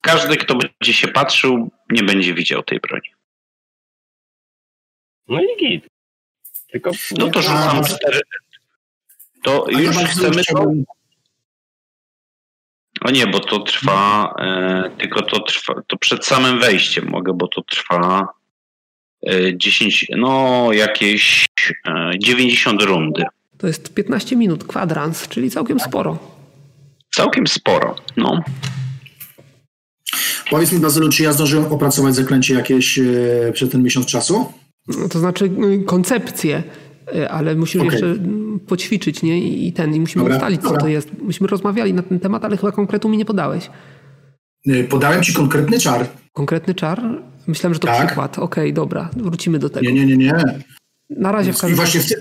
[0.00, 3.08] Każdy, kto będzie się patrzył, nie będzie widział tej broni.
[5.28, 5.86] No i git.
[6.70, 8.20] Tylko No to rzucam cztery.
[9.42, 10.72] To A już chcemy to.
[13.00, 17.48] O nie, bo to trwa, e, tylko to trwa, to przed samym wejściem mogę, bo
[17.48, 18.28] to trwa
[19.26, 21.46] e, 10, no jakieś
[21.88, 23.24] e, 90 rundy.
[23.58, 26.18] To jest 15 minut, kwadrans, czyli całkiem sporo.
[27.14, 27.96] całkiem sporo.
[28.16, 28.40] No.
[30.50, 33.04] Powiedz mi, Bazylu, czy ja zdążyłem opracować zaklęcie jakieś e,
[33.52, 34.52] przez ten miesiąc czasu?
[34.88, 36.62] No, to znaczy y, koncepcję,
[37.14, 37.94] y, ale musimy okay.
[37.94, 38.16] jeszcze
[38.66, 39.66] poćwiczyć, nie?
[39.66, 40.80] I ten, i musimy dobra, ustalić, co dobra.
[40.80, 41.08] to jest.
[41.22, 43.70] Myśmy rozmawiali na ten temat, ale chyba konkretu mi nie podałeś.
[44.66, 46.06] E, podałem ci konkretny czar.
[46.32, 47.02] Konkretny czar?
[47.46, 48.06] Myślałem, że to tak.
[48.06, 48.38] przykład.
[48.38, 49.86] Okej, okay, dobra, wrócimy do tego.
[49.86, 50.34] Nie, nie, nie, nie.
[51.10, 52.14] Na razie w każdym właśnie w te,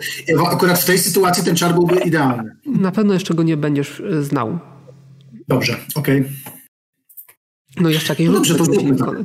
[0.52, 2.56] akurat w tej sytuacji ten czar byłby idealny.
[2.66, 4.60] Na pewno jeszcze go nie będziesz e, znał.
[5.48, 6.22] Dobrze, okej.
[6.22, 6.34] Okay.
[7.80, 9.20] No jeszcze jakieś no dobrze, to zróbmy tak.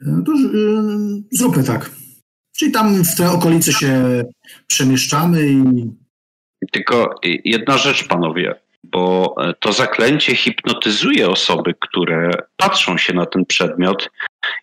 [0.00, 1.90] E, to yy, zróbmy tak.
[2.56, 4.24] Czyli tam w te okolice się
[4.66, 5.64] przemieszczamy i...
[6.72, 7.14] Tylko
[7.44, 8.60] jedna rzecz, panowie,
[8.92, 14.10] bo to zaklęcie hipnotyzuje osoby, które patrzą się na ten przedmiot.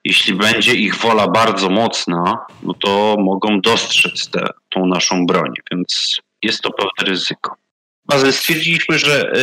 [0.03, 6.21] Jeśli będzie ich wola bardzo mocna, no to mogą dostrzec tę tą naszą broń, więc
[6.43, 7.55] jest to pewne ryzyko.
[8.31, 9.33] Stwierdziliśmy, że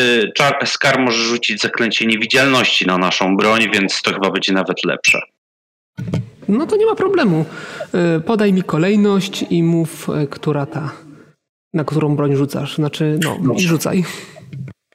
[0.63, 5.21] y, Skar może rzucić zaklęcie niewidzialności na naszą broń, więc to chyba będzie nawet lepsze.
[6.49, 7.45] No to nie ma problemu.
[8.17, 10.91] Y, podaj mi kolejność i mów, y, która ta,
[11.75, 12.75] na którą broń rzucasz.
[12.75, 13.65] Znaczy, no, Dobrze.
[13.65, 14.05] i rzucaj.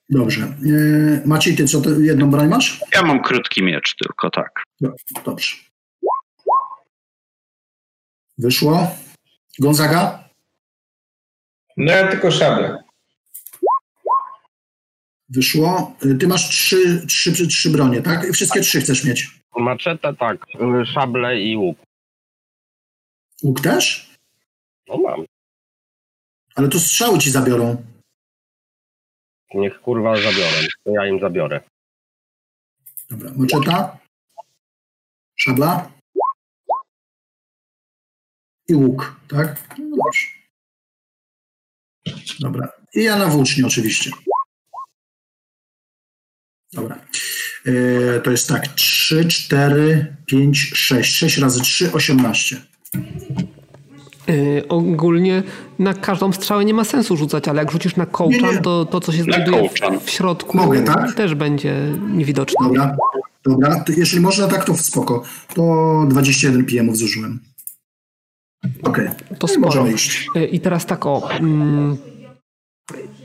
[0.09, 0.53] Dobrze.
[1.25, 2.81] Maciej, ty co, ty jedną broń masz?
[2.95, 4.63] Ja mam krótki miecz tylko, tak.
[5.25, 5.55] Dobrze.
[8.38, 8.88] Wyszło.
[9.59, 10.30] Gonzaga?
[11.77, 12.84] No ja tylko szablę.
[15.30, 15.95] Wyszło.
[16.19, 18.31] Ty masz trzy, trzy, trzy bronie, tak?
[18.31, 19.39] Wszystkie trzy chcesz mieć.
[19.57, 20.45] Maczetę tak,
[20.93, 21.77] szable i łuk.
[23.43, 24.11] Łuk też?
[24.88, 25.25] No mam.
[26.55, 27.84] Ale to strzały ci zabiorą.
[29.53, 31.61] Niech kurwa zabiorę, ja im zabiorę.
[33.09, 33.99] Dobra, maczeta.
[35.35, 35.91] Szabla.
[38.67, 39.75] I łuk, tak?
[39.77, 39.97] No.
[42.39, 42.71] Dobra.
[42.93, 44.11] I ja na włócznie oczywiście.
[46.73, 47.05] Dobra.
[47.65, 51.17] E, to jest tak, 3, 4, 5, 6.
[51.17, 52.61] 6 razy 3, 18.
[54.27, 55.43] Yy, ogólnie
[55.79, 59.11] na każdą strzałę nie ma sensu rzucać, ale jak rzucisz na kołczan, to to, co
[59.11, 59.73] się znajduje w,
[60.05, 61.13] w, środku, Mogę, tak?
[61.13, 61.75] też będzie
[62.13, 62.65] niewidoczne.
[62.67, 62.95] Dobra,
[63.43, 63.83] dobra.
[63.97, 65.23] Jeśli można tak, to spoko.
[65.55, 67.39] To 21 PM zużyłem.
[68.83, 69.37] Okej, okay.
[69.39, 69.87] to sporo.
[69.87, 70.27] Iść.
[70.35, 71.29] Yy, I teraz tak o...
[71.31, 71.97] Mm,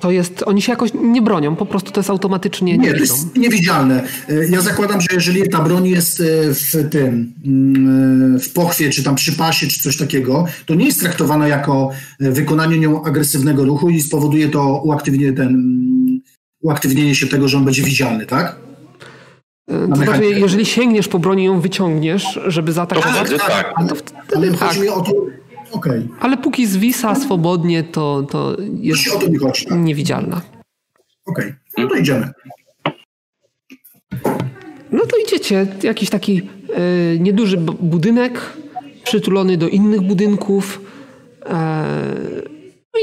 [0.01, 3.37] to jest, oni się jakoś nie bronią, po prostu to jest automatycznie nie, to jest
[3.37, 4.03] niewidzialne.
[4.29, 6.25] E, ja zakładam, że jeżeli ta broń jest e,
[6.55, 10.87] w tym, mm, e, w pochwie, czy tam przy pasie, czy coś takiego, to nie
[10.87, 11.91] jest traktowana jako
[12.21, 16.21] wykonanie nią agresywnego ruchu i spowoduje to uaktywnienie, ten, mm,
[16.63, 18.57] uaktywnienie się tego, że on będzie widzialny, tak?
[19.69, 23.75] To znaczy, jeżeli sięgniesz po broni i ją wyciągniesz, żeby zaatakować, to, tak.
[23.89, 24.59] to wtedy ale tak.
[24.59, 25.13] chodzi mi o to,
[25.73, 26.09] Okay.
[26.21, 29.79] Ale póki zwisa swobodnie, to, to jest o to mi chodzi, tak?
[29.79, 30.41] niewidzialna.
[31.27, 31.55] Okej, okay.
[31.79, 32.31] no to idziemy.
[34.93, 35.67] No to idziecie.
[35.83, 36.43] Jakiś taki
[36.75, 38.41] e, nieduży budynek
[39.05, 40.81] przytulony do innych budynków.
[41.47, 41.85] E,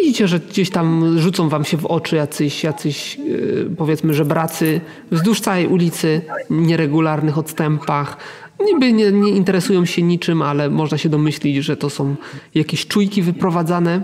[0.01, 4.81] widzicie, że gdzieś tam rzucą wam się w oczy jacyś, jacyś e, powiedzmy żebracy
[5.11, 8.17] wzdłuż całej ulicy, nieregularnych odstępach
[8.59, 12.15] niby nie, nie interesują się niczym, ale można się domyślić, że to są
[12.55, 14.03] jakieś czujki wyprowadzane.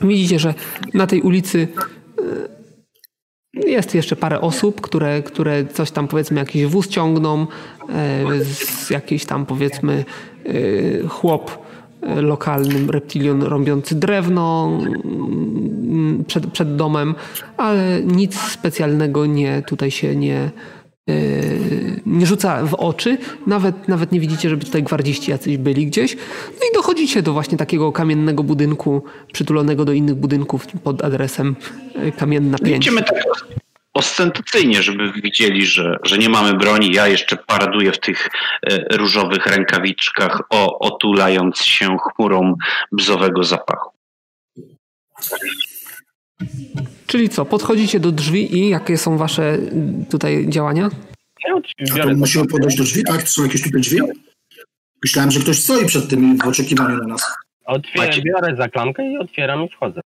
[0.00, 0.54] Widzicie, że
[0.94, 1.68] na tej ulicy
[3.56, 7.46] e, jest jeszcze parę osób, które, które coś tam powiedzmy jakiś wóz ciągną,
[7.88, 8.24] e,
[8.90, 10.04] jakiś tam powiedzmy
[10.44, 10.52] e,
[11.08, 11.70] chłop
[12.16, 17.14] lokalnym reptilion robiący drewno mm, przed, przed domem,
[17.56, 20.50] ale nic specjalnego nie tutaj się nie,
[22.06, 23.18] nie rzuca w oczy.
[23.46, 26.16] Nawet, nawet nie widzicie, żeby tutaj gwardziści jacyś byli gdzieś.
[26.48, 31.56] No i dochodzicie do właśnie takiego kamiennego budynku przytulonego do innych budynków pod adresem
[31.94, 32.76] yy, Kamienna 5.
[32.76, 33.22] Idziemy tak
[33.94, 36.92] ostentacyjnie, żeby widzieli, że, że nie mamy broni.
[36.92, 38.28] Ja jeszcze paraduję w tych
[38.70, 42.54] yy, różowych rękawiczkach, o, otulając się chmurą
[42.92, 43.90] bzowego zapachu.
[47.06, 49.58] Czyli co, podchodzicie do drzwi i jakie są wasze
[50.10, 50.90] tutaj działania?
[51.94, 53.22] A to musimy podejść do drzwi, tak?
[53.22, 54.00] To są jakieś tutaj drzwi?
[55.04, 57.32] Myślałem, że ktoś stoi przed tym w oczekiwaniu na nas.
[57.66, 60.00] Otwieram, biorę za klamkę i otwieram i wchodzę.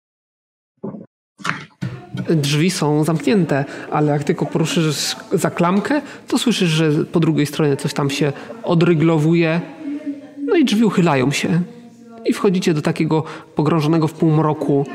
[2.29, 7.77] Drzwi są zamknięte, ale jak tylko poruszysz za klamkę, to słyszysz, że po drugiej stronie
[7.77, 8.33] coś tam się
[8.63, 9.61] odryglowuje,
[10.45, 11.61] no i drzwi uchylają się.
[12.25, 13.23] I wchodzicie do takiego
[13.55, 14.85] pogrążonego w półmroku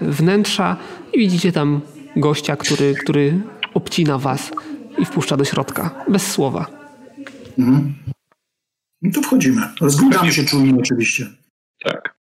[0.00, 0.76] wnętrza
[1.12, 1.80] i widzicie tam
[2.16, 3.40] gościa, który, który
[3.74, 4.50] obcina was
[4.98, 6.66] i wpuszcza do środka, bez słowa.
[7.58, 7.94] Mhm.
[9.02, 9.62] No to wchodzimy.
[9.80, 11.26] Rozglądamy się czujnie oczywiście.
[11.84, 12.16] Tak.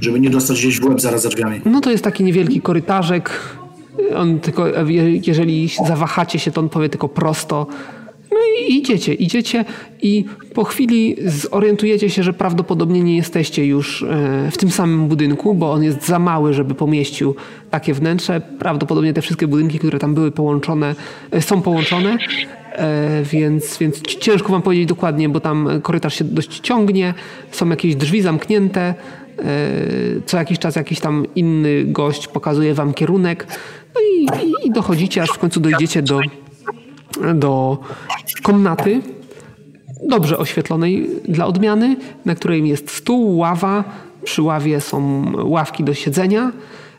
[0.00, 1.60] Żeby nie dostać gdzieś w łeb zaraz za drzwiami.
[1.64, 3.40] No to jest taki niewielki korytarzek.
[4.16, 4.66] On tylko,
[5.26, 7.66] jeżeli zawahacie się, to on powie tylko prosto.
[8.32, 9.64] No i idziecie, idziecie
[10.02, 10.24] i
[10.54, 15.72] po chwili zorientujecie się, że prawdopodobnie nie jesteście już e, w tym samym budynku, bo
[15.72, 17.34] on jest za mały, żeby pomieścił
[17.70, 18.40] takie wnętrze.
[18.58, 20.94] Prawdopodobnie te wszystkie budynki, które tam były połączone,
[21.30, 22.18] e, są połączone,
[22.72, 27.14] e, więc, więc ciężko wam powiedzieć dokładnie, bo tam korytarz się dość ciągnie,
[27.50, 28.94] są jakieś drzwi zamknięte,
[30.26, 33.46] co jakiś czas jakiś tam inny gość pokazuje wam kierunek,
[33.94, 34.26] no i,
[34.68, 36.20] i dochodzicie, aż w końcu dojdziecie do
[37.34, 37.78] do
[38.42, 39.00] komnaty,
[40.08, 43.84] dobrze oświetlonej dla odmiany, na której jest stół, ława.
[44.24, 46.52] Przy ławie są ławki do siedzenia,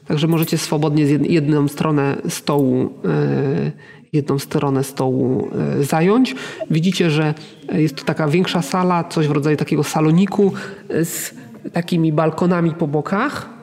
[0.08, 3.72] także możecie swobodnie jedną stronę stołu, e,
[4.14, 5.50] jedną stronę stołu
[5.80, 6.36] e, zająć.
[6.72, 7.34] Widzicie, że
[7.72, 10.52] jest to taka większa sala, coś w rodzaju takiego saloniku
[10.90, 11.34] z
[11.74, 13.59] takimi balkonami po bokach.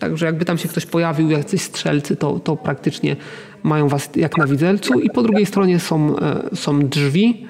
[0.00, 3.16] Także jakby tam się ktoś pojawił, jacyś strzelcy, to, to praktycznie
[3.62, 7.46] mają was jak na widelcu i po drugiej stronie są, e, są drzwi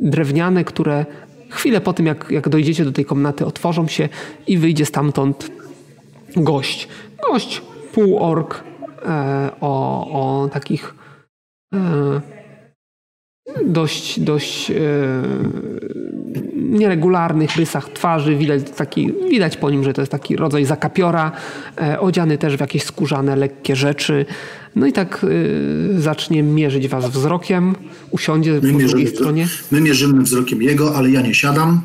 [0.00, 1.06] drewniane, które
[1.50, 4.08] chwilę po tym, jak, jak dojdziecie do tej komnaty, otworzą się
[4.46, 5.50] i wyjdzie stamtąd
[6.36, 6.88] gość.
[7.30, 8.64] Gość półork
[9.06, 10.94] e, o, o takich
[11.74, 12.37] e,
[13.66, 14.74] dość, dość e,
[16.54, 18.36] nieregularnych rysach twarzy.
[18.36, 21.32] Widać, taki, widać po nim, że to jest taki rodzaj zakapiora,
[21.80, 24.26] e, odziany też w jakieś skórzane, lekkie rzeczy.
[24.76, 27.74] No i tak y, zacznie mierzyć was wzrokiem,
[28.10, 29.48] usiądzie my po drugiej stronie.
[29.70, 31.80] My mierzymy wzrokiem jego, ale ja nie siadam.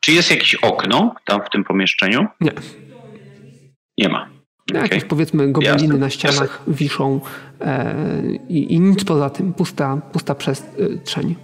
[0.00, 2.26] Czy jest jakieś okno tam w tym pomieszczeniu?
[2.40, 2.52] Nie.
[3.98, 4.35] Nie ma.
[4.70, 4.82] Okay.
[4.82, 5.98] Jakieś powiedzmy gobeliny Jasne.
[5.98, 6.74] na ścianach Jasne.
[6.74, 7.20] wiszą
[7.60, 7.94] e,
[8.48, 11.34] i, i, nic poza tym, pusta, pusta przestrzeń.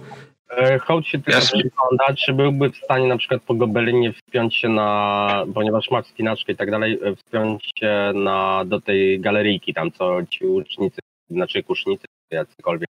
[0.57, 4.69] E, Hołd się tylko przygląda, czy byłby w stanie na przykład po gobelinie wspiąć się
[4.69, 9.91] na, ponieważ ma wspinaczkę i tak dalej, e, wspiąć się na, do tej galeryjki tam,
[9.91, 12.89] co ci ucznicy, znaczy kusznicy, jacykolwiek.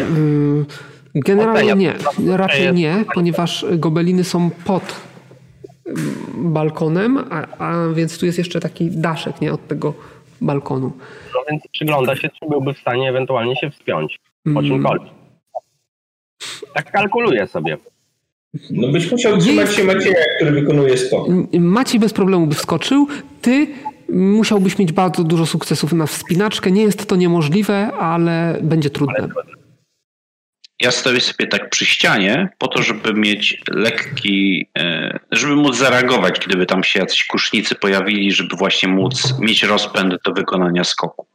[0.00, 0.66] Mm,
[1.14, 1.94] generalnie nie,
[2.36, 5.07] raczej nie, ponieważ gobeliny są pod
[6.34, 9.94] balkonem, a, a więc tu jest jeszcze taki daszek nie, od tego
[10.40, 10.92] balkonu.
[11.34, 14.66] No więc przygląda się, czy byłby w stanie ewentualnie się wspiąć po mm.
[14.66, 15.12] czymkolwiek.
[16.74, 17.76] Tak kalkuluję sobie.
[18.70, 21.28] No byś musiał trzymać się Macieja, który wykonuje skok.
[21.58, 23.06] Maciej bez problemu by wskoczył.
[23.42, 23.66] Ty
[24.08, 26.70] musiałbyś mieć bardzo dużo sukcesów na wspinaczkę.
[26.70, 29.28] Nie jest to niemożliwe, ale będzie trudne.
[30.80, 36.40] Ja stoję sobie tak przy ścianie po to, żeby mieć lekki, e, żeby móc zareagować,
[36.46, 41.26] gdyby tam się jacyś kusznicy pojawili, żeby właśnie móc mieć rozpęd do wykonania skoku.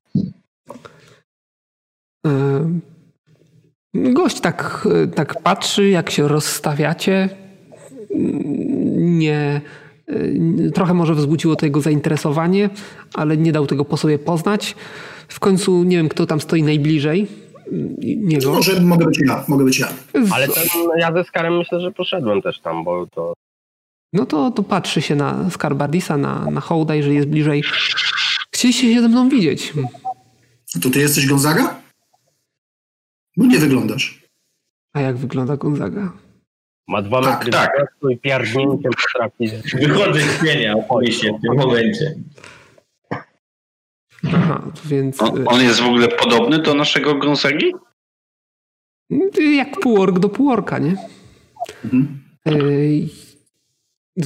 [3.93, 7.29] Gość tak, tak patrzy, jak się rozstawiacie.
[8.95, 9.61] Nie,
[10.73, 12.69] trochę może wzbudziło to jego zainteresowanie,
[13.13, 14.75] ale nie dał tego po sobie poznać.
[15.27, 17.27] W końcu nie wiem, kto tam stoi najbliżej
[18.17, 18.53] niego.
[18.53, 19.87] Może mogę być ja, mogę być ja.
[20.31, 20.65] Ale ten,
[20.97, 23.33] ja ze Skarem myślę, że poszedłem też tam, bo to...
[24.13, 27.63] No to, to patrzy się na Skarbardisa, na, na Hołda, jeżeli jest bliżej.
[28.51, 29.73] Chcieliście się ze mną widzieć.
[30.83, 31.75] To ty jesteś Gonzaga?
[33.37, 34.23] Bo nie wyglądasz.
[34.93, 36.11] A jak wygląda Gonzaga?
[36.87, 37.71] Ma dwa tak, metry tak.
[38.09, 39.49] i piardnięciem potrafi...
[39.77, 40.75] Wychodzę z pienia,
[41.09, 42.15] się w tym momencie.
[44.27, 45.21] Aha, więc...
[45.21, 47.73] On, y- on, jest w ogóle podobny do naszego Gonzagi?
[49.55, 50.95] Jak półork do półorka, nie?
[51.85, 52.23] Mhm.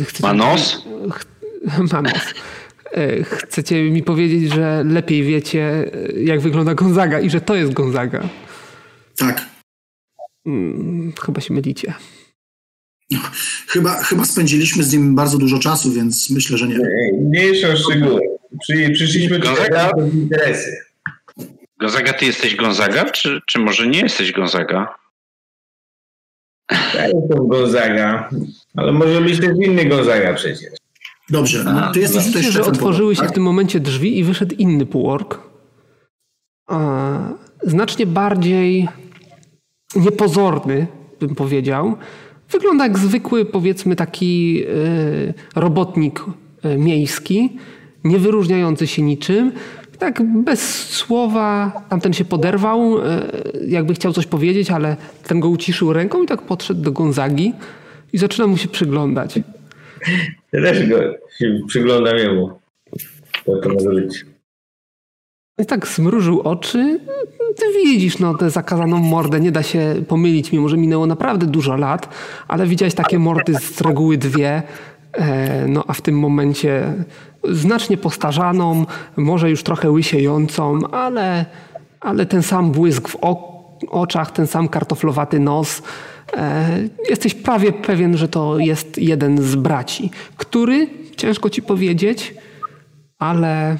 [0.03, 0.23] Chcecie...
[0.23, 0.85] Ma nos?
[1.91, 2.33] Ma nos.
[3.23, 5.91] Chcecie mi powiedzieć, że lepiej wiecie,
[6.23, 8.29] jak wygląda Gonzaga i że to jest Gonzaga.
[9.17, 9.45] Tak.
[10.43, 11.93] Hmm, chyba się mylicie.
[13.67, 16.77] Chyba, chyba spędziliśmy z nim bardzo dużo czasu, więc myślę, że nie.
[17.21, 18.21] Mniejsze o szczegóły.
[18.61, 19.49] Przy, przyszliśmy do
[20.13, 20.77] interesy.
[21.79, 24.95] Gonzaga, ty jesteś Gonzaga, czy, czy może nie jesteś Gonzaga?
[26.71, 28.29] Ja jestem Gonzaga,
[28.75, 30.71] ale może być też inny Gonzaga przecież.
[31.29, 33.31] Dobrze, no, ty jesteś tutaj że otworzyły się tak?
[33.31, 35.39] w tym momencie drzwi i wyszedł inny półork.
[37.63, 38.87] Znacznie bardziej
[39.95, 40.87] niepozorny,
[41.19, 41.97] bym powiedział.
[42.49, 46.23] Wygląda jak zwykły, powiedzmy, taki e, robotnik
[46.63, 47.57] e, miejski,
[48.03, 49.51] nie wyróżniający się niczym.
[49.99, 53.27] Tak bez słowa tamten się poderwał, e,
[53.67, 54.97] jakby chciał coś powiedzieć, ale
[55.27, 57.53] ten go uciszył ręką i tak podszedł do Gonzagi
[58.13, 59.39] i zaczyna mu się przyglądać.
[60.53, 60.99] Ja też go
[61.67, 62.59] przyglądam jemu.
[63.45, 64.25] To, to może być.
[65.59, 66.99] I tak zmrużył oczy.
[67.55, 71.75] Ty widzisz, no tę zakazaną mordę nie da się pomylić, mimo że minęło naprawdę dużo
[71.75, 72.09] lat,
[72.47, 74.63] ale widziałeś takie mordy z reguły dwie,
[75.17, 76.93] E, no a w tym momencie
[77.43, 78.85] znacznie postarzaną,
[79.17, 81.45] może już trochę łysiejącą, ale,
[81.99, 83.17] ale ten sam błysk w
[83.89, 85.81] oczach, ten sam kartoflowaty nos.
[86.33, 86.69] E,
[87.09, 90.87] jesteś prawie pewien, że to jest jeden z braci, który,
[91.17, 92.33] ciężko ci powiedzieć,
[93.19, 93.77] ale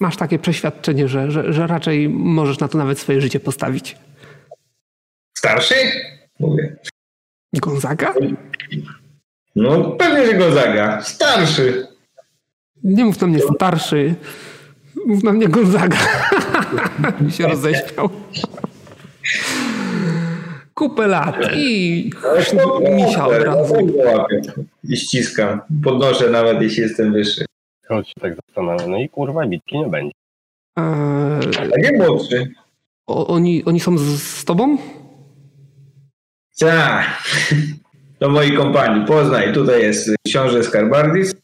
[0.00, 3.96] masz takie przeświadczenie, że, że, że raczej możesz na to nawet swoje życie postawić.
[5.38, 5.74] Starszy?
[6.40, 6.76] Mówię.
[7.52, 8.14] Gonzaga?
[9.56, 11.02] No pewnie, że Gonzaga.
[11.02, 11.86] Starszy.
[12.84, 14.14] Nie mów na mnie starszy.
[15.06, 15.96] Mów na mnie Gonzaga.
[17.36, 18.10] się roześmiał.
[20.74, 22.10] Kupę lat i
[22.96, 23.74] misia od razu.
[24.84, 25.60] I ściskam.
[25.84, 27.44] Podnoszę nawet, jeśli jestem wyższy.
[27.88, 28.90] Chodź tak zastanawiam.
[28.90, 30.12] No i kurwa, bitki nie będzie.
[30.76, 32.52] Eee, A nie młodszy.
[33.06, 34.78] O, oni, oni są z, z tobą?
[36.58, 37.06] Tak.
[38.20, 39.06] Do mojej kompanii.
[39.06, 41.34] Poznaj, tutaj jest książę Skarbardis.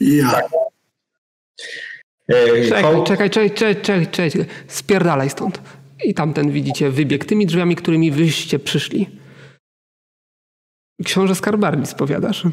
[0.00, 0.30] Ja.
[0.30, 0.44] Tak.
[2.28, 4.46] E, czekaj, czekaj, czekaj, czekaj, czekaj, czekaj.
[4.68, 5.62] Spierdalaj stąd.
[6.04, 9.06] I tamten widzicie wybieg tymi drzwiami, którymi wyście przyszli.
[11.04, 12.44] Książę Skarbardis, powiadasz?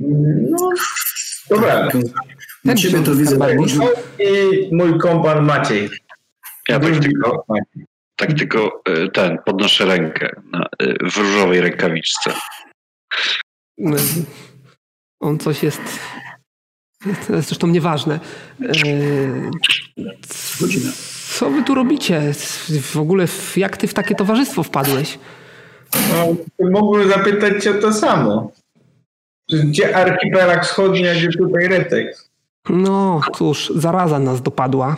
[0.00, 0.68] No,
[1.50, 1.88] dobra.
[2.64, 3.38] Ten ciebie to widzę.
[4.18, 5.88] I mój kompan Maciej.
[6.68, 7.46] Ja tak tylko,
[8.16, 12.32] tak tylko e, ten, podnoszę rękę na, e, w różowej rękawiczce.
[13.78, 13.96] No,
[15.20, 15.80] on coś jest.
[17.26, 18.20] To jest zresztą nieważne.
[18.62, 18.70] E,
[21.36, 22.32] co wy tu robicie?
[22.82, 23.26] W ogóle
[23.56, 25.18] jak ty w takie towarzystwo wpadłeś?
[25.94, 26.36] No,
[26.70, 28.52] mógłbym zapytać cię to samo.
[29.50, 32.30] Gdzie archipelag wschodni, a gdzie tutaj Retek?
[32.68, 34.96] No cóż, zaraza nas dopadła.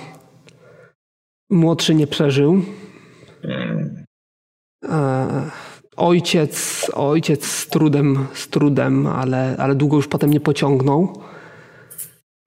[1.51, 2.63] Młodszy nie przeżył.
[3.43, 4.05] Hmm.
[4.85, 5.51] E,
[5.97, 11.23] ojciec, ojciec z trudem, z trudem, ale, ale długo już potem nie pociągnął.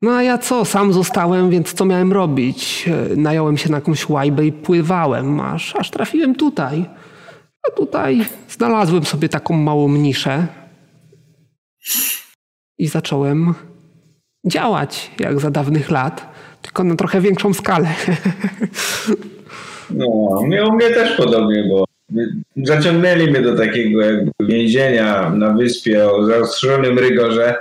[0.01, 2.89] No a ja co, sam zostałem, więc co miałem robić?
[3.17, 6.85] Nająłem się na jakąś łajbę i pływałem, aż, aż trafiłem tutaj.
[7.67, 10.47] A tutaj znalazłem sobie taką małą niszę
[12.77, 13.53] i zacząłem
[14.45, 16.30] działać jak za dawnych lat,
[16.61, 17.89] tylko na trochę większą skalę.
[19.89, 21.85] No, u mnie też podobnie, bo
[22.64, 27.56] zaciągnęli mnie do takiego jakby więzienia na wyspie o zaostrzonym rygorze,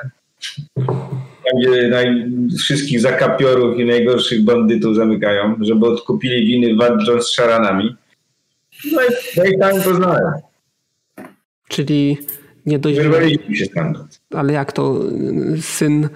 [1.45, 7.97] tam gdzie naj, wszystkich zakapiorów i najgorszych bandytów zamykają, żeby odkupili winy walcząc z szaranami.
[8.93, 9.07] No i,
[9.37, 9.75] no i tam.
[11.69, 12.19] Czyli
[12.66, 12.99] nie dość...
[12.99, 14.21] Wyrwaliśmy się stamtąd.
[14.35, 15.01] Ale jak to
[15.61, 16.09] syn,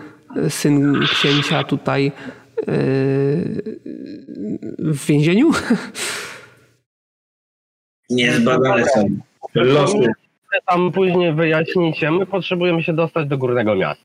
[0.48, 2.12] syn księcia tutaj yy,
[4.78, 5.50] w więzieniu?
[8.10, 9.08] Niezbadane są
[9.54, 10.06] losy.
[10.66, 12.10] Tam później wyjaśnicie.
[12.10, 14.04] My potrzebujemy się dostać do górnego miasta.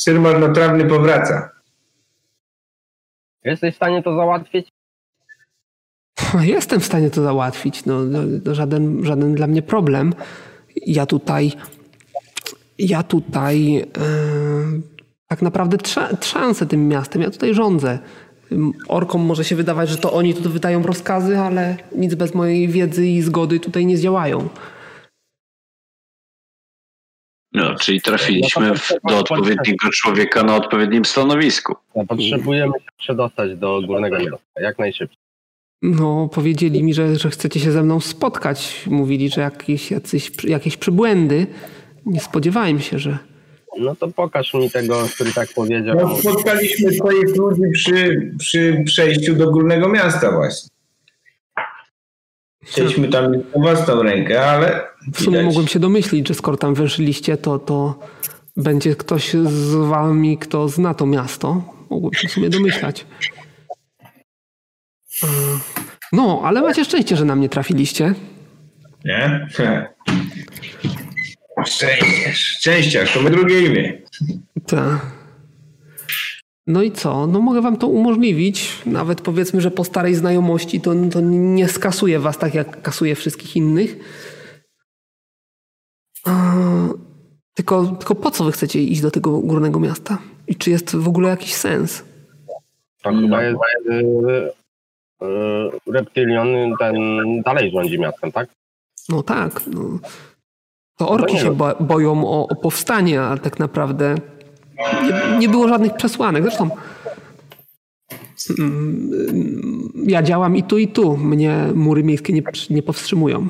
[0.00, 1.50] Syn marnotrawny powraca.
[3.44, 4.68] Jesteś w stanie to załatwić?
[6.54, 7.84] Jestem w stanie to załatwić.
[7.84, 10.14] No, no, żaden, żaden dla mnie problem.
[10.86, 11.52] Ja tutaj,
[12.78, 13.84] ja tutaj yy,
[15.26, 15.76] tak naprawdę
[16.20, 17.22] trzęsę tym miastem.
[17.22, 17.98] Ja tutaj rządzę.
[18.88, 23.06] Orkom może się wydawać, że to oni tu wydają rozkazy, ale nic bez mojej wiedzy
[23.06, 24.48] i zgody tutaj nie zdziałają.
[27.52, 31.74] No, czyli trafiliśmy w, do odpowiedniego człowieka na odpowiednim stanowisku.
[31.96, 35.18] No, potrzebujemy się przedostać do górnego miasta, jak najszybciej.
[35.82, 38.86] No, powiedzieli mi, że, że chcecie się ze mną spotkać.
[38.86, 41.46] Mówili, że jakieś, jacyś, jakieś przybłędy.
[42.06, 43.18] Nie spodziewałem się, że,
[43.80, 45.96] no to pokaż mi tego, który tak powiedział.
[45.96, 50.68] No, spotkaliśmy twoich ludzi przy, przy przejściu do górnego miasta właśnie.
[52.64, 54.88] Chcieliśmy tam na własną rękę, ale...
[55.14, 57.98] W sumie mogłem się domyślić, że skoro tam weszliście, to, to
[58.56, 61.62] będzie ktoś z wami, kto zna to miasto.
[61.90, 63.06] Mogłem się w sumie domyślać.
[66.12, 68.14] No, ale macie szczęście, że na mnie trafiliście.
[69.04, 69.46] Nie?
[71.66, 74.02] Szczęściarz, szczęściarz, to my drugie imię.
[74.66, 75.18] Tak.
[76.66, 77.26] No i co?
[77.26, 78.82] No mogę wam to umożliwić.
[78.86, 83.56] Nawet powiedzmy, że po starej znajomości to, to nie skasuje was tak, jak kasuje wszystkich
[83.56, 83.96] innych.
[87.54, 90.18] Tylko, tylko po co wy chcecie iść do tego górnego miasta?
[90.46, 92.04] I czy jest w ogóle jakiś sens?
[93.02, 93.58] To chyba jest
[95.20, 96.48] yy, reptylion
[96.78, 96.96] ten
[97.42, 98.48] dalej rządzi miastem, tak?
[99.08, 99.66] No tak.
[99.66, 99.98] No.
[100.98, 104.14] To orki się boją o, o powstanie, a tak naprawdę
[105.02, 106.42] nie, nie, było żadnych przesłanek.
[106.42, 106.70] Zresztą
[108.58, 109.10] mm,
[110.06, 111.16] ja działam i tu, i tu.
[111.16, 113.48] Mnie mury miejskie nie, nie powstrzymują.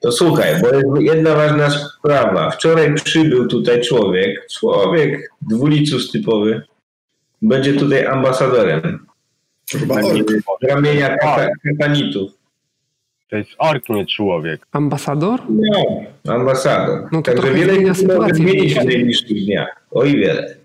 [0.00, 2.50] To słuchaj, bo jest jedna ważna sprawa.
[2.50, 6.62] Wczoraj przybył tutaj człowiek, człowiek dwulicus typowy,
[7.42, 9.06] będzie tutaj ambasadorem.
[9.70, 10.28] Chyba ork.
[10.62, 11.16] Ramienia
[11.64, 12.41] katanitów.
[13.32, 14.66] To jest ork, nie człowiek.
[14.72, 15.40] Ambasador?
[16.24, 17.08] No, ambasador.
[17.12, 19.68] No to Także wiele zmienia się może zmienić w najbliższych dniach.
[19.90, 20.56] O i wiele.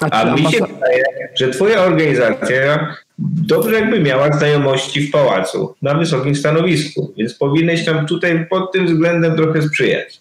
[0.00, 1.04] A, A mi się wydaje,
[1.34, 8.06] że twoja organizacja dobrze jakby miała znajomości w pałacu, na wysokim stanowisku, więc powinieneś nam
[8.06, 10.20] tutaj pod tym względem trochę sprzyjać.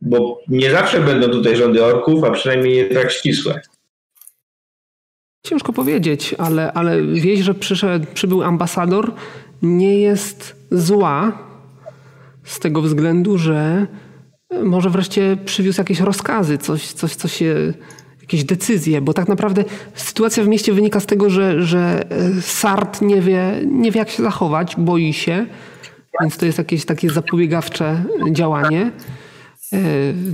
[0.00, 3.60] Bo nie zawsze będą tutaj rządy orków, a przynajmniej nie tak ścisłe.
[5.46, 9.12] Ciężko powiedzieć, ale, ale wieść, że przyszedł, przybył ambasador,
[9.62, 11.38] nie jest zła
[12.44, 13.86] z tego względu, że
[14.64, 17.72] może wreszcie przywiózł jakieś rozkazy, coś, coś co się,
[18.20, 19.64] jakieś decyzje, bo tak naprawdę
[19.94, 24.10] sytuacja w mieście wynika z tego, że, że e, Sart nie wie, nie wie jak
[24.10, 25.46] się zachować, boi się,
[26.20, 28.90] więc to jest jakieś takie zapobiegawcze działanie.
[29.72, 29.78] E,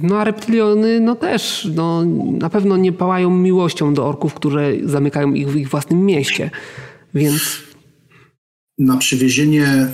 [0.02, 2.04] No a reptiliony no też no,
[2.38, 6.50] na pewno nie pałają miłością do orków, które zamykają ich w ich własnym mieście.
[7.14, 7.71] Więc
[8.78, 9.88] Na przywiezienie e,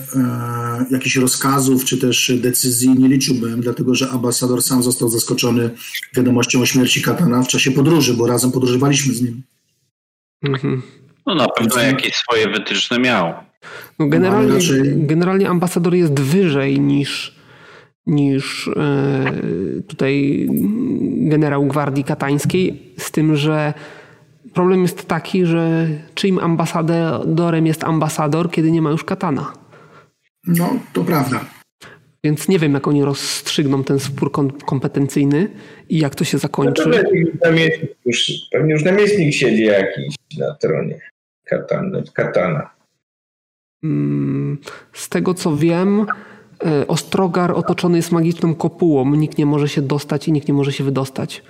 [0.91, 5.71] jakichś rozkazów czy też decyzji nie liczyłbym, dlatego że ambasador sam został zaskoczony
[6.17, 9.43] wiadomością o śmierci Katana w czasie podróży, bo razem podróżowaliśmy z nim.
[10.45, 10.83] mhm.
[11.27, 13.35] No na pewno jakieś swoje wytyczne miał.
[13.99, 17.37] no, generalnie, ale raczej- generalnie ambasador jest wyżej niż,
[18.07, 19.33] niż e,
[19.89, 20.47] tutaj
[21.17, 23.75] generał Gwardii Katańskiej, z tym, że
[24.55, 29.53] problem jest taki, że czyim ambasadorem jest ambasador, kiedy nie ma już katana.
[30.47, 31.45] No, to prawda.
[32.25, 35.51] Więc nie wiem, jak oni rozstrzygną ten spór kom- kompetencyjny
[35.89, 36.83] i jak to się No zakończy.
[36.85, 36.91] to
[37.43, 37.71] pewnie
[38.05, 41.01] już pewnie już namiestnik siedzi jakiś na tronie
[41.45, 42.03] katana.
[42.15, 42.71] katana.
[43.85, 44.59] Mm,
[44.93, 46.07] Z tego co wiem,
[46.67, 49.15] e, Ostrogar otoczony jest magiczną kopułą.
[49.15, 51.43] Nikt nie może się dostać i nikt nie może się wydostać.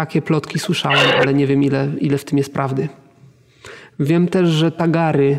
[0.00, 2.88] Takie plotki słyszałem, ale nie wiem ile, ile w tym jest prawdy.
[4.00, 5.38] Wiem też, że Tagary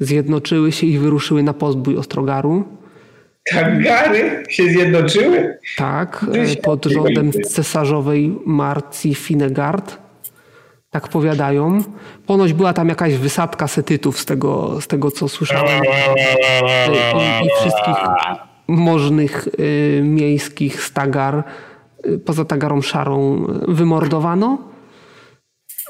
[0.00, 2.64] zjednoczyły się i wyruszyły na pozbój Ostrogaru.
[3.52, 5.58] Tagary się zjednoczyły?
[5.76, 9.98] Tak, e, pod rządem cesarzowej Marcji Finegard.
[10.90, 11.82] Tak powiadają.
[12.26, 15.82] Ponoć była tam jakaś wysadka setytów z tego, z tego co słyszałem.
[17.42, 17.96] I, i wszystkich
[18.68, 21.44] możnych y, miejskich stagar,
[22.24, 24.58] poza tagarą szarą, y, wymordowano,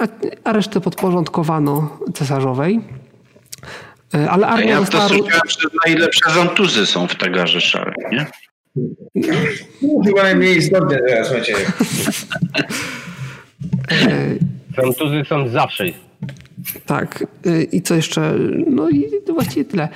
[0.00, 0.04] a,
[0.44, 2.80] a resztę podporządkowano cesarzowej.
[4.14, 5.08] Y, Ale armia ja to została...
[5.08, 8.26] słyszałem, że najlepsze zantuzy są w tagarze szarym, nie?
[9.82, 11.54] No, chyba najmniej istotne teraz macie.
[13.92, 14.38] y,
[14.74, 15.84] Frantuzy są zawsze
[16.86, 17.24] Tak.
[17.46, 18.34] y, I co jeszcze?
[18.66, 19.88] No i właściwie tyle.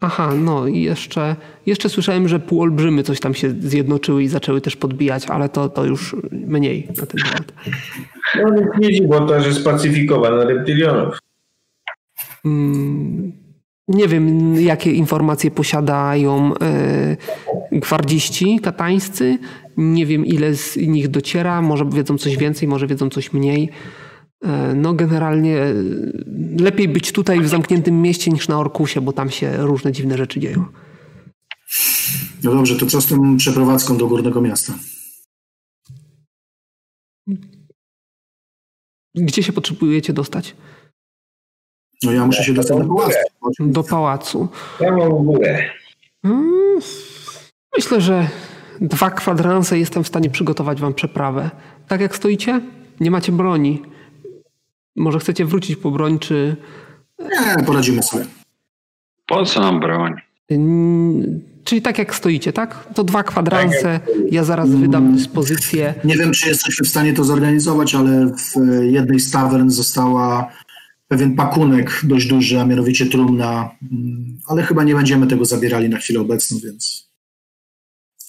[0.00, 4.76] Aha, no i jeszcze, jeszcze słyszałem, że półolbrzymy coś tam się zjednoczyły i zaczęły też
[4.76, 7.52] podbijać, ale to, to już mniej na ten temat.
[8.36, 11.18] No nic nie dziwi, bo to, że spacyfikowano reptilionów.
[12.44, 13.32] Mm,
[13.88, 17.16] Nie wiem, jakie informacje posiadają e,
[17.72, 19.38] gwardziści katańscy.
[19.76, 21.62] Nie wiem, ile z nich dociera.
[21.62, 23.68] Może wiedzą coś więcej, może wiedzą coś mniej.
[24.44, 25.74] E, No, generalnie e,
[26.60, 30.40] lepiej być tutaj w zamkniętym mieście niż na Orkusie, bo tam się różne dziwne rzeczy
[30.40, 30.64] dzieją.
[32.44, 34.74] No dobrze, to co z tą przeprowadzką do Górnego Miasta?
[39.14, 40.56] Gdzie się potrzebujecie dostać?
[42.02, 43.18] No ja muszę się dostać do pałacu.
[43.60, 44.48] Do pałacu.
[44.80, 45.70] W górę.
[46.24, 46.78] Mm,
[47.76, 48.28] Myślę, że
[48.80, 51.50] dwa kwadranse jestem w stanie przygotować wam przeprawę.
[51.88, 52.60] Tak jak stoicie,
[53.00, 53.82] nie macie broni.
[54.98, 56.56] Może chcecie wrócić po broń, czy...
[57.20, 58.24] Nie, poradzimy sobie.
[59.26, 60.12] Po co nam broń?
[60.50, 62.88] Mm, Czyli tak jak stoicie, tak?
[62.94, 64.00] To dwa kwadranse,
[64.30, 65.94] ja zaraz wydam dyspozycję.
[66.04, 68.54] Nie wiem, czy jesteśmy w stanie to zorganizować, ale w
[68.84, 70.50] jednej z tawern została
[71.08, 75.98] pewien pakunek dość duży, a mianowicie trumna, Mm, ale chyba nie będziemy tego zabierali na
[75.98, 77.08] chwilę obecną, więc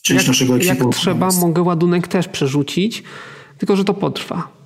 [0.02, 1.40] część Jak, naszego jak ekwipunku trzeba, jest.
[1.42, 3.04] mogę ładunek też przerzucić,
[3.58, 4.59] tylko że to potrwa.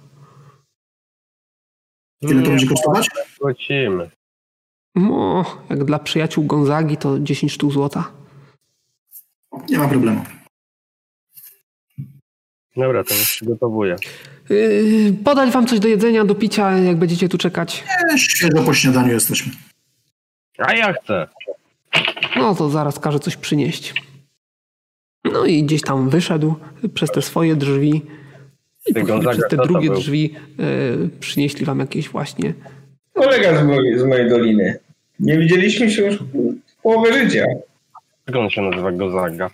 [2.23, 3.09] Ile to będzie kosztować?
[3.41, 4.09] Wrócimy.
[4.95, 8.11] No, jak dla przyjaciół Gonzagi to 10 sztuk złota.
[9.69, 10.23] Nie ma problemu.
[12.77, 13.95] Dobra, to już przygotowuję.
[14.49, 17.83] Yy, podać wam coś do jedzenia, do picia, jak będziecie tu czekać.
[18.13, 19.53] E, Świeżo po śniadaniu jesteśmy.
[20.57, 21.27] A ja chcę.
[22.35, 23.93] No to zaraz każę coś przynieść.
[25.23, 26.55] No i gdzieś tam wyszedł
[26.93, 28.01] przez te swoje drzwi.
[28.85, 29.99] I Gonzaga, przez te drugie był?
[29.99, 32.53] drzwi yy, przynieśli wam jakieś właśnie.
[33.13, 34.79] Kolega z mojej, z mojej doliny.
[35.19, 36.19] Nie widzieliśmy się już
[36.83, 37.45] połowę życia.
[38.27, 39.49] Jak on się nazywa Gozaga?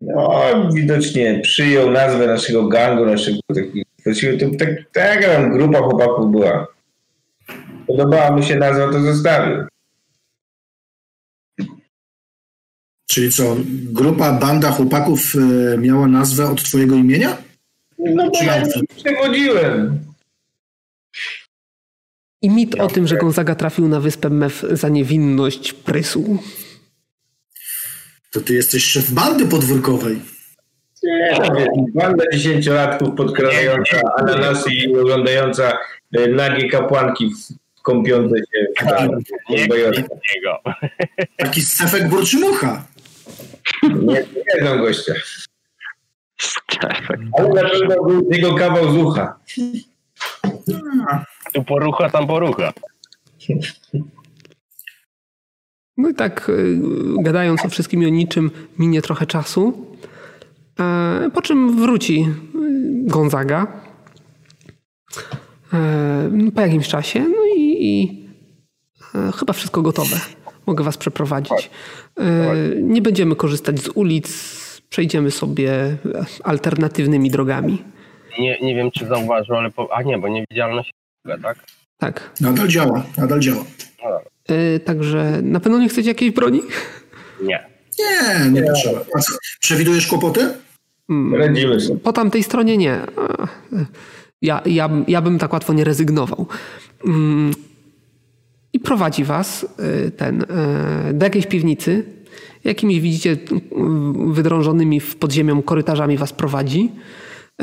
[0.00, 0.42] No,
[0.74, 4.38] widocznie przyjął nazwę naszego gangu, naszego takiego.
[4.38, 6.66] To tak, taka tam grupa chłopaków była.
[7.86, 9.56] Podobała mu się nazwa, to zostawił.
[13.10, 13.56] Czyli co,
[13.92, 17.47] grupa, banda chłopaków e, miała nazwę od twojego imienia?
[17.98, 18.62] No bo ja
[18.96, 20.04] przewodziłem.
[22.42, 26.38] I mit o tym, że Gonzaga trafił na wyspę Mef za niewinność prysu.
[28.30, 30.20] To ty jesteś szef bandy podwórkowej.
[31.02, 31.38] Nie,
[31.94, 35.78] banda dziesięciolatków podkradająca ananasy i oglądająca
[36.12, 37.32] e, nagie kapłanki
[37.82, 38.66] kąpiące się
[39.48, 39.74] w niego.
[41.36, 42.86] Taki Stefek Burczymucha.
[43.82, 45.14] Nie, nie znam gościa.
[47.38, 49.38] Ale na pewno był z niego kawał z ucha.
[51.52, 52.72] Tu porucha, tam porucha.
[55.96, 56.78] No i tak y,
[57.20, 59.86] gadając o wszystkim i o niczym minie trochę czasu.
[60.80, 62.28] E, po czym wróci y,
[63.06, 63.66] Gonzaga
[65.72, 67.20] e, po jakimś czasie.
[67.20, 68.24] No i, i
[69.14, 70.20] e, chyba wszystko gotowe.
[70.66, 71.70] Mogę was przeprowadzić.
[72.82, 74.28] Nie będziemy korzystać z ulic.
[74.90, 75.96] Przejdziemy sobie
[76.44, 77.82] alternatywnymi drogami.
[78.38, 79.70] Nie, nie wiem, czy zauważył, ale...
[79.70, 79.92] Po...
[79.92, 80.92] A nie, bo niewidzialność
[81.42, 81.58] tak?
[81.98, 82.30] Tak.
[82.40, 83.64] Nadal działa, nadal działa.
[84.48, 86.62] Yy, także na pewno nie chcecie jakiejś broni?
[87.42, 87.66] Nie.
[87.98, 89.00] Nie, nie potrzeba.
[89.60, 90.54] Przewidujesz kłopoty?
[91.08, 91.34] Hmm.
[91.34, 92.00] Radzimy sobie.
[92.00, 93.00] Po tamtej stronie nie.
[94.42, 96.46] Ja, ja, ja bym tak łatwo nie rezygnował.
[97.06, 97.52] Mm.
[98.72, 99.66] I prowadzi was
[100.06, 100.44] y, ten
[101.14, 102.04] do jakiejś piwnicy.
[102.64, 103.38] Jakimiś widzicie y,
[104.26, 106.92] wydrążonymi w podziemią korytarzami was prowadzi.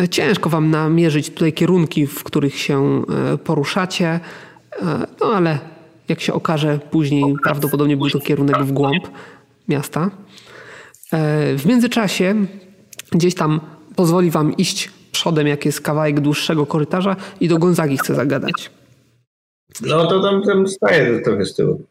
[0.09, 3.03] Ciężko wam namierzyć tutaj kierunki, w których się
[3.43, 4.19] poruszacie,
[5.22, 5.59] no ale
[6.09, 9.07] jak się okaże później, prawdopodobnie był to kierunek w głąb
[9.67, 10.11] miasta.
[11.57, 12.45] W międzyczasie
[13.11, 13.61] gdzieś tam
[13.95, 18.72] pozwoli wam iść przodem, jak jest kawałek dłuższego korytarza i do Gonzagi chce zagadać.
[19.81, 21.81] No to tam, tam staje trochę z tyłu.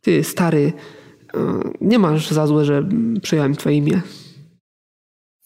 [0.00, 0.72] Ty, stary,
[1.80, 2.88] nie masz za złe, że
[3.22, 4.00] przyjąłem twoje imię.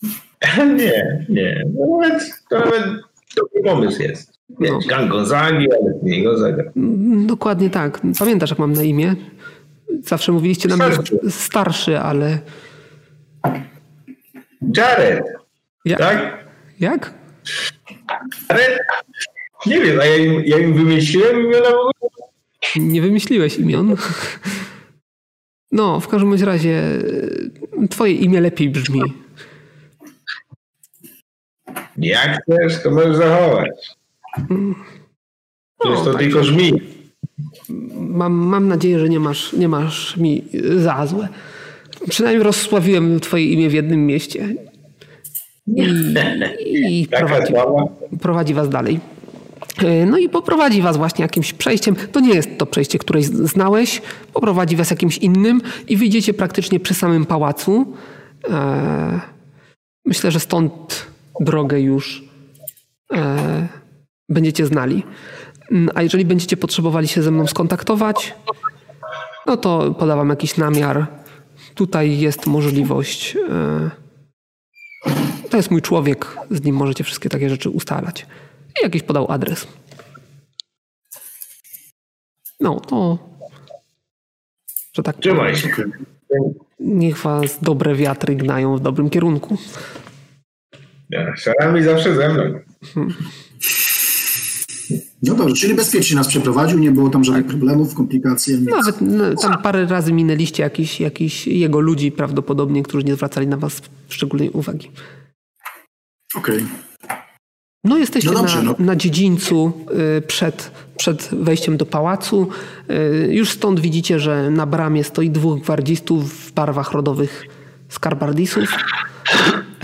[0.76, 1.64] Nie, nie.
[1.74, 2.84] No nawet, to nawet
[3.36, 4.32] dobry pomysł jest.
[4.60, 5.06] No.
[5.08, 6.62] Gonzagi, ale nie Gonzaga.
[6.76, 8.00] Mm, dokładnie tak.
[8.18, 9.14] Pamiętasz, jak mam na imię?
[10.04, 10.96] Zawsze mówiliście na mnie
[11.30, 12.38] starszy, ale...
[14.76, 15.24] Jared.
[15.84, 15.96] Ja...
[15.96, 16.44] Tak?
[16.80, 17.14] Jak?
[18.50, 18.78] Jared?
[19.66, 21.92] Nie wiem, a ja im, ja im wymyśliłem imiona w ogóle?
[22.76, 23.96] Nie wymyśliłeś imion.
[25.72, 26.82] No, w każdym razie
[27.90, 29.02] twoje imię lepiej brzmi.
[31.96, 33.70] Jak chcesz, to możesz zachować.
[35.84, 36.72] Jest to tak tylko żmi.
[37.98, 40.44] Mam, mam nadzieję, że nie masz, nie masz mi
[40.76, 41.28] za złe.
[42.08, 44.54] Przynajmniej rozsławiłem twoje imię w jednym mieście.
[45.66, 45.84] I,
[47.00, 47.52] i prowadzi,
[48.20, 49.00] prowadzi was dalej.
[49.84, 51.96] E, no i poprowadzi was właśnie jakimś przejściem.
[51.96, 54.02] To nie jest to przejście, które znałeś.
[54.32, 57.96] Poprowadzi was jakimś innym i wyjdziecie praktycznie przy samym pałacu.
[58.50, 59.20] E,
[60.04, 61.06] myślę, że stąd
[61.40, 62.24] drogę już
[63.12, 63.68] e,
[64.28, 65.02] będziecie znali.
[65.70, 68.34] Mm, a jeżeli będziecie potrzebowali się ze mną skontaktować,
[69.46, 71.06] no to podawam jakiś namiar.
[71.74, 73.36] Tutaj jest możliwość.
[73.50, 73.90] E,
[75.50, 78.26] to jest mój człowiek, z nim możecie wszystkie takie rzeczy ustalać.
[78.80, 79.66] I jakiś podał adres.
[82.60, 83.18] No to.
[84.92, 85.68] Że tak Trzymaj się.
[86.80, 89.58] Niech was dobre wiatry gnają w dobrym kierunku.
[91.10, 92.60] Ja, szarami zawsze ze mną.
[92.94, 93.14] Hmm.
[95.22, 98.54] No dobrze, czyli bezpiecznie nas przeprowadził, nie było tam żadnych problemów, komplikacji.
[98.54, 98.70] Nic.
[98.70, 103.56] Nawet no, tam parę razy minęliście jakiś, jakiś jego ludzi prawdopodobnie, którzy nie zwracali na
[103.56, 104.90] was szczególnej uwagi.
[106.34, 106.56] Okej.
[106.56, 106.91] Okay.
[107.84, 108.74] No jesteście no dobrze, na, no.
[108.78, 109.72] na dziedzińcu
[110.18, 112.48] y, przed, przed wejściem do pałacu.
[112.90, 117.46] Y, już stąd widzicie, że na bramie stoi dwóch gwardzistów w barwach rodowych
[117.88, 118.74] skarbardisów.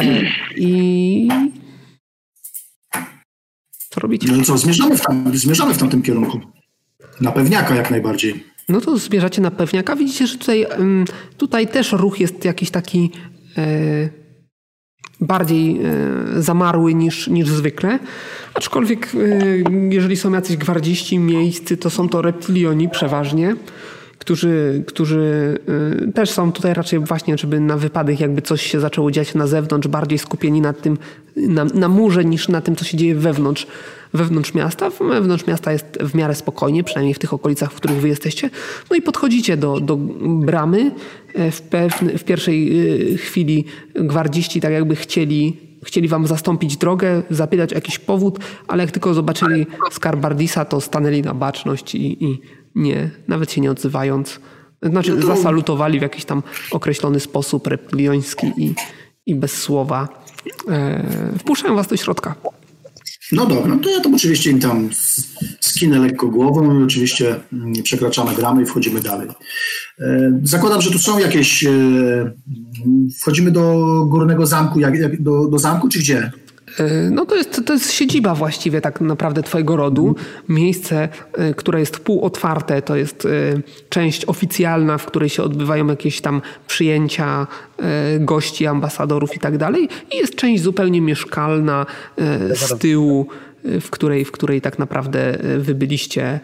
[0.01, 0.27] Y,
[0.57, 1.29] I
[3.91, 4.33] co robicie?
[4.33, 6.41] No co, zmierzamy w, tam, zmierzamy w tamtym kierunku.
[7.20, 8.45] Na pewniaka jak najbardziej.
[8.69, 9.97] No to zmierzacie na pewniaka.
[9.97, 10.66] Widzicie, że tutaj,
[11.37, 13.11] tutaj też ruch jest jakiś taki
[13.57, 14.09] e,
[15.20, 15.81] bardziej
[16.36, 17.99] e, zamarły niż, niż zwykle.
[18.55, 19.19] Aczkolwiek, e,
[19.90, 23.57] jeżeli są jacyś gwardziści miejscy, to są to reptilioni przeważnie
[24.28, 25.59] którzy, którzy
[26.09, 29.46] y, też są tutaj raczej właśnie, żeby na wypadek jakby coś się zaczęło dziać na
[29.46, 30.98] zewnątrz, bardziej skupieni na tym,
[31.36, 33.66] na, na murze niż na tym, co się dzieje wewnątrz,
[34.12, 34.90] wewnątrz miasta.
[34.90, 38.50] Wewnątrz miasta jest w miarę spokojnie, przynajmniej w tych okolicach, w których wy jesteście.
[38.90, 40.90] No i podchodzicie do, do bramy.
[41.34, 42.80] E, w, pewne, w pierwszej
[43.12, 43.64] y, chwili
[43.94, 49.14] gwardziści tak jakby chcieli chcieli wam zastąpić drogę, zapytać o jakiś powód, ale jak tylko
[49.14, 52.40] zobaczyli Skarbardisa, to stanęli na baczność i, i
[52.78, 54.40] nie, nawet się nie odzywając.
[54.82, 55.26] Znaczy no to...
[55.26, 58.74] zasalutowali w jakiś tam określony sposób reptilioński i,
[59.26, 60.09] i bez słowa
[60.68, 62.34] e, wpuszczają was do środka.
[63.32, 64.88] No dobra, to ja tam oczywiście im tam
[65.60, 69.28] skinę lekko głową i oczywiście mm, przekraczamy gramy i wchodzimy dalej.
[70.00, 71.64] E, zakładam, że tu są jakieś...
[71.64, 71.70] E,
[73.20, 76.32] wchodzimy do górnego zamku, jak, do, do zamku czy gdzie?
[76.80, 80.14] E, no to jest, to jest siedziba właściwie tak naprawdę twojego rodu.
[80.48, 81.09] Miejsce,
[81.56, 83.28] które jest półotwarte, to jest
[83.88, 87.46] część oficjalna, w której się odbywają jakieś tam przyjęcia
[88.20, 89.88] gości, ambasadorów i tak dalej.
[90.14, 91.86] I jest część zupełnie mieszkalna
[92.55, 93.26] z tyłu
[93.80, 96.40] w której, w której tak naprawdę e, wy byliście e,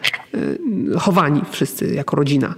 [0.99, 2.55] chowani wszyscy jako rodzina.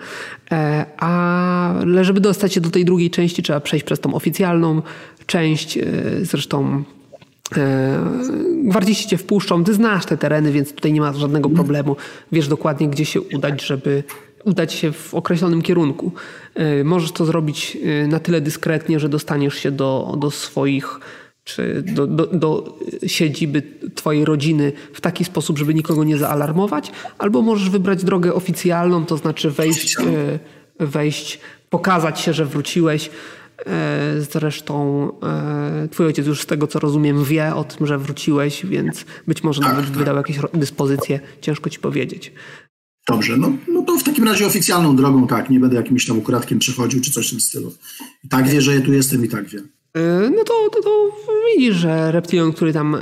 [0.52, 4.82] E, ale żeby dostać się do tej drugiej części, trzeba przejść przez tą oficjalną
[5.26, 5.80] część.
[6.22, 6.84] Zresztą
[8.64, 9.64] gwardziści cię wpuszczą.
[9.64, 11.96] Ty znasz te tereny, więc tutaj nie ma żadnego problemu.
[12.32, 14.04] Wiesz dokładnie, gdzie się udać, żeby
[14.44, 16.12] udać się w określonym kierunku.
[16.84, 21.00] Możesz to zrobić na tyle dyskretnie, że dostaniesz się do, do swoich
[21.48, 23.64] czy do, do, do, siedziby
[23.96, 29.18] twojej rodziny w taki sposób, żeby nikogo nie zaalarmować, albo możesz wybrać drogę oficjalną, to
[29.18, 30.40] znaczy wejść, e,
[30.86, 33.10] wejść pokazać się, że wróciłeś.
[33.66, 38.66] E, zresztą e, twój ojciec już z tego, co rozumiem, wie o tym, że wróciłeś,
[38.66, 41.20] więc być może nawet tak, wydał jakieś dyspozycje.
[41.42, 42.32] Ciężko ci powiedzieć.
[43.08, 46.60] Dobrze, no, no to w takim razie oficjalną drogą tak, nie będę jakimś tam ukradkiem
[46.60, 47.74] przechodził czy coś w tym stylu.
[48.24, 49.68] I tak wie, że ja tu jestem i tak wiem.
[49.94, 51.12] E, no to, to, to
[51.56, 52.98] widzisz, że reptilion, który tam,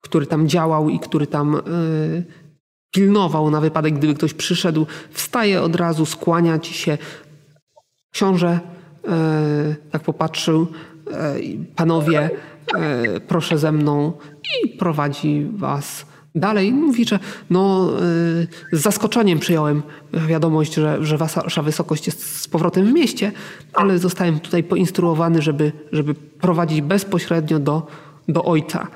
[0.00, 1.60] który tam działał i który tam
[2.94, 6.98] pilnował na wypadek, gdyby ktoś przyszedł, wstaje od razu, skłania ci się.
[8.12, 8.60] Książę
[9.90, 10.66] tak popatrzył,
[11.76, 12.30] panowie,
[13.28, 14.12] proszę ze mną
[14.64, 16.72] i prowadzi was dalej.
[16.72, 17.18] Mówi, że
[17.50, 17.90] no,
[18.72, 23.32] z zaskoczeniem przyjąłem wiadomość, że, że wasza wysokość jest z powrotem w mieście,
[23.72, 27.86] ale zostałem tutaj poinstruowany, żeby, żeby prowadzić bezpośrednio do,
[28.28, 28.86] do ojca.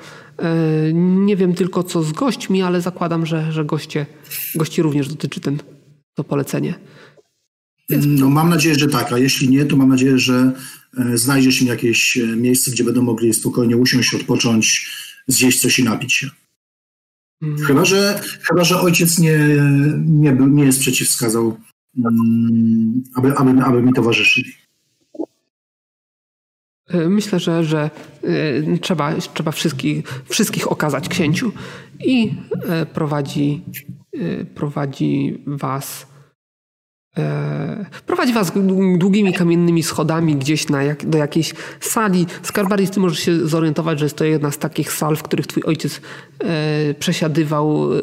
[0.93, 4.05] Nie wiem tylko co z gośćmi, ale zakładam, że, że goście,
[4.55, 5.57] gości również dotyczy ten,
[6.15, 6.73] to polecenie.
[7.97, 10.51] No, mam nadzieję, że tak, a jeśli nie, to mam nadzieję, że
[10.97, 14.89] e, znajdziesz im jakieś e, miejsce, gdzie będą mogli spokojnie usiąść, odpocząć,
[15.27, 16.29] zjeść coś i napić się.
[17.41, 17.67] Mhm.
[17.67, 19.39] Chyba, że, chyba, że ojciec nie,
[20.05, 21.57] nie, był, nie jest przeciwwskazał,
[22.03, 24.53] um, aby, aby, aby mi towarzyszyli.
[26.87, 27.89] E, myślę, że, że
[28.81, 31.51] trzeba, trzeba wszystkich, wszystkich okazać księciu
[32.05, 32.33] i
[32.93, 33.61] prowadzi,
[34.55, 36.10] prowadzi was
[38.05, 38.51] prowadzi was
[38.97, 42.25] długimi kamiennymi schodami gdzieś na jak, do jakiejś sali.
[42.43, 45.63] Skarbaris, ty możesz się zorientować, że jest to jedna z takich sal, w których twój
[45.63, 46.01] ojciec
[46.43, 48.01] e, przesiadywał e,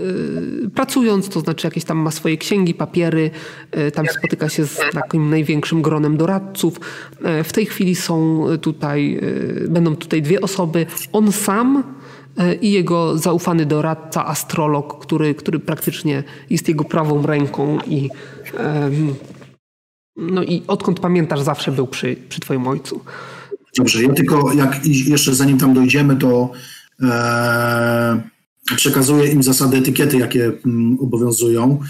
[0.74, 3.30] pracując, to znaczy jakieś tam ma swoje księgi, papiery,
[3.70, 6.80] e, tam spotyka się z takim największym gronem doradców.
[7.24, 9.20] E, w tej chwili są tutaj,
[9.64, 10.86] e, będą tutaj dwie osoby.
[11.12, 11.97] On sam
[12.60, 18.10] i jego zaufany doradca, astrolog, który, który praktycznie jest jego prawą ręką i
[20.18, 23.00] no i odkąd pamiętasz, zawsze był przy, przy twoim ojcu.
[23.78, 26.50] Dobrze, ja tylko jak jeszcze zanim tam dojdziemy, to
[27.02, 28.20] e,
[28.76, 31.80] przekazuję im zasady etykiety, jakie m, mm, obowiązują.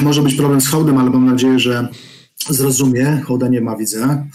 [0.00, 1.88] Może być problem z hołdem, ale mam nadzieję, że
[2.50, 3.22] zrozumie.
[3.26, 4.26] Hołda nie ma, widzę.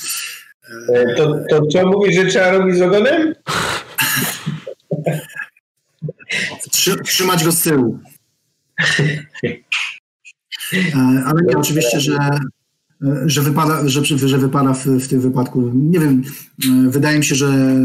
[0.94, 3.34] E, to, to co mówisz, że trzeba robić z ogonem?
[7.04, 8.00] Trzymać go z tyłu.
[10.74, 12.40] E, ale nie, oczywiście, że, e,
[13.26, 15.72] że wypada, że, że wypada w, w tym wypadku.
[15.74, 16.24] Nie wiem,
[16.66, 17.76] e, wydaje mi się, że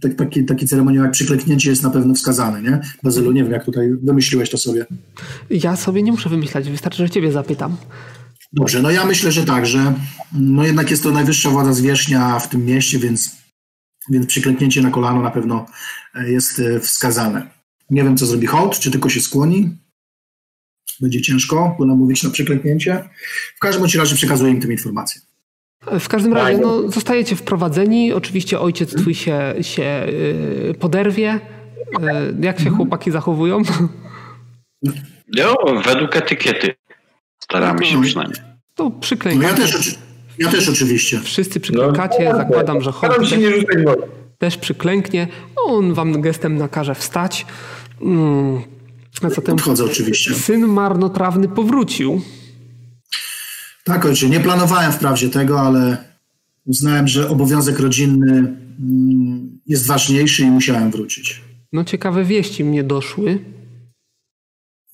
[0.00, 2.80] tak, taki, taki ceremoniał jak przykleknięcie jest na pewno wskazany, nie?
[3.02, 4.86] Bazylu, nie wiem, jak tutaj wymyśliłeś to sobie.
[5.50, 7.76] Ja sobie nie muszę wymyślać, wystarczy, że ciebie zapytam.
[8.52, 9.94] Dobrze, no ja myślę, że tak, że
[10.32, 13.36] no jednak jest to najwyższa władza zwierzchnia w tym mieście, więc,
[14.10, 15.66] więc przyklęknięcie na kolano na pewno
[16.14, 17.57] jest wskazane.
[17.90, 19.76] Nie wiem, co zrobi hołd, czy tylko się skłoni,
[21.00, 23.08] będzie ciężko go namówić na przeklęknięcie.
[23.56, 25.20] W każdym razie przekazuję im tę informację.
[26.00, 28.12] W każdym razie no, zostajecie wprowadzeni.
[28.12, 30.06] Oczywiście ojciec twój się, się
[30.64, 31.40] yy, poderwie.
[32.00, 33.62] Yy, jak się chłopaki zachowują?
[35.36, 36.74] No, według etykiety.
[37.38, 38.40] Staramy się przynajmniej.
[38.74, 39.52] To przyklejkacie.
[39.52, 39.98] No ja, też,
[40.38, 41.20] ja też oczywiście.
[41.20, 43.76] Wszyscy przyklękacie, no, zakładam, że Staram się nie rzucać
[44.38, 45.28] też przyklęknie.
[45.66, 47.46] On wam gestem nakaże wstać.
[48.00, 48.62] Hmm.
[49.22, 50.34] A zatem Podchodzę oczywiście.
[50.34, 52.20] Syn marnotrawny powrócił.
[53.84, 54.28] Tak, ojcze.
[54.28, 56.04] Nie planowałem wprawdzie tego, ale
[56.66, 61.42] uznałem, że obowiązek rodzinny mm, jest ważniejszy i musiałem wrócić.
[61.72, 63.38] No ciekawe wieści mnie doszły.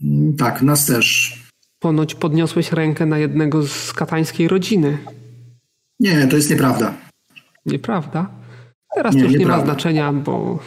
[0.03, 1.39] Mm, tak, nas też.
[1.79, 4.99] Ponoć podniosłeś rękę na jednego z katańskiej rodziny.
[6.01, 6.95] Nie, to jest nieprawda.
[7.67, 8.44] Nieprawda?
[8.95, 10.59] Teraz nie, to już nie ma znaczenia, bo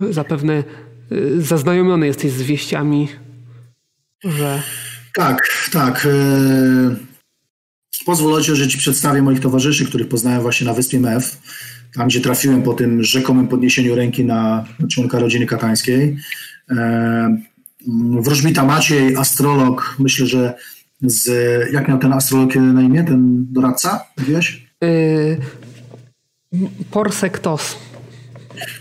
[0.00, 0.64] zapewne
[1.12, 3.08] y, zaznajomiony jesteś z wieściami,
[4.24, 4.62] że...
[5.14, 6.06] Tak, tak.
[6.06, 6.96] Y,
[8.06, 11.40] pozwól ojcze, że ci przedstawię moich towarzyszy, których poznałem właśnie na wyspie Mew,
[11.94, 16.16] tam gdzie trafiłem po tym rzekomym podniesieniu ręki na członka rodziny katańskiej.
[16.70, 16.74] Y,
[18.20, 20.54] wróżbita Maciej, astrolog, myślę, że
[21.02, 21.28] z...
[21.72, 24.04] Jak miał ten astrolog na imię, ten doradca?
[24.18, 24.66] Wiesz?
[24.80, 25.36] Yy,
[26.90, 27.76] Porsektos.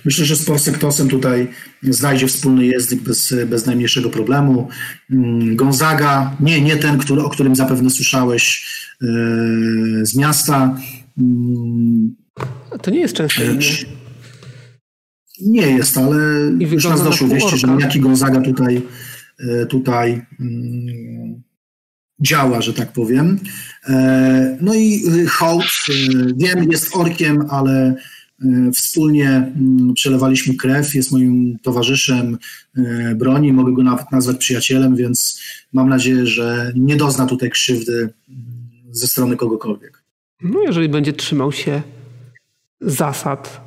[0.06, 1.47] Myślę, że z Porsektosem tutaj
[1.84, 4.68] znajdzie wspólny język bez, bez najmniejszego problemu.
[5.11, 8.65] Mm, Gonzaga, nie, nie ten, który, o którym zapewne słyszałeś
[9.02, 10.77] yy, z miasta.
[11.18, 13.65] Yy, to nie jest często imię.
[15.41, 16.18] Nie jest, ale
[16.60, 18.81] już nas doszło wieści, że niejaki Gonzaga tutaj,
[19.39, 21.35] yy, tutaj yy,
[22.20, 23.40] działa, że tak powiem.
[23.88, 27.96] E, no i y, hołd, y, wiem, jest orkiem, ale
[28.46, 32.38] y, wspólnie mm, przelewaliśmy krew, jest moim towarzyszem
[33.16, 35.42] broni, mogę go nawet nazwać przyjacielem, więc
[35.74, 37.94] mam nadzieję, że nie dozna tutaj krzywdy
[38.30, 38.44] mm,
[38.92, 40.04] ze strony kogokolwiek.
[40.42, 41.82] No jeżeli będzie trzymał się
[42.82, 43.62] zasad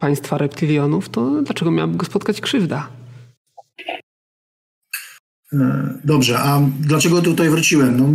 [0.00, 2.88] państwa reptilionów, to dlaczego miałaby go spotkać krzywda?
[5.60, 7.96] E, dobrze, a dlaczego tutaj wróciłem?
[7.96, 8.08] No,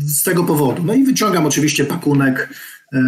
[0.00, 0.82] z tego powodu.
[0.84, 2.54] No i wyciągam oczywiście pakunek,
[2.92, 2.98] e,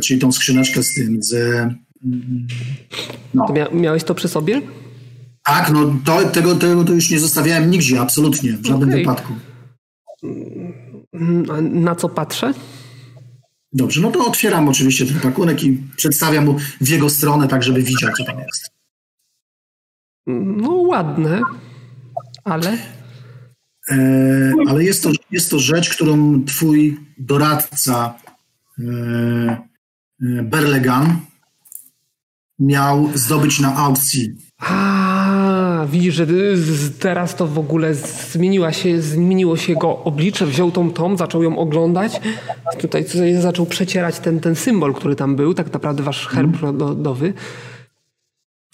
[0.00, 1.34] czyli tą skrzyneczkę z tym, z...
[1.34, 2.46] Mm,
[3.34, 3.46] no.
[3.46, 4.62] To mia miałeś to przy sobie?
[5.44, 9.00] Tak, no to, tego, tego to już nie zostawiałem nigdzie, absolutnie, w żadnym okay.
[9.00, 9.32] wypadku.
[11.60, 12.54] Na co patrzę?
[13.72, 17.82] Dobrze, no to otwieram oczywiście ten pakunek i przedstawiam mu w jego stronę, tak żeby
[17.82, 18.70] widział, co tam jest.
[20.26, 21.40] No ładne,
[22.44, 22.78] ale...
[23.90, 28.14] E, ale jest to, jest to rzecz, którą twój doradca
[28.78, 31.16] e, e, Berlegan
[32.58, 34.34] miał zdobyć na aukcji.
[34.58, 36.26] A, widzisz, że
[36.98, 37.94] teraz to w ogóle
[38.32, 42.20] zmieniła się, zmieniło się jego oblicze, wziął tą tom, zaczął ją oglądać.
[42.80, 46.78] Tutaj, tutaj zaczął przecierać ten, ten symbol, który tam był, tak naprawdę wasz herb mm.
[46.80, 47.32] rodowy.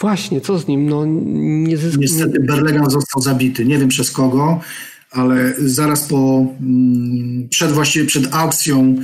[0.00, 0.88] Właśnie, co z nim?
[0.88, 1.04] No,
[1.66, 1.98] nie zysk...
[2.00, 3.64] Niestety Berlegan został zabity.
[3.64, 4.60] Nie wiem przez kogo
[5.10, 8.96] ale zaraz po, mm, przed właściwie przed aukcją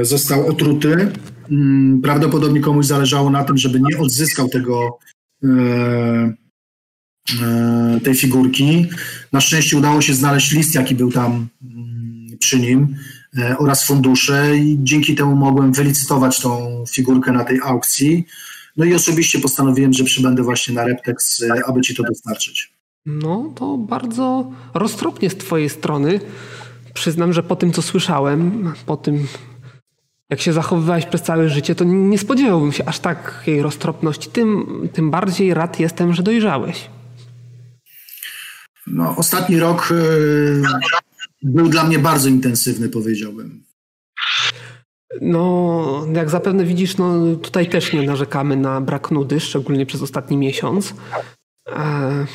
[0.00, 1.12] e, został otruty.
[1.50, 4.98] Mm, prawdopodobnie komuś zależało na tym, żeby nie odzyskał tego
[5.44, 5.48] e,
[7.42, 8.86] e, tej figurki.
[9.32, 12.96] Na szczęście udało się znaleźć list, jaki był tam mm, przy nim
[13.58, 18.26] oraz fundusze i dzięki temu mogłem wylicytować tą figurkę na tej aukcji.
[18.76, 22.75] No i osobiście postanowiłem, że przybędę właśnie na Reptex, aby ci to dostarczyć.
[23.06, 26.20] No, to bardzo roztropnie z Twojej strony.
[26.94, 29.26] Przyznam, że po tym, co słyszałem, po tym,
[30.30, 34.30] jak się zachowywałeś przez całe życie, to nie spodziewałbym się aż takiej roztropności.
[34.30, 36.90] Tym, tym bardziej rad jestem, że dojrzałeś.
[38.86, 40.62] No, ostatni rok yy,
[41.42, 43.64] był dla mnie bardzo intensywny, powiedziałbym.
[45.20, 50.36] No, jak zapewne widzisz, no, tutaj też nie narzekamy na brak nudy, szczególnie przez ostatni
[50.36, 50.94] miesiąc.
[51.68, 52.26] E,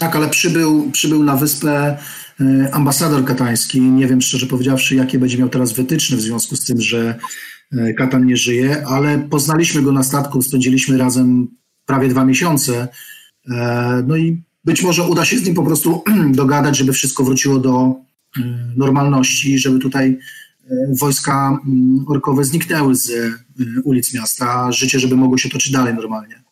[0.00, 1.98] tak, ale przybył, przybył na wyspę
[2.40, 3.80] e, ambasador katański.
[3.80, 7.18] Nie wiem szczerze powiedziawszy, jakie będzie miał teraz wytyczne w związku z tym, że
[7.72, 11.48] e, Katan nie żyje, ale poznaliśmy go na statku, spędziliśmy razem
[11.86, 12.88] prawie dwa miesiące.
[13.50, 16.02] E, no i być może uda się z nim po prostu
[16.40, 17.94] dogadać, żeby wszystko wróciło do
[18.76, 20.18] normalności, żeby tutaj
[20.98, 23.12] wojska mm, orkowe zniknęły z
[23.84, 26.42] ulic miasta, życie, żeby mogło się toczyć dalej normalnie.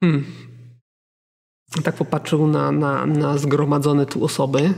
[0.00, 0.49] Hmm
[1.84, 4.74] tak popatrzył na, na, na zgromadzone tu osoby.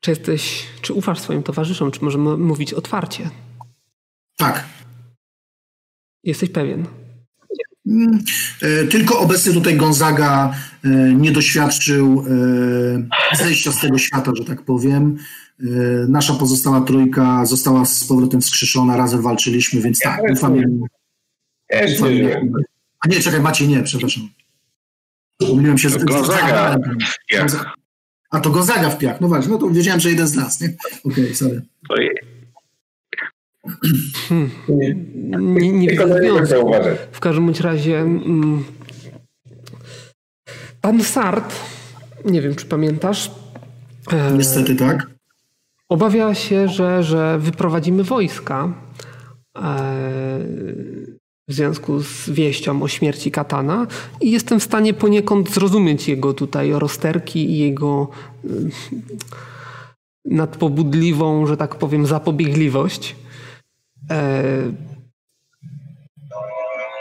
[0.00, 3.30] Czy jesteś, czy ufasz swoim towarzyszom, czy możemy mówić otwarcie?
[4.36, 4.64] Tak.
[6.24, 6.86] Jesteś pewien?
[7.86, 8.24] Mm,
[8.62, 10.54] e, tylko obecny tutaj Gonzaga
[10.84, 12.24] e, nie doświadczył
[13.32, 15.16] e, zejścia z tego świata, że tak powiem.
[16.08, 20.54] Nasza pozostała trójka została z powrotem wskrzeszona, razem walczyliśmy, więc tak, ufam.
[21.94, 22.12] Ufam,
[23.00, 24.28] A nie, czekaj, Maciej, nie, przepraszam.
[25.38, 26.04] Pomyliłem się z...
[26.04, 26.76] Gonzaga.
[28.30, 29.20] A to Gonzaga w piach.
[29.20, 30.76] No właśnie, no to wiedziałem, że jeden z nas, nie?
[31.04, 31.62] Okej, okay, sorry.
[34.28, 34.50] Hmm.
[34.68, 36.64] Nie, nie widzę
[37.12, 38.64] W każdym bądź razie mm,
[40.80, 41.54] pan Sart,
[42.24, 43.30] nie wiem czy pamiętasz.
[44.12, 45.06] E, Niestety tak.
[45.88, 48.74] Obawia się, że, że wyprowadzimy wojska
[49.56, 49.98] e,
[51.48, 53.86] w związku z wieścią o śmierci Katana
[54.20, 58.08] i jestem w stanie poniekąd zrozumieć jego tutaj rozterki i jego
[58.44, 58.48] e,
[60.24, 63.16] nadpobudliwą, że tak powiem, zapobiegliwość.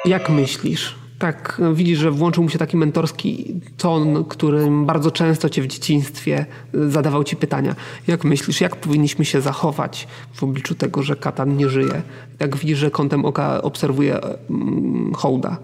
[0.06, 0.96] Jak myślisz?
[1.20, 6.46] Tak, widzisz, że włączył mu się taki mentorski ton, którym bardzo często cię w dzieciństwie
[6.74, 7.76] zadawał ci pytania.
[8.08, 12.02] Jak myślisz, jak powinniśmy się zachować w obliczu tego, że katan nie żyje?
[12.40, 14.20] Jak widzisz, że kątem oka obserwuje
[14.50, 15.58] mm, hołda?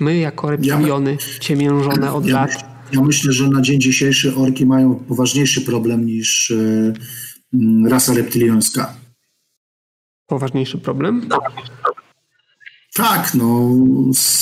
[0.00, 2.50] My, jako reptiliony, ja, ciemiężone od ja lat.
[2.50, 8.94] Myśl, ja myślę, że na dzień dzisiejszy orki mają poważniejszy problem niż e, rasa reptiliańska.
[10.26, 11.28] Poważniejszy problem?
[13.00, 13.70] Tak, no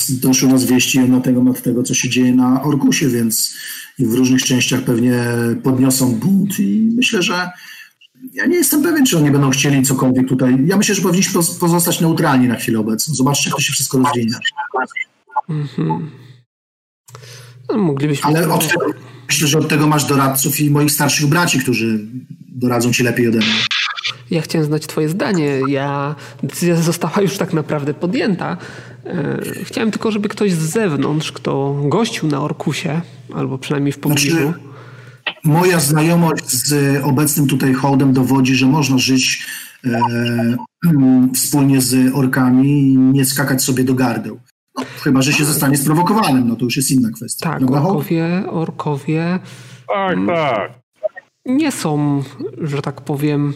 [0.09, 3.55] doszło nas wieści na temat tego, co się dzieje na Orkusie, więc
[3.99, 5.25] w różnych częściach pewnie
[5.63, 7.51] podniosą bunt i myślę, że
[8.33, 10.57] ja nie jestem pewien, czy oni będą chcieli cokolwiek tutaj.
[10.67, 13.15] Ja myślę, że powinniśmy pozostać neutralni na chwilę obecną.
[13.15, 14.35] Zobaczcie, jak to się wszystko rozwinie.
[15.49, 16.11] Mhm.
[17.69, 18.27] No, moglibyśmy...
[18.27, 18.87] Ale od tego,
[19.29, 22.09] myślę, że od tego masz doradców i moich starszych braci, którzy
[22.49, 23.68] doradzą ci lepiej ode mnie.
[24.31, 25.61] Ja chciałem znać Twoje zdanie.
[25.69, 28.57] Ja, decyzja została już tak naprawdę podjęta.
[29.07, 33.01] E, chciałem tylko, żeby ktoś z zewnątrz, kto gościł na Orkusie,
[33.35, 34.37] albo przynajmniej w pobliżu.
[34.37, 34.69] Znaczy,
[35.45, 39.47] moja znajomość z obecnym tutaj hołdem dowodzi, że można żyć
[39.85, 40.01] e,
[41.35, 44.41] wspólnie z orkami i nie skakać sobie do gardeł.
[44.79, 47.51] No, chyba, że się zostanie sprowokowanym, no to już jest inna kwestia.
[47.51, 49.39] Tak, orkowie, orkowie.
[49.89, 50.73] Tak, tak.
[51.47, 52.23] Nie są,
[52.61, 53.55] że tak powiem,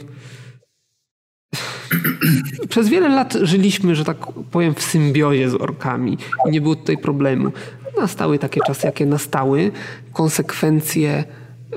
[2.68, 4.16] przez wiele lat żyliśmy, że tak
[4.50, 6.18] powiem, w symbiozie z orkami
[6.48, 7.52] i nie było tutaj problemu.
[8.00, 9.72] Nastały takie czasy, jakie nastały.
[10.12, 11.24] Konsekwencje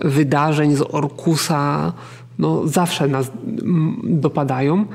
[0.01, 1.93] wydarzeń z Orkusa
[2.39, 3.31] no, zawsze nas
[4.03, 4.85] dopadają.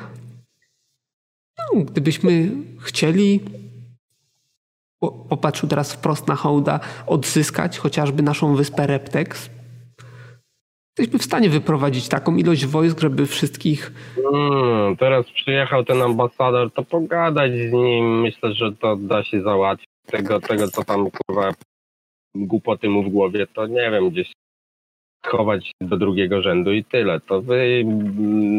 [1.59, 2.51] No, gdybyśmy
[2.81, 3.40] chcieli,
[5.28, 9.51] popatrzył teraz wprost na hołda, odzyskać chociażby naszą wyspę Reptex,
[10.99, 13.93] jesteśmy w stanie wyprowadzić taką ilość wojsk, żeby wszystkich.
[14.23, 18.21] Hmm, teraz przyjechał ten ambasador, to pogadać z nim.
[18.21, 19.89] Myślę, że to da się załatwić.
[20.07, 21.53] Tego, tego co tam kurwa
[22.35, 24.33] głupoty mu w głowie, to nie wiem, gdzieś
[25.27, 27.21] chować do drugiego rzędu i tyle.
[27.21, 27.83] To wy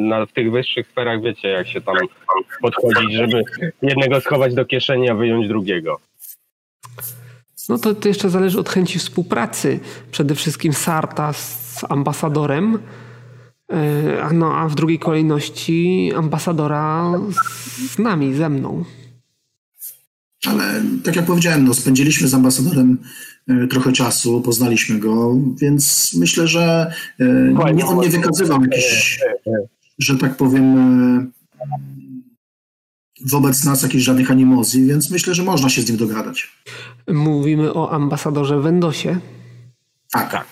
[0.09, 1.95] na, w tych wyższych sferach wiecie, jak się tam
[2.61, 3.43] podchodzić, żeby
[3.81, 5.99] jednego schować do kieszeni, a wyjąć drugiego.
[7.69, 9.79] No to, to jeszcze zależy od chęci współpracy.
[10.11, 12.79] Przede wszystkim Sarta z ambasadorem,
[13.71, 17.11] e, no, a w drugiej kolejności ambasadora
[17.89, 18.85] z nami, ze mną.
[20.47, 22.97] Ale tak jak powiedziałem, no, spędziliśmy z ambasadorem
[23.47, 29.19] e, trochę czasu, poznaliśmy go, więc myślę, że e, nie, on nie wykazywał jakichś,
[29.99, 31.31] że tak powiem,
[33.29, 36.51] wobec nas jakichś żadnych animozji, więc myślę, że można się z nim dogadać.
[37.07, 39.19] Mówimy o ambasadorze Wendosie.
[40.11, 40.31] Tak.
[40.31, 40.47] tak.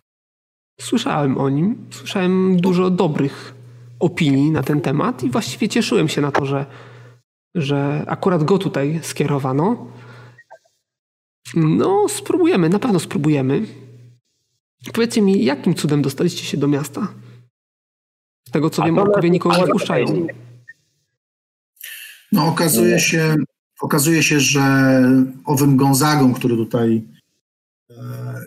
[0.81, 3.53] Słyszałem o nim, słyszałem dużo dobrych
[3.99, 6.65] opinii na ten temat i właściwie cieszyłem się na to, że,
[7.55, 9.87] że akurat go tutaj skierowano.
[11.55, 13.65] No, spróbujemy, na pewno spróbujemy.
[14.93, 17.07] Powiedzcie mi, jakim cudem dostaliście się do miasta?
[18.47, 20.27] Z tego co wiem, orkowie nikogo nie wpuszczają.
[22.31, 23.35] No, okazuje się,
[23.81, 25.03] okazuje się, że
[25.45, 27.03] owym Gonzagą, który tutaj
[27.89, 27.95] e,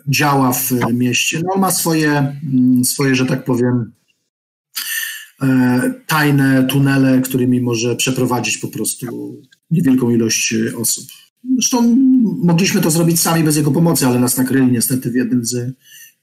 [0.09, 2.11] działa w mieście, no, ma swoje,
[2.53, 3.93] mm, swoje, że tak powiem,
[5.43, 9.37] e, tajne tunele, którymi może przeprowadzić po prostu
[9.71, 11.05] niewielką ilość osób.
[11.55, 11.97] Zresztą
[12.43, 15.75] mogliśmy to zrobić sami bez jego pomocy, ale nas nakryli niestety w jednym z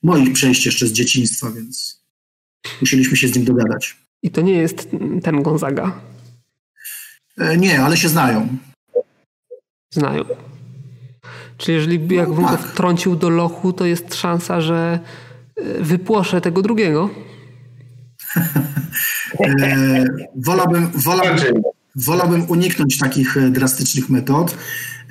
[0.03, 2.03] moich przejść jeszcze z dzieciństwa, więc
[2.81, 3.97] musieliśmy się z nim dogadać.
[4.23, 4.87] I to nie jest
[5.23, 6.01] ten Gonzaga.
[7.39, 8.47] E, nie, ale się znają.
[9.93, 10.23] Znają.
[11.57, 12.61] Czyli jeżeli jakbym no, tak.
[12.61, 14.99] go wtrącił do lochu, to jest szansa, że
[15.55, 17.09] e, wypłoszę tego drugiego?
[19.39, 20.05] e,
[20.35, 21.63] wolałbym, wolałbym,
[21.95, 24.57] wolałbym uniknąć takich drastycznych metod.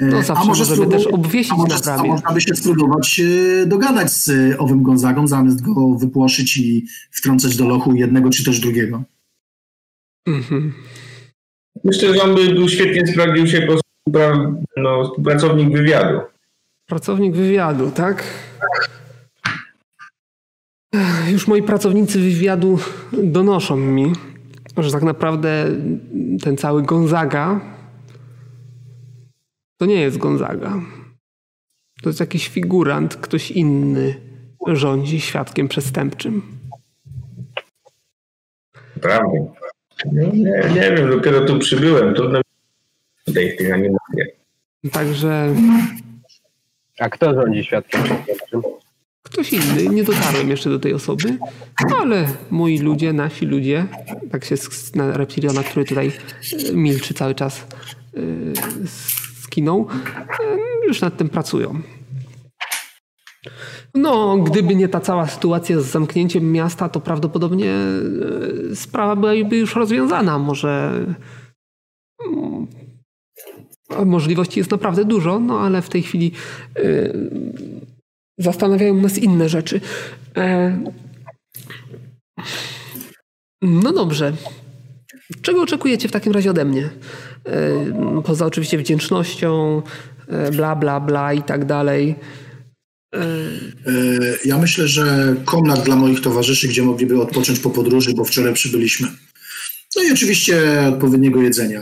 [0.00, 1.92] No zawsze a może żeby też obwiesić a może.
[1.92, 3.20] A można by się spróbować
[3.66, 9.02] dogadać z owym Gonzagą, zamiast go wypłoszyć i wtrącać do lochu jednego czy też drugiego.
[10.26, 10.72] Mhm.
[11.84, 13.80] Myślę, że on by był świetnie sprawdził się jako
[14.76, 16.20] no, pracownik wywiadu.
[16.86, 18.24] Pracownik wywiadu, tak?
[21.30, 22.78] Już moi pracownicy wywiadu
[23.12, 24.12] donoszą mi,
[24.76, 25.66] że tak naprawdę
[26.42, 27.60] ten cały Gonzaga
[29.78, 30.82] to nie jest Gonzaga.
[32.02, 34.20] To jest jakiś figurant, ktoś inny
[34.66, 36.42] rządzi świadkiem przestępczym.
[39.00, 39.57] Prawda.
[40.04, 42.14] Nie, nie, nie wiem, dopiero tu przybyłem.
[42.14, 42.40] Trudno
[43.24, 44.28] tutaj tych animacjach.
[44.92, 45.54] Także.
[46.98, 48.62] A kto rządzi świadkiem przestępczym?
[49.22, 49.88] Ktoś inny.
[49.88, 51.38] Nie dotarłem jeszcze do tej osoby,
[52.00, 53.86] ale moi ludzie, nasi ludzie,
[54.30, 54.54] tak się
[54.94, 56.12] na Reptiliona, który tutaj
[56.68, 57.66] e, milczy cały czas,
[58.16, 58.20] e,
[59.40, 59.88] skinął,
[60.40, 61.82] e, już nad tym pracują.
[63.94, 67.74] No, gdyby nie ta cała sytuacja z zamknięciem miasta, to prawdopodobnie
[68.74, 70.38] sprawa byłaby już rozwiązana.
[70.38, 71.04] Może
[72.26, 72.66] mm,
[74.06, 76.32] możliwości jest naprawdę dużo, no ale w tej chwili
[78.38, 79.80] zastanawiają nas inne rzeczy.
[80.36, 80.78] E,
[83.62, 84.32] no dobrze.
[85.42, 86.90] Czego oczekujecie w takim razie ode mnie?
[87.46, 89.82] E, poza oczywiście wdzięcznością,
[90.28, 92.14] e, bla, bla, bla i tak dalej.
[94.44, 99.08] Ja myślę, że komnat dla moich towarzyszy, gdzie mogliby odpocząć po podróży, bo wczoraj przybyliśmy.
[99.96, 101.80] No i oczywiście odpowiedniego jedzenia.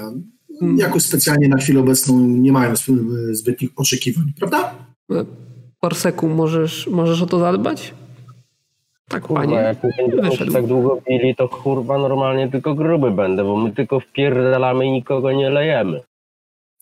[0.61, 0.79] Hmm.
[0.79, 2.75] Jakoś specjalnie na chwilę obecną nie mają
[3.31, 4.75] zbytnich oczekiwań, prawda?
[5.81, 7.95] Porseku, możesz, możesz o to zadbać?
[9.09, 9.55] Tak, kurwa, panie.
[9.57, 14.87] jak będziemy tak długo pili, to kurwa normalnie tylko gruby będę, bo my tylko wpierdalamy
[14.87, 16.01] i nikogo nie lejemy.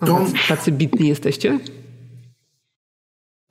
[0.00, 0.06] A
[0.48, 1.58] tacy bitni jesteście?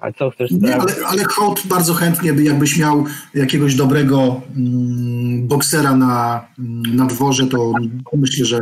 [0.03, 5.47] A co chcesz Nie, ale, ale hołd bardzo chętnie by, jakbyś miał jakiegoś dobrego mm,
[5.47, 7.73] boksera na, mm, na dworze, to
[8.13, 8.59] myślę, że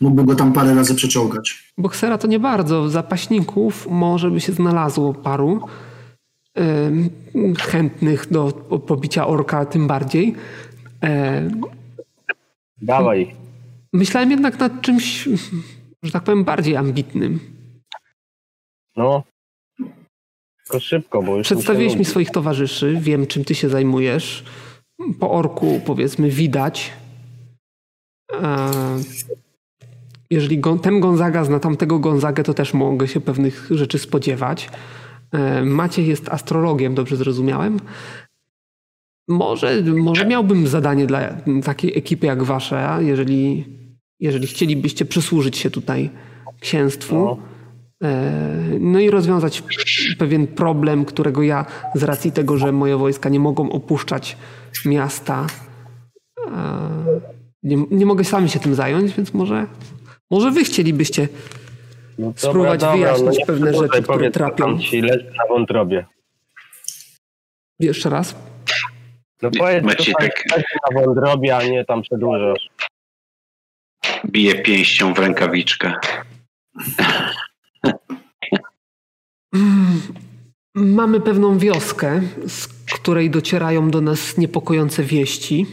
[0.00, 1.72] mógłby go tam parę razy przeczołgać.
[1.78, 2.88] Boksera to nie bardzo.
[2.88, 5.60] Zapaśników może by się znalazło paru
[7.58, 8.52] chętnych do
[8.86, 10.34] pobicia orka tym bardziej.
[12.82, 13.34] Dawaj.
[13.92, 15.28] Myślałem jednak nad czymś,
[16.02, 17.40] że tak powiem, bardziej ambitnym.
[18.96, 19.22] No.
[20.66, 21.46] Tylko szybko, bo już.
[21.46, 24.44] Przedstawiłeś mi swoich towarzyszy, wiem czym ty się zajmujesz.
[25.20, 26.92] Po orku powiedzmy widać.
[30.30, 34.70] Jeżeli ten Gonzaga zna tamtego Gonzagę, to też mogę się pewnych rzeczy spodziewać.
[35.32, 37.80] E, Maciej jest astrologiem, dobrze zrozumiałem.
[39.28, 43.64] Może, może miałbym zadanie dla takiej ekipy jak wasza, jeżeli,
[44.20, 46.10] jeżeli chcielibyście przysłużyć się tutaj
[46.60, 47.14] księstwu.
[47.14, 47.55] No.
[48.02, 48.32] E,
[48.80, 49.62] no i rozwiązać
[50.18, 54.36] pewien problem, którego ja z racji tego, że moje wojska nie mogą opuszczać
[54.84, 55.46] miasta,
[56.46, 57.20] e,
[57.62, 59.66] nie, nie mogę sami się tym zająć, więc może,
[60.30, 61.28] może wy chcielibyście
[62.18, 64.78] no spróbować dobra, wyjaśnić no pewne rzeczy, które trapią.
[64.78, 66.06] ci leży na wątrobie.
[67.80, 68.34] Jeszcze raz?
[69.42, 70.44] No powiedz, Macie tak...
[70.90, 72.70] na wątrobie, a nie tam przedłużasz.
[74.26, 75.92] Bije pięścią w rękawiczkę.
[80.74, 85.66] Mamy pewną wioskę, z której docierają do nas niepokojące wieści.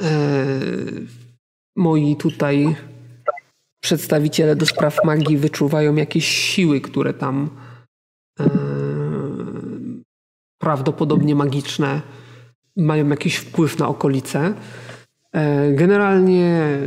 [0.00, 1.06] Eee,
[1.76, 2.76] moi tutaj
[3.80, 7.50] przedstawiciele do spraw magii wyczuwają jakieś siły, które tam
[8.40, 8.50] e,
[10.58, 12.02] prawdopodobnie magiczne
[12.76, 14.54] mają jakiś wpływ na okolice.
[15.32, 16.78] E, generalnie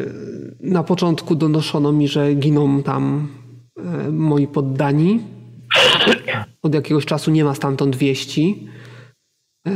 [0.60, 3.43] na początku donoszono mi, że giną tam e,
[4.12, 5.20] moi poddani.
[6.62, 8.68] Od jakiegoś czasu nie ma stamtąd wieści.
[9.68, 9.72] E,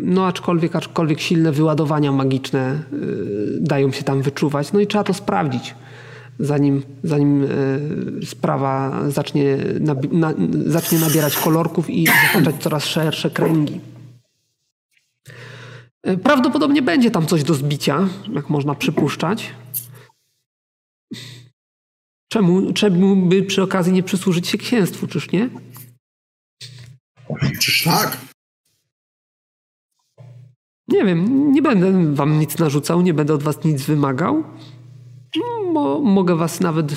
[0.00, 2.96] no aczkolwiek, aczkolwiek silne wyładowania magiczne e,
[3.60, 4.72] dają się tam wyczuwać.
[4.72, 5.74] No i trzeba to sprawdzić
[6.38, 7.48] zanim, zanim e,
[8.26, 10.34] sprawa zacznie, nabi na,
[10.66, 13.80] zacznie nabierać kolorków i zataczać coraz szersze kręgi.
[16.02, 19.52] E, prawdopodobnie będzie tam coś do zbicia, jak można przypuszczać.
[22.28, 25.50] Czemu, czemu by przy okazji nie przysłużyć się księstwu, czyż nie?
[27.60, 28.18] Czyż tak?
[30.88, 34.44] Nie wiem, nie będę wam nic narzucał, nie będę od was nic wymagał.
[35.72, 36.92] Mo, mogę was nawet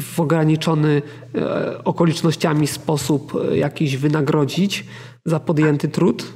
[0.00, 1.02] w ograniczony
[1.34, 4.86] e, okolicznościami sposób e, jakiś wynagrodzić
[5.24, 6.32] za podjęty trud.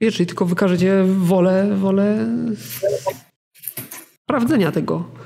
[0.00, 2.26] Jeżeli tylko wykażecie wolę, wolę
[4.24, 5.21] sprawdzenia tego.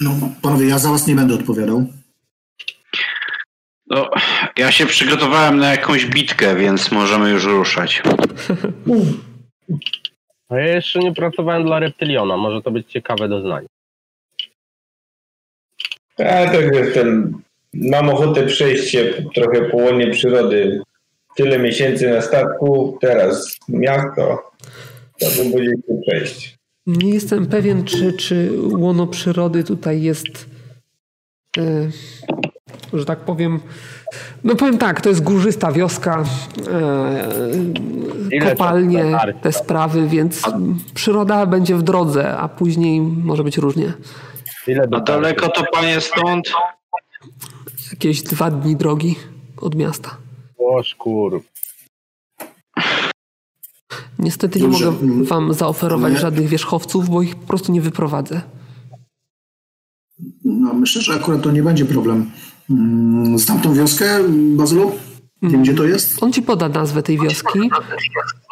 [0.00, 0.10] No,
[0.42, 1.86] panowie, ja za was nie będę odpowiadał.
[3.86, 4.10] No,
[4.56, 8.02] ja się przygotowałem na jakąś bitkę, więc możemy już ruszać.
[10.48, 13.66] A ja jeszcze nie pracowałem dla Reptyliona, może to być ciekawe doznanie.
[16.18, 17.42] Ja tak jestem
[17.74, 20.80] mam ochotę przejść się trochę po łonie przyrody.
[21.36, 24.50] Tyle miesięcy na statku, teraz miasto,
[25.20, 25.72] to bym będzie
[26.06, 26.55] przejść.
[26.86, 30.46] Nie jestem pewien, czy, czy łono przyrody tutaj jest,
[31.58, 31.90] e,
[32.92, 33.60] że tak powiem,
[34.44, 36.24] no powiem tak, to jest górzysta wioska,
[38.40, 40.42] e, kopalnie, te sprawy, więc
[40.94, 43.92] przyroda będzie w drodze, a później może być różnie.
[44.66, 46.52] Ile a daleko to panie stąd?
[47.90, 49.16] Jakieś dwa dni drogi
[49.56, 50.16] od miasta.
[50.58, 51.42] O szkur.
[54.18, 58.40] Niestety nie mogę wam zaoferować żadnych wierzchowców, bo ich po prostu nie wyprowadzę.
[60.44, 62.30] No, myślę, że akurat to nie będzie problem.
[62.70, 64.20] Mm, znam tą wioskę,
[64.56, 64.92] Bazylu?
[65.42, 65.62] Wiem, mm.
[65.62, 66.22] gdzie to jest?
[66.22, 67.58] On ci poda nazwę tej wioski.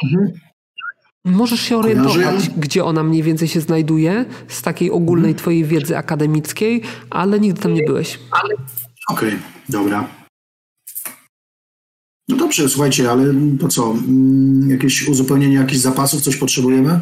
[0.04, 0.32] Mhm.
[1.24, 5.38] Możesz się orientować, gdzie ona mniej więcej się znajduje z takiej ogólnej mhm.
[5.38, 8.20] twojej wiedzy akademickiej, ale nigdy tam nie byłeś.
[9.08, 9.38] Okej, okay,
[9.68, 10.08] dobra.
[12.28, 13.90] No dobrze, słuchajcie, ale to co?
[13.90, 17.00] Mm, jakieś uzupełnienie jakichś zapasów, coś potrzebujemy?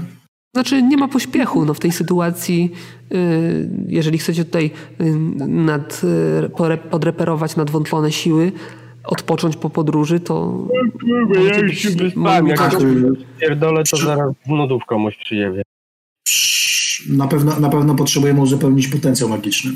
[0.55, 2.73] Znaczy nie ma pośpiechu no, w tej sytuacji.
[3.15, 4.71] Y, jeżeli chcecie tutaj
[5.01, 5.05] y,
[5.47, 6.03] nad,
[6.75, 8.53] y, podreperować nadwątlone siły,
[9.05, 10.69] odpocząć po podróży, to...
[11.51, 12.77] Ja już się wyspałem, jak
[13.41, 15.63] pierdolę, to zaraz nudów komuś przyjedzie.
[17.09, 19.73] Na pewno, na pewno potrzebujemy uzupełnić potencjał magiczny.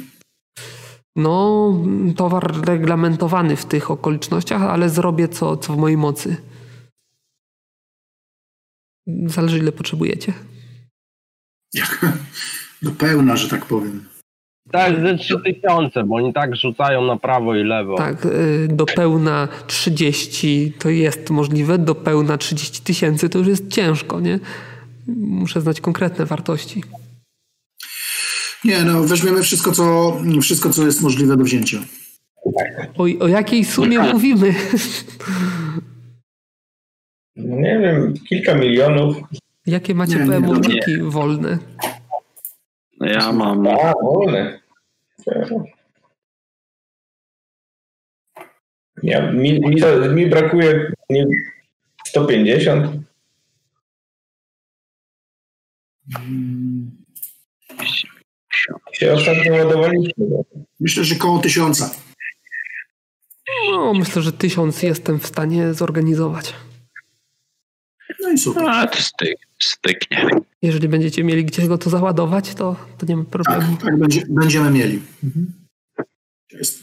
[1.17, 1.73] No,
[2.17, 6.37] towar reglamentowany w tych okolicznościach, ale zrobię co, co w mojej mocy.
[9.27, 10.33] Zależy, ile potrzebujecie.
[12.83, 14.05] Do pełna, że tak powiem.
[14.73, 17.97] Tak, ze 3000, bo oni tak rzucają na prawo i lewo.
[17.97, 23.69] Tak, y, do pełna 30 to jest możliwe, do pełna 30 tysięcy to już jest
[23.69, 24.39] ciężko, nie?
[25.17, 26.83] Muszę znać konkretne wartości.
[28.67, 31.79] Nie, no weźmiemy wszystko, co, wszystko, co jest możliwe do wzięcia.
[32.99, 34.55] O, o jakiej sumie mówimy?
[37.37, 39.17] No nie wiem, kilka milionów.
[39.67, 41.59] Jakie macie PMU-ki wolne?
[43.01, 43.67] No ja mam.
[43.67, 44.61] A, wolne.
[49.03, 49.77] Ja, mi, mi,
[50.15, 50.93] mi brakuje
[52.07, 53.07] 150.
[58.93, 60.25] Się ostatnio ładowaliśmy.
[60.81, 61.91] Myślę, że koło tysiąca.
[63.71, 66.55] No, myślę, że tysiąc jestem w stanie zorganizować.
[68.21, 68.65] No i super.
[68.69, 70.29] A, to styk, styknie.
[70.63, 73.77] Jeżeli będziecie mieli gdzie go to załadować, to, to nie ma problemu.
[73.77, 75.03] Tak, tak będzie, będziemy mieli.
[75.25, 75.53] Mhm.
[76.53, 76.83] Jest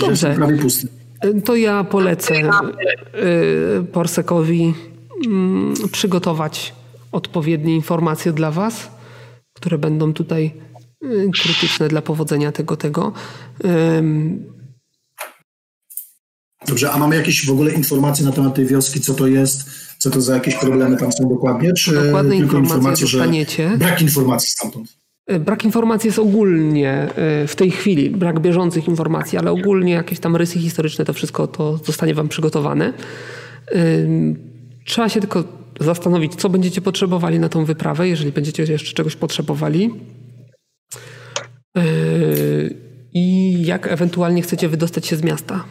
[0.00, 0.34] Dobrze.
[0.34, 0.88] prawie pusty.
[1.44, 4.74] To ja polecę y, Porsekowi
[5.26, 6.74] mm, przygotować
[7.12, 8.90] odpowiednie informacje dla Was,
[9.52, 10.52] które będą tutaj
[11.42, 13.12] krytyczne dla powodzenia tego, tego.
[16.66, 20.10] Dobrze, a mamy jakieś w ogóle informacje na temat tej wioski, co to jest, co
[20.10, 23.70] to za jakieś problemy tam są dokładnie, czy Dokładne tylko informacje, dostaniecie.
[23.70, 24.96] że brak informacji stamtąd?
[25.26, 30.20] E, brak informacji jest ogólnie e, w tej chwili, brak bieżących informacji, ale ogólnie jakieś
[30.20, 32.92] tam rysy historyczne, to wszystko to zostanie wam przygotowane.
[34.84, 35.44] Trzeba się tylko
[35.80, 39.90] zastanowić, co będziecie potrzebowali na tą wyprawę, jeżeli będziecie jeszcze czegoś potrzebowali.
[41.76, 41.82] E,
[43.12, 45.64] I jak ewentualnie chcecie wydostać się z miasta.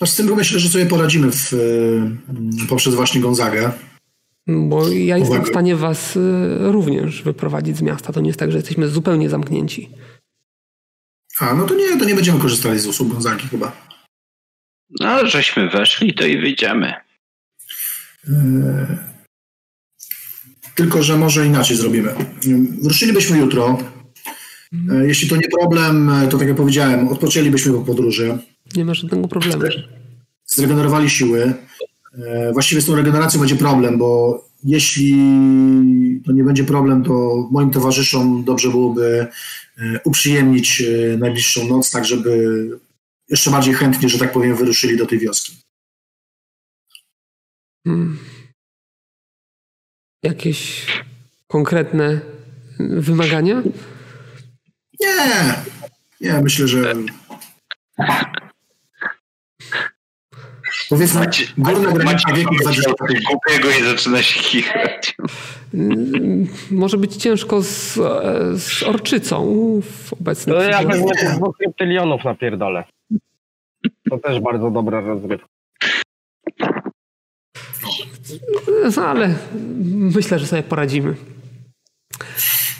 [0.00, 1.52] No z tym myślę, że sobie poradzimy w,
[2.68, 3.72] poprzez właśnie Gonzagę.
[4.46, 6.18] Bo ja jestem w stanie was
[6.60, 8.12] również wyprowadzić z miasta.
[8.12, 9.90] To nie jest tak, że jesteśmy zupełnie zamknięci.
[11.38, 13.72] A, no to nie, to nie będziemy korzystali z usług Gonzagi chyba.
[15.00, 16.94] No, żeśmy weszli, to i wyjdziemy.
[20.76, 22.14] Tylko, że może inaczej zrobimy.
[22.82, 23.78] Ruszylibyśmy jutro.
[24.90, 28.38] E, jeśli to nie problem, to tak jak powiedziałem, odpoczęlibyśmy po podróży.
[28.76, 29.62] Nie ma żadnego problemu.
[30.46, 31.52] Zregenerowali siły.
[32.14, 35.12] E, właściwie z tą regeneracją będzie problem, bo jeśli
[36.26, 39.26] to nie będzie problem, to moim towarzyszom dobrze byłoby
[40.04, 40.82] uprzyjemnić
[41.18, 42.68] najbliższą noc, tak żeby
[43.28, 45.56] jeszcze bardziej chętnie, że tak powiem, wyruszyli do tej wioski.
[47.86, 48.18] Hmm.
[50.22, 50.86] Jakieś
[51.48, 52.20] konkretne
[52.78, 53.62] wymagania?
[55.00, 55.54] Nie.
[56.20, 56.94] Nie, myślę, że.
[60.88, 62.90] Powiedzmy, macie, górna granica wieku 20
[63.30, 65.16] głupiego i zaczyna się chichać.
[65.72, 67.92] Hmm, może być ciężko z,
[68.60, 69.46] z orczycą
[69.82, 72.84] w obecnym To ja pewnie dwóch kryptylionów na pierdolę.
[74.10, 75.55] To też bardzo dobra rozgrywka.
[78.96, 79.34] No, ale
[79.86, 81.16] myślę, że sobie poradzimy.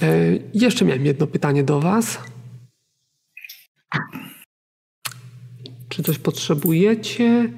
[0.02, 0.16] E,
[0.55, 2.18] jeszcze miałem jedno pytanie do Was.
[5.97, 7.52] czy coś potrzebujecie?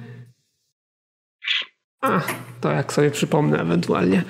[2.00, 2.23] A,
[2.60, 4.25] to jak sobie przypomnę ewentualnie.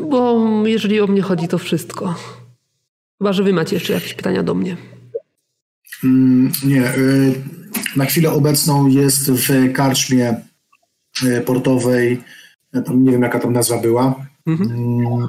[0.00, 2.14] Bo jeżeli o mnie chodzi, to wszystko.
[3.18, 4.76] Chyba, że wy macie jeszcze jakieś pytania do mnie.
[6.04, 6.96] Mm, nie.
[6.96, 7.42] Y,
[7.96, 10.34] na chwilę obecną jest w karczmie
[11.22, 12.22] y, portowej,
[12.72, 14.70] tam nie wiem jaka tam nazwa była, mhm.
[14.70, 15.26] Mm,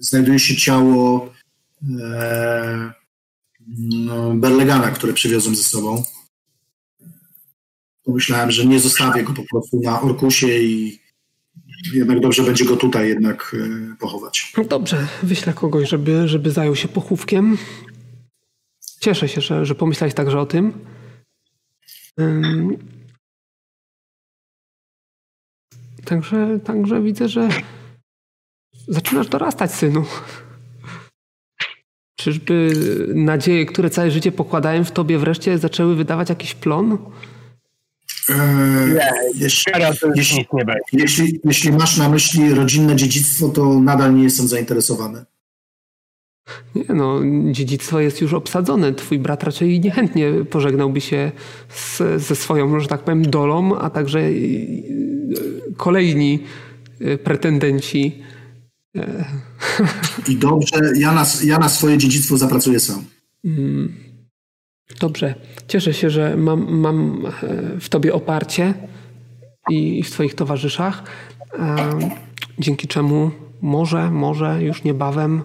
[0.00, 1.28] znajduje się ciało
[2.00, 2.92] e,
[4.06, 6.02] no, Berlegana, które przywiozłem ze sobą.
[8.04, 10.98] Pomyślałem, że nie zostawię go po prostu na Orkusie i
[11.94, 14.52] jednak dobrze będzie go tutaj jednak e, pochować.
[14.56, 17.58] No dobrze, wyślę kogoś, żeby, żeby zajął się pochówkiem.
[19.00, 20.72] Cieszę się, że, że pomyślałeś także o tym.
[26.06, 27.48] Także, także widzę, że
[28.88, 30.04] zaczynasz dorastać, synu.
[32.20, 32.72] Czyżby
[33.14, 36.98] nadzieje, które całe życie pokładałem w tobie, wreszcie zaczęły wydawać jakiś plon?
[38.28, 39.72] Eee, nie, jeśli,
[40.14, 40.46] jeśli,
[40.92, 45.24] jeśli, jeśli, masz na myśli rodzinne dziedzictwo, to nadal nie jestem zainteresowany.
[46.74, 48.94] Nie no, dziedzictwo jest już obsadzone.
[48.94, 51.32] Twój brat raczej niechętnie pożegnałby się
[51.68, 54.32] z, ze swoją, że tak powiem, dolą, a także e,
[55.76, 56.42] kolejni
[57.00, 58.22] e, pretendenci.
[58.96, 59.24] E.
[60.28, 63.04] I dobrze, ja na, ja na swoje dziedzictwo zapracuję sam.
[63.44, 63.94] Mm.
[65.00, 65.34] Dobrze.
[65.68, 67.26] Cieszę się, że mam, mam
[67.80, 68.74] w tobie oparcie
[69.70, 71.02] i w twoich towarzyszach,
[72.58, 73.30] dzięki czemu
[73.62, 75.42] może, może już niebawem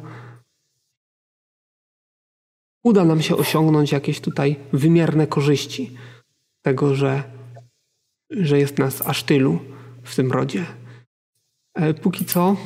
[2.84, 5.98] uda nam się osiągnąć jakieś tutaj wymierne korzyści
[6.62, 7.24] tego, że,
[8.30, 9.60] że jest nas aż tylu
[10.04, 10.66] w tym rodzie.
[11.74, 12.58] E, póki co,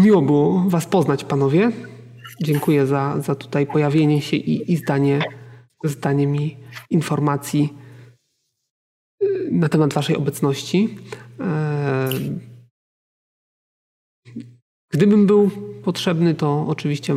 [0.00, 1.72] miło było Was poznać, panowie.
[2.42, 5.20] Dziękuję za, za tutaj pojawienie się i, i zdanie,
[5.84, 6.56] zdanie mi
[6.90, 7.72] informacji
[9.20, 10.98] e, na temat Waszej obecności.
[11.40, 12.08] E,
[14.90, 15.50] gdybym był
[15.84, 17.14] potrzebny, to oczywiście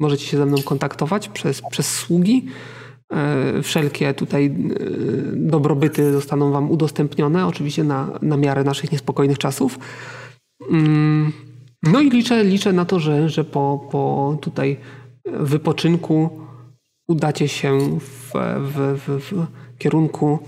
[0.00, 2.46] Możecie się ze mną kontaktować przez, przez sługi.
[3.12, 4.50] E, wszelkie tutaj e,
[5.36, 9.78] dobrobyty zostaną Wam udostępnione, oczywiście na, na miarę naszych niespokojnych czasów.
[10.70, 11.32] Mm,
[11.82, 14.76] no i liczę, liczę na to, że, że po, po tutaj
[15.24, 16.30] wypoczynku
[17.08, 19.46] udacie się w, w, w, w
[19.78, 20.38] kierunku,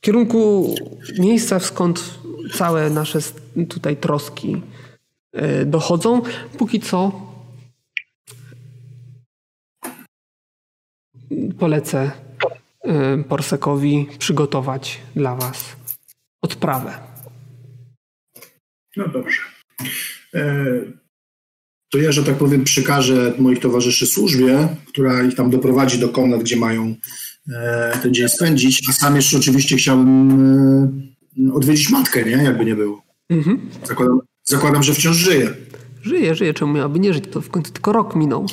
[0.00, 0.74] kierunku
[1.18, 2.18] miejsca, skąd
[2.54, 3.18] całe nasze
[3.68, 4.62] tutaj troski
[5.32, 6.22] e, dochodzą.
[6.58, 7.12] Póki co
[11.58, 12.10] polecę
[13.20, 15.76] y, Porsekowi przygotować dla Was
[16.42, 16.92] odprawę.
[18.96, 19.40] No dobrze.
[20.34, 20.64] E,
[21.90, 26.40] to ja, że tak powiem, przekażę moich towarzyszy służbie, która ich tam doprowadzi do komnat,
[26.40, 26.94] gdzie mają
[27.52, 30.30] e, ten dzień spędzić, a sam jeszcze oczywiście chciałbym
[31.48, 32.44] e, odwiedzić matkę, nie?
[32.44, 33.02] Jakby nie było.
[33.30, 33.70] Mhm.
[33.84, 35.54] Zakładam, zakładam, że wciąż żyje.
[36.02, 36.54] Żyje, żyje.
[36.54, 37.24] Czemu miałaby nie żyć?
[37.30, 38.46] To w końcu tylko rok minął.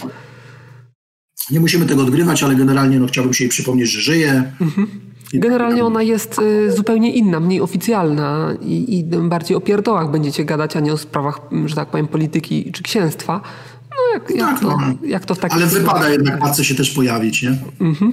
[1.52, 4.52] Nie musimy tego odgrywać, ale generalnie no, chciałbym się jej przypomnieć, że żyje.
[4.62, 4.88] Mhm.
[5.34, 10.76] Generalnie ona jest y, zupełnie inna, mniej oficjalna i, i bardziej o pierdołach będziecie gadać,
[10.76, 13.42] a nie o sprawach, że tak powiem, polityki czy księstwa.
[13.90, 15.08] No jak, jak, tak, to, no.
[15.08, 17.58] jak to w takim Ale wypada jednak matce się też pojawić, nie?
[17.82, 18.12] Mhm.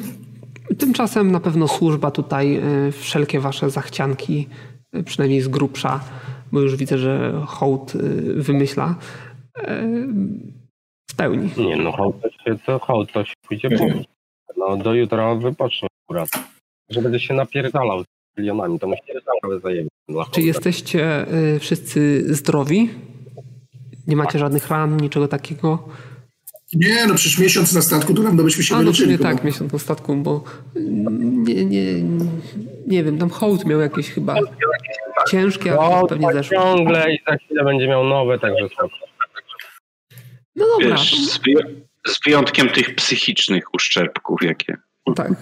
[0.79, 4.49] Tymczasem na pewno służba tutaj y, wszelkie wasze zachcianki,
[4.97, 6.01] y, przynajmniej z grubsza,
[6.53, 7.93] bo już widzę, że hołd
[8.37, 8.95] wymyśla,
[11.11, 11.51] spełni.
[11.57, 14.07] Nie, no hołd to się, to, hołd to się pójdzie pomóc.
[14.57, 16.29] No do jutra wypocznie akurat.
[16.91, 18.07] Że będę się napierdalał z
[18.39, 19.03] milionami, to musi
[19.43, 19.91] całe zajęcie.
[20.31, 22.91] Czy jesteście y, wszyscy zdrowi?
[24.07, 24.41] Nie macie tak.
[24.41, 25.89] żadnych ran, niczego takiego?
[26.75, 29.73] Nie, no przecież miesiąc na statku, to nam byśmy się A, no nie tak, miesiąc
[29.73, 30.45] na statku, bo
[31.47, 32.03] nie, nie,
[32.87, 34.35] nie wiem, tam hołd miał jakieś chyba
[35.31, 36.57] ciężkie, a pewnie zeszło.
[36.59, 39.10] ciągle i za chwilę będzie miał nowe, także spoko.
[40.57, 40.89] No dobra.
[40.89, 41.41] Wiesz, z,
[42.07, 44.77] z wyjątkiem tych psychicznych uszczerbków, jakie.
[45.17, 45.33] Tak,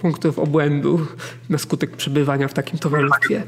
[0.00, 1.06] punktów obłędu
[1.48, 3.42] na skutek przebywania w takim towarzystwie.